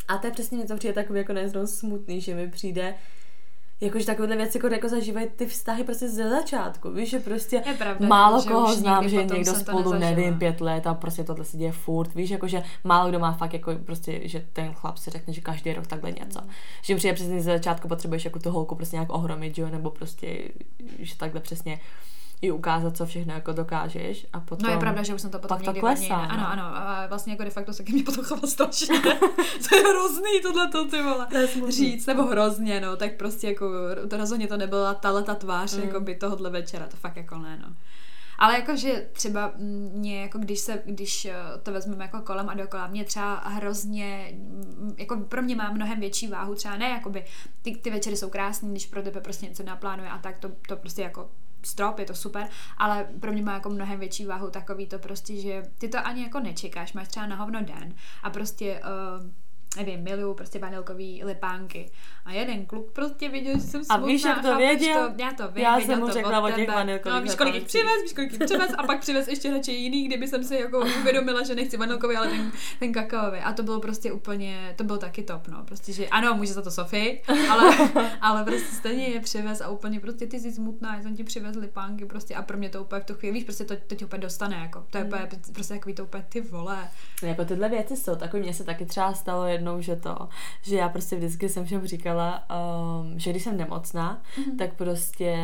A 0.08 0.18
to 0.18 0.26
je 0.26 0.32
přesně 0.32 0.58
něco 0.58 0.76
přijde 0.76 0.94
takový 0.94 1.18
jako 1.18 1.34
smutný, 1.64 2.20
že 2.20 2.34
mi 2.34 2.50
přijde, 2.50 2.94
jakože 3.80 4.06
takovéhle 4.06 4.36
věci 4.36 4.58
jako, 4.58 4.74
jako 4.74 4.88
zažívají 4.88 5.26
ty 5.36 5.46
vztahy 5.46 5.84
prostě 5.84 6.08
ze 6.08 6.30
začátku, 6.30 6.90
víš, 6.90 7.10
že 7.10 7.18
prostě 7.18 7.62
je 7.66 7.74
pravda, 7.74 8.08
málo 8.08 8.40
že 8.40 8.48
koho 8.48 8.74
znám, 8.74 9.08
že 9.08 9.24
někdo 9.24 9.54
spolu, 9.54 9.92
nevím, 9.92 10.38
pět 10.38 10.60
let 10.60 10.86
a 10.86 10.94
prostě 10.94 11.24
tohle 11.24 11.44
se 11.44 11.56
děje 11.56 11.72
furt, 11.72 12.14
víš, 12.14 12.30
jakože 12.30 12.62
málo 12.84 13.08
kdo 13.08 13.18
má 13.18 13.32
fakt 13.32 13.52
jako 13.52 13.74
prostě, 13.86 14.28
že 14.28 14.46
ten 14.52 14.74
chlap 14.74 14.96
si 14.96 15.10
řekne, 15.10 15.32
že 15.32 15.40
každý 15.40 15.72
rok 15.72 15.86
takhle 15.86 16.12
něco. 16.12 16.40
Mm. 16.40 16.50
Že 16.82 16.96
přijde 16.96 17.14
přesně 17.14 17.42
ze 17.42 17.52
začátku 17.52 17.88
potřebuješ 17.88 18.24
jako 18.24 18.38
tu 18.38 18.50
holku 18.50 18.74
prostě 18.74 18.96
nějak 18.96 19.12
ohromit, 19.12 19.56
že 19.56 19.62
jo, 19.62 19.68
nebo 19.70 19.90
prostě, 19.90 20.48
že 20.98 21.16
takhle 21.16 21.40
přesně 21.40 21.80
i 22.44 22.50
ukázat, 22.50 22.96
co 22.96 23.06
všechno 23.06 23.34
jako 23.34 23.52
dokážeš 23.52 24.26
a 24.32 24.40
potom... 24.40 24.66
No 24.66 24.72
je 24.72 24.78
pravda, 24.78 25.02
že 25.02 25.14
už 25.14 25.20
jsem 25.20 25.30
to 25.30 25.38
potom 25.38 25.58
pak 25.58 25.74
to 25.74 25.80
klesá, 25.80 26.22
ne, 26.22 26.28
Ano, 26.28 26.48
ano, 26.48 26.62
a 26.62 27.06
vlastně 27.06 27.32
jako 27.32 27.44
de 27.44 27.50
facto 27.50 27.72
se 27.72 27.84
ke 27.84 27.92
mně 27.92 28.02
potom 28.02 28.24
choval 28.24 28.46
strašně. 28.46 29.00
to 29.68 29.76
je 29.76 29.82
hrozný 29.82 30.40
tohle 30.42 30.68
to 30.68 30.88
ty 30.88 31.02
vole. 31.02 31.26
To 31.26 31.70
říct, 31.70 32.06
nebo 32.06 32.22
hrozně, 32.22 32.80
no, 32.80 32.96
tak 32.96 33.16
prostě 33.16 33.48
jako 33.48 33.66
to 34.10 34.16
rozhodně 34.16 34.46
to 34.46 34.56
nebyla 34.56 34.94
ta 34.94 35.10
leta 35.10 35.34
tvář, 35.34 35.76
mm. 35.76 35.82
jako 35.82 36.00
by 36.00 36.14
tohohle 36.14 36.50
večera, 36.50 36.86
to 36.86 36.96
fakt 36.96 37.16
jako 37.16 37.38
ne, 37.38 37.58
no. 37.62 37.74
Ale 38.38 38.54
jakože 38.54 39.08
třeba 39.12 39.52
mě, 39.92 40.22
jako 40.22 40.38
když, 40.38 40.58
se, 40.60 40.82
když 40.86 41.24
eh, 41.24 41.34
to 41.62 41.72
vezmeme 41.72 42.04
jako 42.04 42.20
kolem 42.20 42.48
a 42.48 42.54
dokola, 42.54 42.86
mě 42.86 43.04
třeba 43.04 43.34
hrozně, 43.34 44.38
jako 44.96 45.16
pro 45.16 45.42
mě 45.42 45.56
má 45.56 45.70
mnohem 45.70 46.00
větší 46.00 46.28
váhu, 46.28 46.54
třeba 46.54 46.76
ne, 46.76 46.88
jakoby 46.88 47.24
ty, 47.62 47.76
ty 47.76 47.90
večery 47.90 48.16
jsou 48.16 48.30
krásné, 48.30 48.68
když 48.68 48.86
pro 48.86 49.02
tebe 49.02 49.20
prostě 49.20 49.46
něco 49.46 49.62
naplánuje 49.62 50.10
a 50.10 50.18
tak, 50.18 50.38
to, 50.38 50.50
to 50.68 50.76
prostě 50.76 51.02
jako 51.02 51.30
strop, 51.66 51.98
je 51.98 52.04
to 52.04 52.14
super, 52.14 52.48
ale 52.78 53.08
pro 53.20 53.32
mě 53.32 53.42
má 53.42 53.54
jako 53.54 53.70
mnohem 53.70 54.00
větší 54.00 54.26
váhu 54.26 54.50
takový 54.50 54.86
to 54.86 54.98
prostě, 54.98 55.36
že 55.36 55.62
ty 55.78 55.88
to 55.88 56.06
ani 56.06 56.22
jako 56.22 56.40
nečekáš, 56.40 56.92
máš 56.92 57.08
třeba 57.08 57.26
na 57.26 57.36
hovno 57.36 57.60
den 57.64 57.94
a 58.22 58.30
prostě 58.30 58.80
uh, 58.80 59.30
nevím, 59.76 60.02
miluju 60.02 60.34
prostě 60.34 60.58
vanilkový 60.58 61.24
lipánky. 61.24 61.90
A 62.24 62.32
jeden 62.32 62.66
kluk 62.66 62.92
prostě 62.92 63.28
viděl, 63.28 63.54
že 63.54 63.60
jsem 63.60 63.84
smutná. 63.84 63.94
A 63.94 64.06
víš, 64.06 64.24
jak 64.24 64.42
to 64.42 64.56
věděl? 64.56 65.08
To, 65.08 65.22
já 65.22 65.32
to 65.32 65.48
vím, 65.48 65.64
já 65.64 65.80
jsem 65.80 66.00
mu 66.00 66.08
řekla 66.08 66.40
o 66.40 66.50
těch 66.50 66.68
vanilkových 66.68 67.18
no, 67.18 67.22
víš, 67.22 67.34
kolik 67.34 67.54
jich 67.54 67.64
přivez, 67.64 68.02
víš, 68.02 68.12
kolik 68.12 68.32
jich 68.32 68.40
přivez 68.44 68.70
a 68.78 68.82
pak 68.82 69.00
přivez 69.00 69.28
ještě 69.28 69.50
radši 69.50 69.72
jiný, 69.72 70.04
kdyby 70.04 70.28
jsem 70.28 70.44
si 70.44 70.54
jako 70.54 70.84
uvědomila, 71.00 71.42
že 71.42 71.54
nechci 71.54 71.76
vanilkový, 71.76 72.16
ale 72.16 72.28
ten, 72.28 72.52
ten 72.78 72.92
kakaový. 72.92 73.38
A 73.38 73.52
to 73.52 73.62
bylo 73.62 73.80
prostě 73.80 74.12
úplně, 74.12 74.74
to 74.76 74.84
bylo 74.84 74.98
taky 74.98 75.22
top, 75.22 75.48
no. 75.48 75.64
Prostě, 75.64 75.92
že 75.92 76.08
ano, 76.08 76.34
může 76.34 76.52
za 76.52 76.62
to 76.62 76.70
Sofie, 76.70 77.18
ale, 77.50 77.76
ale 78.20 78.44
prostě 78.44 78.74
stejně 78.74 79.08
je 79.08 79.20
přivez 79.20 79.60
a 79.60 79.68
úplně 79.68 80.00
prostě 80.00 80.26
ty 80.26 80.40
jsi 80.40 80.52
smutná, 80.52 81.02
jsem 81.02 81.16
ti 81.16 81.24
přivez 81.24 81.56
lipánky 81.56 82.04
prostě 82.04 82.34
a 82.34 82.42
pro 82.42 82.58
mě 82.58 82.68
to 82.68 82.82
úplně 82.82 83.00
v 83.00 83.04
tu 83.04 83.14
chvíli, 83.14 83.34
víš, 83.34 83.44
prostě 83.44 83.64
to, 83.64 83.74
to 83.86 83.94
tě 83.94 84.04
úplně 84.04 84.22
dostane, 84.22 84.56
jako. 84.56 84.86
To 84.90 84.98
je 84.98 85.04
úplně, 85.04 85.28
prostě 85.52 85.74
takový 85.74 85.94
to 85.94 86.04
úplně 86.04 86.26
ty 86.28 86.40
vole. 86.40 86.88
Jako 87.22 87.44
tyhle 87.44 87.68
věci 87.68 87.96
jsou, 87.96 88.16
takový 88.16 88.42
mě 88.42 88.54
se 88.54 88.64
taky 88.64 88.86
třeba 88.86 89.14
stalo 89.14 89.44
jednou, 89.64 89.80
že 89.80 89.96
to, 89.96 90.28
že 90.62 90.76
já 90.76 90.88
prostě 90.88 91.16
vždycky 91.16 91.48
jsem 91.48 91.64
všem 91.64 91.86
říkala, 91.86 92.44
um, 93.00 93.18
že 93.18 93.30
když 93.30 93.42
jsem 93.42 93.56
nemocná, 93.56 94.22
mm-hmm. 94.36 94.56
tak 94.58 94.74
prostě 94.74 95.36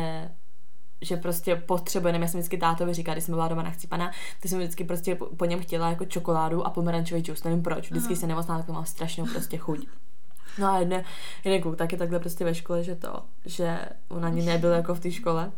že 1.03 1.17
prostě 1.17 1.55
potřebuje, 1.55 2.13
nevím, 2.13 2.23
já 2.23 2.27
jsem 2.27 2.39
vždycky 2.39 2.57
tátovi 2.57 2.93
říká, 2.93 3.11
když 3.11 3.23
jsem 3.23 3.33
byla 3.33 3.47
doma 3.47 3.63
nachcípaná, 3.63 4.11
tak 4.39 4.49
jsem 4.49 4.59
vždycky 4.59 4.83
prostě 4.83 5.15
po, 5.15 5.45
něm 5.45 5.59
chtěla 5.59 5.89
jako 5.89 6.05
čokoládu 6.05 6.65
a 6.65 6.69
pomerančový 6.69 7.21
džus, 7.21 7.43
nevím 7.43 7.63
proč, 7.63 7.91
vždycky 7.91 8.15
jsem 8.15 8.29
nemocná, 8.29 8.57
tak 8.57 8.65
to 8.65 8.73
mám 8.73 8.85
strašnou 8.85 9.25
prostě 9.25 9.57
chuť. 9.57 9.87
No 10.57 10.67
a 10.67 10.79
jedne, 10.79 11.03
jeden 11.43 11.61
kluk 11.61 11.75
taky 11.75 11.97
takhle 11.97 12.19
prostě 12.19 12.45
ve 12.45 12.55
škole, 12.55 12.83
že 12.83 12.95
to, 12.95 13.23
že 13.45 13.79
on 14.09 14.25
ani 14.25 14.41
nebyl 14.41 14.71
jako 14.71 14.95
v 14.95 14.99
té 14.99 15.11
škole. 15.11 15.51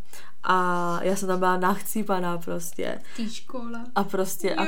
A 0.43 0.99
já 1.03 1.15
jsem 1.15 1.27
tam 1.27 1.39
byla 1.39 1.57
nachcípaná 1.57 2.37
prostě. 2.37 3.01
Tý 3.15 3.33
škola. 3.33 3.85
A 3.95 4.03
prostě 4.03 4.55
a, 4.55 4.63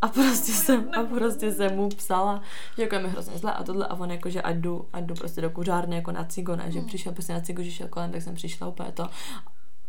a 0.00 0.08
prostě 0.08 0.52
jsem, 0.52 0.90
a 0.98 1.02
prostě 1.02 1.52
jsem 1.52 1.76
mu 1.76 1.88
psala, 1.88 2.42
že 2.76 2.82
jako 2.82 2.94
je 2.94 3.02
mi 3.02 3.08
hrozně 3.08 3.38
zle 3.38 3.52
a 3.52 3.62
tohle 3.62 3.86
a 3.86 3.94
on 3.94 4.10
jako, 4.10 4.30
že 4.30 4.42
ať 4.42 4.56
jdu, 4.56 4.88
ať 4.92 5.04
jdu 5.04 5.14
prostě 5.14 5.40
do 5.40 5.50
kuřárny 5.50 5.96
jako 5.96 6.12
na 6.12 6.24
cigo, 6.24 6.56
ne, 6.56 6.70
že 6.70 6.80
mm. 6.80 6.86
přišel 6.86 7.12
prostě 7.12 7.32
na 7.32 7.40
cigo, 7.40 7.62
že 7.62 7.70
šel 7.70 7.88
kolem, 7.88 8.12
tak 8.12 8.22
jsem 8.22 8.34
přišla 8.34 8.66
úplně 8.66 8.92
to. 8.92 9.08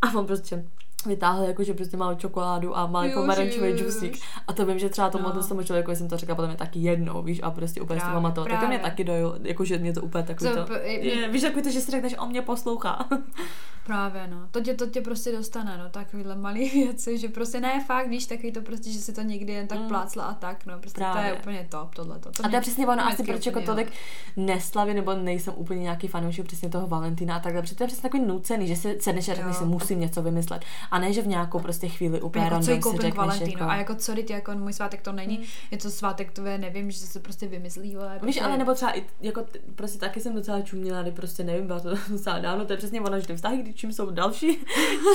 A 0.02 0.14
on 0.16 0.26
prostě 0.26 0.66
vytáhl 1.06 1.44
jako, 1.44 1.64
že 1.64 1.74
prostě 1.74 1.98
mal 1.98 2.16
čokoládu 2.16 2.78
a 2.78 2.88
malý 2.88 3.14
pomerančový 3.14 3.72
džusík. 3.72 4.20
A 4.48 4.54
to 4.54 4.66
vím, 4.66 4.80
že 4.80 4.90
třeba 4.90 5.10
tomu 5.10 5.30
no. 5.36 5.44
tomu 5.44 5.64
člověku 5.64 5.92
jsem 5.92 6.08
to 6.08 6.18
řekla 6.18 6.36
potom 6.36 6.52
je 6.52 6.58
taky 6.58 6.80
jednou, 6.80 7.22
víš, 7.22 7.40
a 7.44 7.52
prostě 7.52 7.82
úplně 7.82 8.00
právě, 8.00 8.30
si 8.30 8.34
to 8.34 8.46
Tak 8.46 8.60
to 8.60 8.68
mě 8.68 8.80
taky 8.80 9.04
dojel, 9.04 9.40
jako 9.44 9.66
že 9.66 9.78
mě 9.78 9.94
to 9.94 10.02
úplně 10.02 10.24
takový 10.24 10.52
to, 10.52 10.66
to 10.66 10.74
je, 10.74 11.30
víš, 11.30 11.44
jako 11.44 11.62
to, 11.62 11.70
že 11.70 11.82
si 11.82 11.92
řekneš, 11.92 12.16
on 12.20 12.30
mě 12.30 12.42
poslouchá. 12.42 13.10
Právě, 13.86 14.28
no. 14.28 14.48
To 14.52 14.62
tě, 14.62 14.74
to 14.74 14.88
tě 14.88 15.02
prostě 15.02 15.32
dostane, 15.32 15.78
no, 15.78 15.90
takovýhle 15.90 16.36
malý 16.36 16.70
věci, 16.74 17.18
že 17.18 17.30
prostě 17.30 17.60
ne 17.60 17.84
fakt, 17.88 18.08
víš, 18.08 18.26
takový 18.26 18.52
to 18.52 18.62
prostě, 18.62 18.92
že 18.92 19.00
si 19.00 19.14
to 19.14 19.22
někdy 19.22 19.54
jen 19.54 19.68
tak 19.68 19.80
mm. 19.80 19.88
plácla 19.88 20.24
a 20.24 20.34
tak, 20.34 20.66
no, 20.66 20.80
prostě 20.80 21.00
Právě. 21.00 21.22
to 21.22 21.28
je 21.28 21.34
úplně 21.34 21.68
top, 21.70 21.96
tohle. 21.96 22.20
To, 22.20 22.30
a 22.44 22.50
to 22.50 22.56
je 22.56 22.62
přesně 22.62 22.88
ono, 22.88 23.08
asi 23.08 23.24
proč 23.24 23.46
jako 23.46 23.62
tolik 23.62 23.92
neslavy, 24.38 24.94
nebo 24.94 25.14
nejsem 25.14 25.54
úplně 25.58 25.82
nějaký 25.82 26.08
fanoušek 26.08 26.46
přesně 26.46 26.70
toho 26.70 26.88
Valentína 26.88 27.36
a 27.36 27.40
takhle, 27.40 27.62
protože 27.62 27.76
to 27.76 27.84
je 27.84 27.88
přesně 27.88 28.02
takový 28.02 28.26
nucený, 28.26 28.68
že 28.68 28.76
si 28.76 28.98
sedneš 29.00 29.30
a 29.30 29.34
řekneš 29.34 29.56
si, 29.56 29.66
musím 29.66 30.00
něco 30.00 30.22
vymyslet. 30.22 30.62
A 30.92 31.00
ne, 31.00 31.14
že 31.14 31.22
v 31.22 31.28
nějakou 31.28 31.60
prostě 31.60 31.88
chvíli 31.88 32.22
úplně 32.22 32.46
jako 32.46 32.56
random 32.56 32.82
co 32.82 32.90
si 32.90 32.98
řekneš, 32.98 33.14
Valentino. 33.14 33.52
Jako... 33.52 33.72
A 33.72 33.76
jako 33.76 33.96
co 33.96 34.14
ty, 34.14 34.34
jako 34.34 34.52
můj 34.52 34.74
svátek 34.74 35.02
to 35.02 35.12
není, 35.12 35.38
mm. 35.38 35.44
je 35.72 35.78
to 35.78 35.90
svátek, 35.90 36.32
to 36.32 36.46
je, 36.46 36.58
nevím, 36.58 36.92
že 36.92 37.00
se 37.00 37.20
prostě 37.20 37.48
vymyslí, 37.48 37.96
ale 37.98 38.12
Víš, 38.14 38.20
prostě... 38.22 38.42
ale 38.42 38.58
nebo 38.58 38.74
třeba 38.74 38.98
i, 38.98 39.04
jako 39.22 39.46
prostě 39.76 40.00
taky 40.00 40.20
jsem 40.20 40.36
docela 40.36 40.62
čuměla, 40.62 41.02
kdy 41.02 41.12
prostě 41.12 41.44
nevím, 41.44 41.68
bylo 41.68 41.80
to 41.80 41.90
docela 42.10 42.40
dávno, 42.40 42.66
to 42.66 42.74
je 42.74 42.78
přesně 42.78 43.02
ono, 43.02 43.20
že 43.20 43.28
ty 43.28 43.36
vztahy, 43.36 43.58
když 43.58 43.76
čím 43.76 43.94
jsou 43.94 44.10
další, 44.10 44.48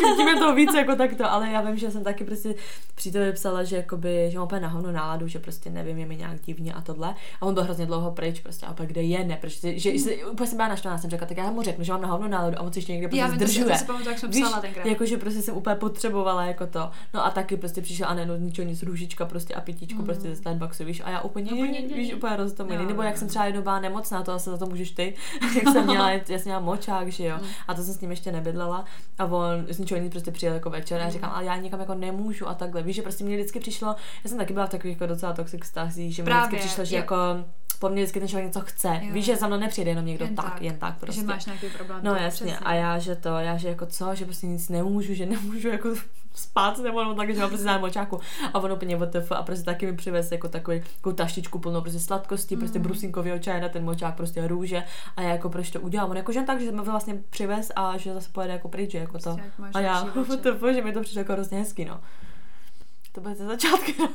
čím 0.01 0.17
tím 0.17 0.29
je 0.29 0.37
to 0.37 0.55
víc 0.55 0.75
jako 0.75 0.97
takto, 0.97 1.31
ale 1.31 1.51
já 1.51 1.61
vím, 1.61 1.77
že 1.77 1.91
jsem 1.91 2.05
taky 2.05 2.25
prostě 2.25 2.55
příteli 2.95 3.33
psala, 3.33 3.65
že 3.65 3.77
jakoby, 3.77 4.29
že 4.31 4.39
mám 4.39 4.47
úplně 4.47 4.61
nahonou 4.61 4.91
náladu, 4.91 5.29
že 5.29 5.39
prostě 5.39 5.71
nevím, 5.71 5.99
je 5.99 6.07
mi 6.07 6.17
nějak 6.17 6.41
divně 6.41 6.73
a 6.73 6.81
tohle. 6.81 7.15
A 7.41 7.47
on 7.47 7.55
byl 7.55 7.63
hrozně 7.63 7.87
dlouho 7.87 8.11
pryč, 8.11 8.41
prostě 8.41 8.67
a 8.67 8.75
pak 8.75 8.87
kde 8.87 9.03
je, 9.03 9.25
ne, 9.25 9.39
protože 9.41 9.79
že, 9.79 9.99
že 9.99 10.27
úplně 10.27 10.47
jsem 10.47 10.57
byla 10.57 10.69
naštvaná, 10.69 10.99
jsem 10.99 11.11
řekla, 11.11 11.27
tak 11.27 11.37
já 11.37 11.51
mu 11.51 11.63
řeknu, 11.63 11.85
že 11.85 11.93
mám 11.93 12.03
nahonou 12.03 12.29
náladu 12.29 12.59
a 12.59 12.61
on 12.61 12.73
si 12.73 12.79
ještě 12.79 12.93
někde 12.93 13.09
prostě 13.09 13.21
já 13.21 13.31
zdržuje. 13.31 13.71
Já 13.71 13.79
si 13.79 13.85
pamatuju, 13.85 14.11
jak 14.11 14.19
jsem 14.19 14.31
psala 14.31 14.61
tenkrát. 14.61 14.87
Jako, 14.87 15.07
že 15.07 15.17
prostě 15.17 15.43
jsem 15.43 15.57
úplně 15.67 15.77
potřebovala 15.77 16.45
jako 16.45 16.67
to. 16.67 16.91
No 17.15 17.25
a 17.25 17.31
taky 17.31 17.57
prostě 17.57 17.83
přišel 17.83 18.09
a 18.09 18.15
ne, 18.15 18.27
no 18.27 18.37
ničeho 18.37 18.69
nic, 18.69 18.83
růžička 18.83 19.27
prostě 19.27 19.55
a 19.55 19.61
pitičku 19.61 19.99
mm. 19.99 20.05
prostě 20.05 20.29
ze 20.29 20.37
Starbucksu, 20.37 20.85
víš, 20.85 21.03
a 21.05 21.11
já 21.11 21.21
úplně, 21.21 21.53
úplně 21.53 21.81
víš, 21.81 22.15
úplně 22.15 22.37
roztomilý. 22.37 22.87
Nebo 22.87 23.03
jak 23.03 23.19
jsem 23.19 23.29
třeba 23.29 23.45
jednou 23.45 23.63
byla 23.63 23.81
nemocná, 23.81 24.23
to 24.23 24.33
asi 24.33 24.51
za 24.51 24.57
to 24.57 24.67
můžeš 24.67 24.91
ty, 24.91 25.15
jak 25.55 25.69
jsem 25.73 25.87
měla, 25.87 26.11
já 26.11 26.21
jsem 26.27 26.43
měla 26.45 26.61
močák, 26.61 27.09
že 27.09 27.25
jo, 27.25 27.37
mm. 27.41 27.47
a 27.69 27.75
to 27.75 27.83
jsem 27.83 27.95
s 27.95 28.01
ním 28.01 28.11
ještě 28.11 28.33
nebydlela. 28.33 28.85
A 29.19 29.25
on 29.25 29.67
z 29.69 29.79
ničeho 29.79 30.01
nic 30.01 30.13
prostě 30.13 30.31
přijel 30.31 30.55
jako 30.55 30.71
večer. 30.71 31.01
A 31.01 31.05
já 31.05 31.11
říkám, 31.11 31.31
ale 31.35 31.45
já 31.45 31.57
nikam 31.57 31.81
jako 31.81 31.95
nemůžu 31.95 32.49
a 32.49 32.55
takhle, 32.55 32.83
víš, 32.83 32.97
že 32.97 33.03
prostě 33.03 33.25
mě 33.25 33.37
vždycky 33.37 33.61
přišlo, 33.61 33.89
já 34.25 34.29
jsem 34.29 34.39
taky 34.39 34.53
byla 34.53 34.67
v 34.67 34.71
takových 34.71 34.97
jako 34.97 35.07
docela 35.07 35.33
toxic 35.33 35.63
vztazích, 35.63 36.15
že 36.15 36.23
mi 36.23 36.31
vždycky 36.31 36.57
přišlo, 36.57 36.85
že 36.85 36.97
jako 36.97 37.17
po 37.77 37.89
mně 37.89 38.03
vždycky 38.03 38.21
ten 38.21 38.29
člověk 38.29 38.47
něco 38.47 38.61
chce. 38.61 39.01
Jo. 39.03 39.13
Víš, 39.13 39.25
že 39.25 39.37
za 39.37 39.47
mnou 39.47 39.57
nepřijde 39.57 39.91
jenom 39.91 40.07
někdo 40.07 40.25
jen 40.25 40.35
tak, 40.35 40.45
tak, 40.45 40.63
jen 40.63 40.79
tak 40.79 40.99
prostě. 40.99 41.21
Že 41.21 41.27
máš 41.27 41.47
nějaký 41.47 41.69
problém. 41.69 42.01
No 42.03 42.15
jasně. 42.15 42.47
Přesně. 42.47 42.67
A 42.67 42.75
já, 42.75 42.99
že 42.99 43.17
to, 43.17 43.29
já, 43.29 43.57
že 43.57 43.69
jako 43.69 43.87
co, 43.87 44.15
že 44.15 44.25
prostě 44.25 44.47
nic 44.47 44.69
nemůžu, 44.69 45.15
že 45.15 45.27
nemůžu 45.27 45.69
jako 45.69 45.89
spát 46.35 46.79
nebo 46.79 47.05
no, 47.05 47.15
tak, 47.15 47.35
že 47.35 47.41
mám 47.41 47.49
prostě 47.49 47.65
zájem 47.65 47.83
očáku. 47.83 48.21
A 48.55 48.59
on 48.59 48.73
úplně 48.73 48.97
WTF 48.97 49.33
a 49.33 49.43
prostě 49.43 49.65
taky 49.65 49.87
mi 49.87 49.97
přivez 49.97 50.33
jako 50.33 50.49
takový, 50.49 50.83
jako 50.97 51.13
taštičku 51.13 51.59
plnou 51.59 51.81
prostě 51.81 52.01
sladkosti, 52.01 52.57
mm. 52.57 52.61
prostě 52.61 52.79
brusinkový 52.79 53.31
čaje 53.41 53.61
na 53.61 53.69
ten 53.69 53.85
močák, 53.85 54.15
prostě 54.15 54.49
růže 54.49 54.85
a 55.17 55.23
já 55.23 55.31
jako 55.31 55.49
proč 55.49 55.71
to 55.71 55.81
udělám. 55.81 56.11
On 56.11 56.17
jako, 56.17 56.33
že 56.33 56.43
tak, 56.43 56.61
že 56.61 56.73
mi 56.73 56.83
vlastně 56.83 57.23
přivez 57.31 57.73
a 57.77 57.97
že 57.97 58.15
zase 58.15 58.29
pojede 58.33 58.53
jako 58.53 58.69
pryč, 58.69 58.95
jako 58.95 59.19
to. 59.19 59.37
Prostě 59.37 59.43
a 59.75 59.81
já, 59.81 60.05
WTF, 60.05 60.63
že 60.75 60.83
mi 60.83 60.93
to 60.93 61.01
přišlo 61.01 61.21
jako 61.21 61.33
hrozně 61.33 61.59
hezky, 61.59 61.85
no. 61.85 62.01
To 63.17 63.23
bude 63.23 63.35
ze 63.35 63.45
začátky, 63.47 63.95
no. 63.99 64.09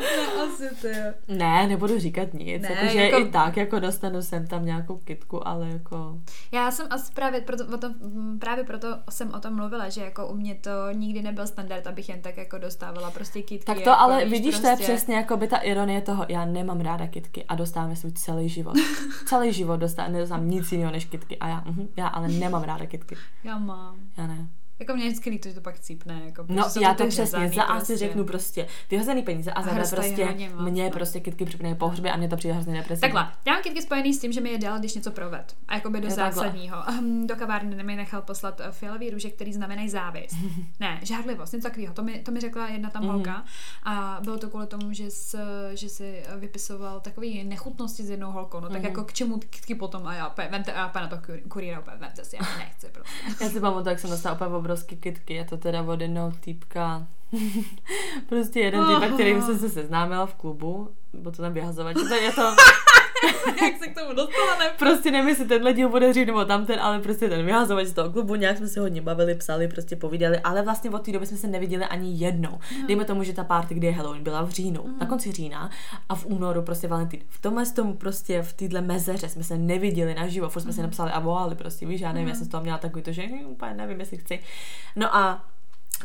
ne, 0.00 0.42
asi 0.44 0.68
ty. 0.82 0.92
Ne, 1.28 1.66
nebudu 1.66 1.98
říkat 1.98 2.34
nic. 2.34 2.62
Ne, 2.62 2.68
jako, 2.70 2.92
že 2.92 2.98
jako... 2.98 3.18
i 3.18 3.30
tak 3.30 3.56
jako 3.56 3.78
dostanu 3.78 4.22
sem 4.22 4.46
tam 4.46 4.64
nějakou 4.64 4.96
kitku, 4.96 5.48
ale 5.48 5.68
jako... 5.68 6.18
Já 6.52 6.70
jsem 6.70 6.86
asi 6.90 7.12
právě 7.12 7.40
proto, 7.40 7.64
o 7.74 7.78
tom, 7.78 7.94
právě 8.38 8.64
proto 8.64 8.88
jsem 9.10 9.34
o 9.34 9.40
tom 9.40 9.56
mluvila, 9.56 9.88
že 9.88 10.00
jako 10.00 10.26
u 10.26 10.34
mě 10.36 10.54
to 10.54 10.70
nikdy 10.92 11.22
nebyl 11.22 11.46
standard, 11.46 11.86
abych 11.86 12.08
jen 12.08 12.22
tak 12.22 12.36
jako 12.36 12.58
dostávala 12.58 13.10
prostě 13.10 13.42
kitky. 13.42 13.66
Tak 13.66 13.80
to 13.80 13.90
jako, 13.90 14.00
ale 14.02 14.24
vidíš, 14.24 14.54
prostě... 14.54 14.62
to 14.62 14.68
je 14.68 14.76
prostě- 14.76 14.92
přesně 14.92 15.14
jako 15.14 15.36
by 15.36 15.48
ta 15.48 15.56
ironie 15.56 16.00
toho, 16.00 16.26
já 16.28 16.44
nemám 16.44 16.80
ráda 16.80 17.06
kitky 17.06 17.44
a 17.44 17.54
dostávám 17.54 17.96
svůj 17.96 18.12
celý 18.12 18.48
život. 18.48 18.74
celý 19.26 19.52
život 19.52 19.76
dostávám, 19.76 20.12
nedostávám 20.12 20.50
nic 20.50 20.72
jiného 20.72 20.92
než 20.92 21.04
kitky 21.04 21.38
a 21.38 21.48
já, 21.48 21.64
uh, 21.68 21.76
já 21.96 22.06
ale 22.06 22.28
nemám 22.28 22.62
ráda 22.62 22.86
kitky. 22.86 23.16
Já 23.44 23.58
mám. 23.58 23.96
Já 24.16 24.26
ne. 24.26 24.48
Jako 24.78 24.94
mě 24.94 25.06
vždycky 25.06 25.30
líto, 25.30 25.48
že 25.48 25.54
to 25.54 25.60
pak 25.60 25.78
cípne. 25.78 26.22
Jako, 26.26 26.44
no 26.48 26.64
já 26.80 26.94
to 26.94 27.06
přesně, 27.06 27.48
za 27.48 27.62
A 27.62 27.80
si 27.80 27.96
řeknu 27.96 28.24
prostě 28.24 28.66
vyhozený 28.90 29.22
peníze 29.22 29.52
a 29.52 29.62
za 29.62 29.74
B 29.74 29.82
prostě 29.90 30.36
mě 30.60 30.90
prostě 30.90 31.20
kytky 31.20 31.44
připne 31.44 31.74
pohřby 31.74 32.10
a 32.10 32.16
mě 32.16 32.28
to 32.28 32.36
přijde 32.36 32.54
hrozně 32.54 32.74
depresivní. 32.74 33.00
Takhle, 33.00 33.32
já 33.46 33.52
mám 33.52 33.62
kytky 33.62 33.82
spojený 33.82 34.14
s 34.14 34.20
tím, 34.20 34.32
že 34.32 34.40
mi 34.40 34.50
je 34.50 34.58
dal, 34.58 34.78
když 34.78 34.94
něco 34.94 35.10
proved. 35.10 35.56
A 35.68 35.74
jako 35.74 35.90
by 35.90 36.00
do 36.00 36.10
zásadního. 36.10 36.76
Um, 36.98 37.26
do 37.26 37.36
kavárny 37.36 37.84
mi 37.84 37.96
nechal 37.96 38.22
poslat 38.22 38.60
uh, 38.60 38.66
fialový 38.70 39.10
růže, 39.10 39.30
který 39.30 39.52
znamenají 39.52 39.88
závist. 39.88 40.36
ne, 40.80 41.00
žádlivost, 41.02 41.52
něco 41.52 41.68
takového. 41.68 41.94
To 41.94 42.02
mi, 42.02 42.18
to 42.18 42.30
mi 42.30 42.40
řekla 42.40 42.68
jedna 42.68 42.90
tam 42.90 43.02
mm. 43.02 43.08
holka. 43.08 43.44
A 43.82 44.18
bylo 44.22 44.38
to 44.38 44.50
kvůli 44.50 44.66
tomu, 44.66 44.92
že, 44.92 45.10
s, 45.10 45.38
že 45.74 45.88
si 45.88 46.22
vypisoval 46.36 47.00
takové 47.00 47.26
nechutnosti 47.44 48.02
s 48.02 48.10
jednou 48.10 48.30
holkou. 48.30 48.60
No 48.60 48.68
tak 48.68 48.78
mm. 48.78 48.84
jako 48.84 49.04
k 49.04 49.12
čemu 49.12 49.38
kytky 49.38 49.74
potom 49.74 50.06
a 50.06 50.14
já, 50.14 50.34
vemte, 50.50 50.72
a 50.72 50.92
já 50.94 51.00
na 51.00 51.08
to 51.08 51.18
kurýra, 51.48 51.80
vemte 52.00 52.24
si, 52.24 52.36
já 52.36 52.58
nechci 52.58 52.86
prostě. 52.88 53.14
já 53.44 53.50
si 53.50 53.60
pamatuju, 53.60 53.88
jak 53.88 53.98
jsem 53.98 54.10
dostala 54.10 54.34
obrovský 54.64 54.96
kitky, 54.96 55.34
je 55.34 55.44
to 55.44 55.56
teda 55.56 55.82
od 55.82 56.00
jednoho 56.00 56.32
týpka, 56.40 57.06
prostě 58.28 58.60
jeden 58.60 58.84
týpek, 58.86 59.14
kterým 59.14 59.42
jsem 59.42 59.58
se 59.58 59.68
seznámila 59.68 60.26
v 60.26 60.34
klubu, 60.34 60.90
bo 61.12 61.30
to 61.30 61.42
tam 61.42 61.52
vyhazovat, 61.52 61.96
že 61.98 62.04
to 62.04 62.14
je 62.14 62.32
to... 62.32 62.56
Jak 63.62 63.76
se 63.78 63.88
k 63.88 64.00
tomu 64.00 64.14
dostala, 64.14 64.58
ne? 64.58 64.70
Prostě 64.78 65.10
nevím, 65.10 65.28
jestli 65.28 65.44
tenhle 65.44 65.72
díl 65.72 65.88
bude 65.88 66.10
dřív 66.10 66.26
nebo 66.26 66.44
tamten, 66.44 66.80
ale 66.80 67.00
prostě 67.00 67.28
ten 67.28 67.46
vyhazovač 67.46 67.86
z 67.86 67.92
toho 67.92 68.10
klubu, 68.10 68.34
nějak 68.34 68.58
jsme 68.58 68.68
se 68.68 68.80
hodně 68.80 69.02
bavili, 69.02 69.34
psali, 69.34 69.68
prostě 69.68 69.96
povídali, 69.96 70.38
ale 70.38 70.62
vlastně 70.62 70.90
od 70.90 71.04
té 71.04 71.12
doby 71.12 71.26
jsme 71.26 71.36
se 71.36 71.46
neviděli 71.46 71.84
ani 71.84 72.18
jednou. 72.18 72.58
Mm. 72.80 72.86
Dejme 72.86 73.04
tomu, 73.04 73.22
že 73.22 73.32
ta 73.32 73.44
party, 73.44 73.74
kdy 73.74 73.86
je 73.86 73.92
Halloween, 73.92 74.22
byla 74.22 74.42
v 74.42 74.50
říjnu, 74.50 74.84
mm. 74.86 74.98
na 74.98 75.06
konci 75.06 75.32
října 75.32 75.70
a 76.08 76.14
v 76.14 76.26
únoru 76.26 76.62
prostě 76.62 76.88
Valentín. 76.88 77.20
V 77.28 77.40
tomhle 77.40 77.66
tomu 77.66 77.94
prostě 77.94 78.42
v 78.42 78.52
téhle 78.52 78.80
mezeře 78.80 79.28
jsme 79.28 79.44
se 79.44 79.58
neviděli 79.58 80.14
naživo, 80.14 80.48
furt 80.48 80.62
jsme 80.62 80.70
mm. 80.70 80.76
se 80.76 80.82
napsali 80.82 81.10
a 81.10 81.20
volali 81.20 81.54
prostě, 81.54 81.86
víš, 81.86 82.00
já 82.00 82.12
nevím, 82.12 82.24
mm. 82.24 82.28
já 82.28 82.34
jsem 82.34 82.46
z 82.46 82.48
toho 82.48 82.62
měla 82.62 82.78
takový 82.78 83.02
to, 83.02 83.12
že 83.12 83.22
hm, 83.22 83.46
úplně 83.46 83.74
nevím, 83.74 84.00
jestli 84.00 84.16
chci. 84.16 84.40
No 84.96 85.16
a 85.16 85.44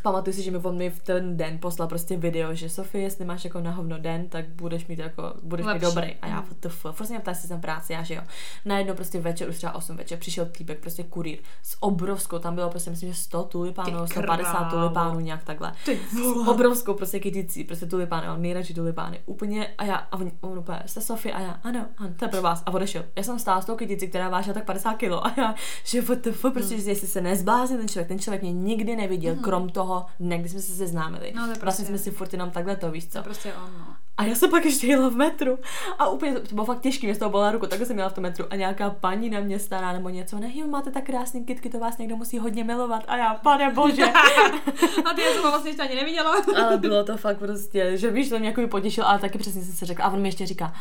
Pamatuju 0.01 0.33
si, 0.33 0.43
že 0.43 0.51
mi 0.51 0.57
on 0.57 0.77
mi 0.77 0.89
v 0.89 0.99
ten 0.99 1.37
den 1.37 1.57
poslal 1.59 1.87
prostě 1.87 2.17
video, 2.17 2.53
že 2.53 2.69
Sofie, 2.69 3.03
jestli 3.03 3.25
máš 3.25 3.43
jako 3.43 3.59
na 3.59 3.71
hovno 3.71 3.99
den, 3.99 4.29
tak 4.29 4.47
budeš 4.49 4.87
mít 4.87 4.99
jako, 4.99 5.33
budeš 5.43 5.65
Lepší. 5.65 5.85
mít 5.85 5.93
dobrý. 5.95 6.15
A 6.21 6.27
já, 6.27 6.45
to 6.59 6.69
f, 6.69 6.81
prostě 6.81 7.13
mě 7.13 7.19
ptá, 7.19 7.31
jestli 7.31 7.47
jsem 7.47 7.61
práci, 7.61 7.93
já 7.93 8.03
že 8.03 8.13
jo. 8.13 8.21
Najednou 8.65 8.93
prostě 8.93 9.19
večer, 9.19 9.49
už 9.49 9.57
třeba 9.57 9.75
8 9.75 9.97
večer, 9.97 10.19
přišel 10.19 10.45
týpek, 10.45 10.79
prostě 10.79 11.03
kurýr 11.03 11.39
s 11.63 11.77
obrovskou, 11.79 12.39
tam 12.39 12.55
bylo 12.55 12.69
prostě 12.69 12.89
myslím, 12.89 13.09
že 13.09 13.15
100 13.15 13.43
tulipánů, 13.43 14.07
150 14.07 14.63
tulipánů, 14.63 15.19
nějak 15.19 15.43
takhle. 15.43 15.73
Ty 15.85 15.99
s 16.11 16.47
obrovskou 16.47 16.93
prostě 16.93 17.19
kyticí, 17.19 17.63
prostě 17.63 17.85
tulipány, 17.85 18.29
on 18.29 18.41
nejradši 18.41 18.73
tulipány. 18.73 19.19
Úplně 19.25 19.67
a 19.77 19.85
já, 19.85 19.95
a 19.95 20.17
on, 20.17 20.31
on 20.41 20.57
úplně, 20.57 20.83
jste 20.85 21.01
Sofie 21.01 21.33
a 21.33 21.39
já, 21.39 21.59
ano, 21.63 21.85
ano, 21.97 22.09
to 22.19 22.25
je 22.25 22.29
pro 22.29 22.41
vás. 22.41 22.63
A 22.65 22.71
odešel. 22.71 23.05
Já 23.15 23.23
jsem 23.23 23.39
stála 23.39 23.61
s 23.61 23.65
tou 23.65 23.75
kyticí, 23.75 24.07
která 24.07 24.29
vážila 24.29 24.53
tak 24.53 24.65
50 24.65 24.93
kilo 24.93 25.25
a 25.25 25.33
já, 25.37 25.55
že 25.83 26.01
what 26.01 26.19
the 26.19 26.31
fuck, 26.31 26.53
prostě, 26.53 26.75
hmm. 26.75 26.89
jestli 26.89 27.07
se 27.07 27.21
nezblázní 27.21 27.77
ten 27.77 27.87
člověk, 27.87 28.07
ten 28.07 28.19
člověk 28.19 28.41
mě 28.41 28.53
nikdy 28.53 28.95
neviděl, 28.95 29.33
hmm. 29.33 29.43
krom 29.43 29.69
toho 29.69 29.88
dne, 30.19 30.37
kdy 30.37 30.49
jsme 30.49 30.59
se 30.59 30.73
seznámili. 30.73 31.33
No, 31.35 31.41
to 31.41 31.47
prostě, 31.47 31.63
vlastně 31.63 31.85
jsme 31.85 31.97
si 31.97 32.11
furt 32.11 32.33
jenom 32.33 32.51
takhle 32.51 32.75
to, 32.75 32.91
víš 32.91 33.07
co? 33.07 33.17
To 33.17 33.23
prostě 33.23 33.53
on, 33.53 33.73
no. 33.79 33.95
A 34.17 34.23
já 34.23 34.35
jsem 34.35 34.49
pak 34.49 34.65
ještě 34.65 34.87
jela 34.87 35.09
v 35.09 35.15
metru 35.15 35.59
a 35.99 36.09
úplně 36.09 36.33
to, 36.33 36.55
bylo 36.55 36.65
fakt 36.65 36.81
těžké, 36.81 37.07
mě 37.07 37.15
z 37.15 37.17
toho 37.17 37.31
byla 37.31 37.51
ruku, 37.51 37.67
takhle 37.67 37.85
jsem 37.85 37.95
měla 37.95 38.09
v 38.09 38.13
tom 38.13 38.21
metru 38.21 38.45
a 38.49 38.55
nějaká 38.55 38.89
paní 38.89 39.29
na 39.29 39.39
mě 39.39 39.59
stará 39.59 39.93
nebo 39.93 40.09
něco, 40.09 40.39
ne, 40.39 40.51
máte 40.69 40.91
tak 40.91 41.05
krásný 41.05 41.45
kitky, 41.45 41.69
to 41.69 41.79
vás 41.79 41.97
někdo 41.97 42.15
musí 42.15 42.39
hodně 42.39 42.63
milovat 42.63 43.03
a 43.07 43.17
já, 43.17 43.33
pane 43.33 43.73
bože. 43.73 44.05
a 45.05 45.13
ty 45.13 45.21
já 45.21 45.31
jsem 45.31 45.41
vlastně 45.41 45.69
ještě 45.69 45.83
ani 45.83 45.95
neviděla. 45.95 46.31
ale 46.65 46.77
bylo 46.77 47.03
to 47.03 47.17
fakt 47.17 47.37
prostě, 47.37 47.97
že 47.97 48.11
víš, 48.11 48.29
to 48.29 48.39
mě 48.39 48.47
jako 48.47 48.67
potěšil, 48.67 49.05
ale 49.05 49.19
taky 49.19 49.37
přesně 49.37 49.61
jsem 49.61 49.73
se 49.73 49.85
řekla 49.85 50.05
a 50.05 50.09
on 50.09 50.21
mi 50.21 50.27
ještě 50.27 50.45
říká, 50.45 50.73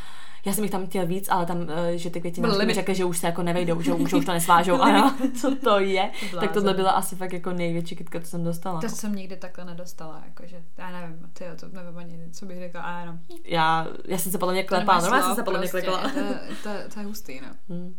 já 0.48 0.54
jsem 0.54 0.64
jich 0.64 0.70
tam 0.70 0.86
chtěl 0.86 1.06
víc, 1.06 1.28
ale 1.30 1.46
tam, 1.46 1.66
eh, 1.70 1.98
že 1.98 2.10
ty 2.10 2.20
květiny 2.20 2.48
mi 2.66 2.74
řekli, 2.74 2.94
že 2.94 3.04
už 3.04 3.18
se 3.18 3.26
jako 3.26 3.42
nevejdou, 3.42 3.80
že 3.82 3.92
už, 3.92 4.12
už 4.12 4.24
to 4.24 4.32
nesvážou. 4.32 4.82
A 4.82 4.88
já, 4.88 5.16
co 5.40 5.56
to 5.56 5.80
je? 5.80 6.10
tak 6.40 6.52
tohle 6.52 6.74
byla 6.74 6.90
asi 6.90 7.16
fakt 7.16 7.32
jako 7.32 7.52
největší 7.52 7.96
kytka, 7.96 8.20
co 8.20 8.26
jsem 8.26 8.44
dostala. 8.44 8.80
To 8.80 8.88
jsem 8.88 9.14
nikdy 9.14 9.36
takhle 9.36 9.64
nedostala, 9.64 10.22
jakože, 10.26 10.62
já 10.78 10.90
nevím, 10.90 11.30
ty 11.32 11.44
to 11.60 11.68
nevím 11.68 11.98
ani, 11.98 12.30
co 12.32 12.46
bych 12.46 12.58
řekla, 12.58 12.80
a 12.80 13.00
jenom. 13.00 13.18
Já, 13.44 13.86
já 14.04 14.18
jsem 14.18 14.32
se 14.32 14.38
podle 14.38 14.54
mě 14.54 14.64
klepala, 14.64 15.00
normálně 15.00 15.24
jsem 15.24 15.34
se 15.34 15.42
podle 15.42 15.58
mě 15.58 15.68
klepala. 15.68 16.02
To, 16.02 16.10
to, 16.62 16.70
to, 16.94 17.00
je 17.00 17.06
hustý, 17.06 17.40
no. 17.40 17.48
Hmm. 17.68 17.94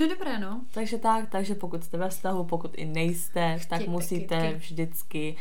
No 0.00 0.08
dobré, 0.08 0.38
no. 0.38 0.60
Takže 0.74 0.98
tak, 0.98 1.30
takže 1.30 1.54
pokud 1.54 1.84
jste 1.84 1.98
ve 1.98 2.08
vztahu, 2.08 2.44
pokud 2.44 2.74
i 2.76 2.84
nejste, 2.84 3.58
Chtějte 3.58 3.78
tak 3.78 3.88
musíte 3.88 4.40
kytky. 4.40 4.58
vždycky 4.58 5.36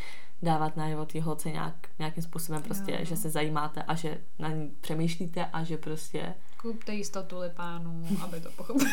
dávat 0.45 0.77
najevo 0.77 1.05
té 1.05 1.21
holce 1.21 1.51
nějak, 1.51 1.73
nějakým 1.99 2.23
způsobem 2.23 2.63
prostě, 2.63 2.91
jo. 2.91 2.97
že 3.01 3.17
se 3.17 3.29
zajímáte 3.29 3.83
a 3.83 3.95
že 3.95 4.17
na 4.39 4.49
ní 4.49 4.71
přemýšlíte 4.81 5.45
a 5.53 5.63
že 5.63 5.77
prostě 5.77 6.33
kupte 6.61 6.93
jistotu 6.93 7.27
tulipánů, 7.27 8.07
aby 8.23 8.41
to 8.41 8.51
pochopil. 8.51 8.87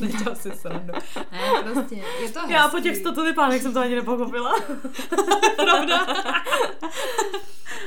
Nedělal 0.00 0.36
si 0.36 0.50
srandu. 0.50 0.92
Ne, 1.32 1.72
prostě, 1.72 1.94
je 1.94 2.30
to 2.30 2.40
hezký. 2.40 2.52
Já 2.52 2.68
po 2.68 2.80
těch 2.80 2.96
100 2.96 3.12
tulipánech 3.12 3.62
jsem 3.62 3.72
to 3.72 3.80
ani 3.80 3.94
nepochopila. 3.94 4.54
Pravda? 5.56 6.06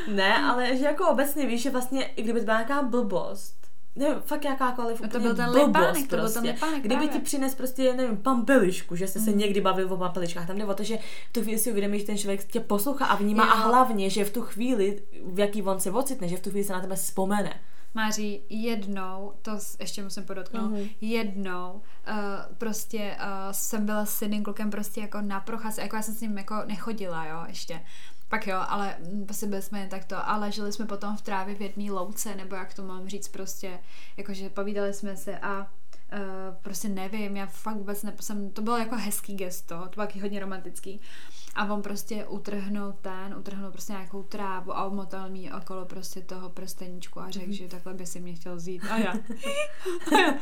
ne, 0.07 0.37
ale 0.45 0.77
že 0.77 0.85
jako 0.85 1.09
obecně 1.09 1.45
víš, 1.45 1.61
že 1.61 1.69
vlastně, 1.69 2.05
i 2.05 2.23
kdyby 2.23 2.39
to 2.39 2.45
byla 2.45 2.57
nějaká 2.57 2.81
blbost, 2.81 3.64
ne, 3.95 4.15
fakt 4.25 4.45
jakákoliv 4.45 5.01
no 5.01 5.09
to 5.09 5.19
byl 5.19 5.35
ten 5.35 5.45
blbost 5.45 5.67
lepánek, 5.67 5.93
prostě. 5.93 6.09
to 6.09 6.15
byl 6.15 6.29
ten 6.29 6.45
lepánek 6.45 6.79
Kdyby 6.79 6.95
právě. 6.95 7.09
ti 7.09 7.19
přines 7.19 7.55
prostě, 7.55 7.93
nevím, 7.93 8.17
pampelišku, 8.17 8.95
že 8.95 9.05
mm. 9.15 9.23
se 9.23 9.31
někdy 9.31 9.61
bavil 9.61 9.93
o 9.93 9.97
pampeličkách, 9.97 10.47
tam 10.47 10.57
jde 10.57 10.65
o 10.65 10.73
to, 10.73 10.83
že 10.83 10.97
v 11.29 11.33
tu 11.33 11.41
chvíli 11.41 11.59
si 11.59 11.71
uvědomíš, 11.71 12.01
že 12.01 12.07
ten 12.07 12.17
člověk 12.17 12.43
tě 12.43 12.59
poslouchá 12.59 13.05
a 13.05 13.15
vnímá 13.15 13.45
jo. 13.45 13.51
a 13.51 13.55
hlavně, 13.55 14.09
že 14.09 14.25
v 14.25 14.33
tu 14.33 14.41
chvíli, 14.41 15.01
v 15.25 15.39
jaký 15.39 15.63
on 15.63 15.79
se 15.79 15.91
ocitne, 15.91 16.27
že 16.27 16.37
v 16.37 16.41
tu 16.41 16.49
chvíli 16.49 16.65
se 16.65 16.73
na 16.73 16.81
tebe 16.81 16.95
vzpomene. 16.95 17.59
Máří, 17.93 18.41
jednou, 18.49 19.33
to 19.41 19.51
ještě 19.79 20.03
musím 20.03 20.23
podotknout, 20.23 20.71
mm-hmm. 20.71 20.89
jednou 21.01 21.73
uh, 21.73 22.55
prostě 22.57 23.17
uh, 23.19 23.51
jsem 23.51 23.85
byla 23.85 24.05
s 24.05 24.21
jedným 24.21 24.43
klukem 24.43 24.69
prostě 24.69 25.01
jako 25.01 25.21
na 25.21 25.39
procházce, 25.39 25.81
jako 25.81 25.95
já 25.95 26.01
jsem 26.01 26.15
s 26.15 26.21
ním 26.21 26.37
jako 26.37 26.55
nechodila, 26.67 27.25
jo, 27.25 27.43
ještě. 27.47 27.81
Pak 28.27 28.47
jo, 28.47 28.57
ale 28.67 28.97
prostě 29.25 29.45
byli 29.45 29.61
jsme 29.61 29.79
jen 29.79 29.89
takto, 29.89 30.29
ale 30.29 30.51
žili 30.51 30.73
jsme 30.73 30.85
potom 30.85 31.17
v 31.17 31.21
trávě 31.21 31.55
v 31.55 31.61
jedné 31.61 31.91
louce, 31.91 32.35
nebo 32.35 32.55
jak 32.55 32.73
to 32.73 32.83
mám 32.83 33.07
říct 33.07 33.27
prostě, 33.27 33.79
jakože 34.17 34.49
povídali 34.49 34.93
jsme 34.93 35.17
se 35.17 35.39
a 35.39 35.71
Uh, 36.13 36.55
prostě 36.61 36.89
nevím, 36.89 37.37
já 37.37 37.45
fakt 37.45 37.75
vůbec 37.75 38.03
ne, 38.03 38.13
jsem, 38.19 38.49
to 38.49 38.61
bylo 38.61 38.77
jako 38.77 38.95
hezký 38.95 39.35
gesto, 39.35 39.87
to 39.89 39.95
bylo 39.95 40.07
hodně 40.21 40.39
romantický. 40.39 41.01
A 41.55 41.73
on 41.73 41.81
prostě 41.81 42.25
utrhnul 42.25 42.93
ten, 43.01 43.35
utrhnul 43.39 43.71
prostě 43.71 43.93
nějakou 43.93 44.23
trávu 44.23 44.77
a 44.77 44.85
omotal 44.85 45.29
mi 45.29 45.53
okolo 45.53 45.85
prostě 45.85 46.21
toho 46.21 46.49
prsteníčku 46.49 47.19
a 47.19 47.29
řekl, 47.29 47.45
mm-hmm. 47.45 47.57
že 47.57 47.67
takhle 47.67 47.93
by 47.93 48.05
si 48.05 48.19
mě 48.19 48.33
chtěl 48.33 48.55
vzít. 48.55 48.81
A 48.89 48.97
já, 48.97 49.11
a 49.11 49.15
já, 50.17 50.33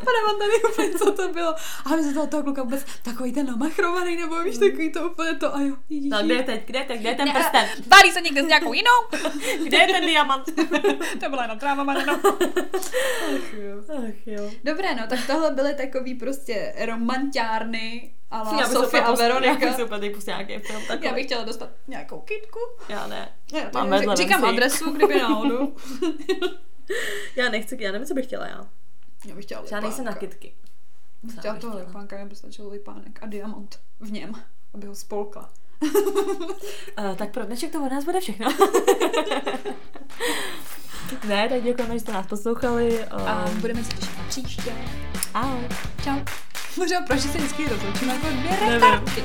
odpadám 0.00 0.38
tady 0.38 0.72
úplně, 0.72 0.98
co 0.98 1.12
to 1.12 1.32
bylo. 1.32 1.54
A 1.84 1.96
my 1.96 2.02
se 2.02 2.14
toho, 2.14 2.26
toho 2.26 2.42
kluka 2.42 2.62
vůbec 2.62 2.84
takový 3.02 3.32
ten 3.32 3.46
namachrovaný, 3.46 4.16
nebo 4.16 4.42
víš, 4.42 4.58
mm. 4.58 4.70
takový 4.70 4.92
to 4.92 5.10
úplně 5.10 5.34
to, 5.34 5.56
a 5.56 5.60
jo. 5.60 5.76
No, 6.10 6.22
kde 6.22 6.34
je 6.34 6.42
teď, 6.42 6.66
kde 6.66 6.78
je 6.78 6.84
teď, 6.84 7.00
kde 7.00 7.08
je 7.08 7.14
ten 7.14 7.28
ne, 7.28 7.34
prsten? 7.34 7.66
Válí 7.86 8.12
se 8.12 8.20
někde 8.20 8.42
s 8.42 8.46
nějakou 8.46 8.72
jinou? 8.72 9.00
kde 9.64 9.78
je 9.78 9.86
ten 9.86 10.06
diamant? 10.06 10.44
to 11.20 11.28
byla 11.30 11.42
jenom 11.42 11.58
tráva, 11.58 11.84
marino. 11.84 12.20
Ach 12.24 13.54
jo. 13.54 13.82
Ach 13.98 14.26
jo. 14.26 14.50
Dobré, 14.64 14.94
no, 14.94 15.06
tak 15.06 15.26
tohle 15.26 15.50
byly 15.50 15.74
takový 15.74 16.14
prostě 16.14 16.74
romantiárny 16.84 18.14
Ale 18.30 18.66
Sofie 18.66 19.02
a 19.02 19.12
Veronika. 19.12 19.66
Já 19.66 19.76
bych 19.76 19.86
úplně 19.86 20.10
pustila 20.10 20.42
nějaký 20.42 20.66
film 20.66 20.82
takový. 20.86 21.06
Já 21.06 21.14
bych 21.14 21.26
chtěla 21.26 21.44
dostat 21.44 21.70
nějakou 21.88 22.20
kitku. 22.20 22.58
Já 22.88 23.06
ne. 23.06 23.32
Já, 23.52 23.70
Mám 23.74 23.90
vedle 23.90 24.16
Říkám 24.16 24.44
adresu, 24.44 24.92
kdyby 24.92 25.18
náhodou. 25.18 25.76
já 27.36 27.48
nechci, 27.48 27.76
já 27.80 27.92
nevím, 27.92 28.06
co 28.06 28.14
bych 28.14 28.26
chtěla 28.26 28.46
já. 28.46 28.68
Já 29.26 29.34
bych 29.34 29.44
chtěla 29.44 29.62
Já 29.70 29.80
nejsem 29.80 30.04
na 30.04 30.14
kitky. 30.14 30.54
Chtěla 31.38 31.54
toho 31.54 31.78
lipánka, 31.78 32.16
mě 32.16 32.26
by 32.26 32.36
stačil 32.36 32.68
lipánek 32.68 33.18
a 33.22 33.26
diamant 33.26 33.80
v 34.00 34.12
něm, 34.12 34.34
aby 34.74 34.86
ho 34.86 34.94
spolkla. 34.94 35.50
uh, 35.82 37.14
tak 37.16 37.32
pro 37.32 37.44
dnešek 37.44 37.72
to 37.72 37.84
od 37.84 37.92
nás 37.92 38.04
bude 38.04 38.20
všechno. 38.20 38.46
ne, 41.28 41.48
tak 41.48 41.62
děkujeme, 41.62 41.94
že 41.94 42.00
jste 42.00 42.12
nás 42.12 42.26
poslouchali. 42.26 42.98
Um... 42.98 43.28
A 43.28 43.50
budeme 43.60 43.84
se 43.84 43.92
těšit 43.92 44.18
příště. 44.28 44.74
Ahoj. 45.34 45.68
Čau. 46.04 46.49
Možná 46.76 47.00
proč 47.00 47.20
se 47.20 47.38
vždycky 47.38 47.68
rozloučíme 47.68 48.12
jako 48.14 48.26
dvě 48.30 48.70
retarky. 48.70 49.22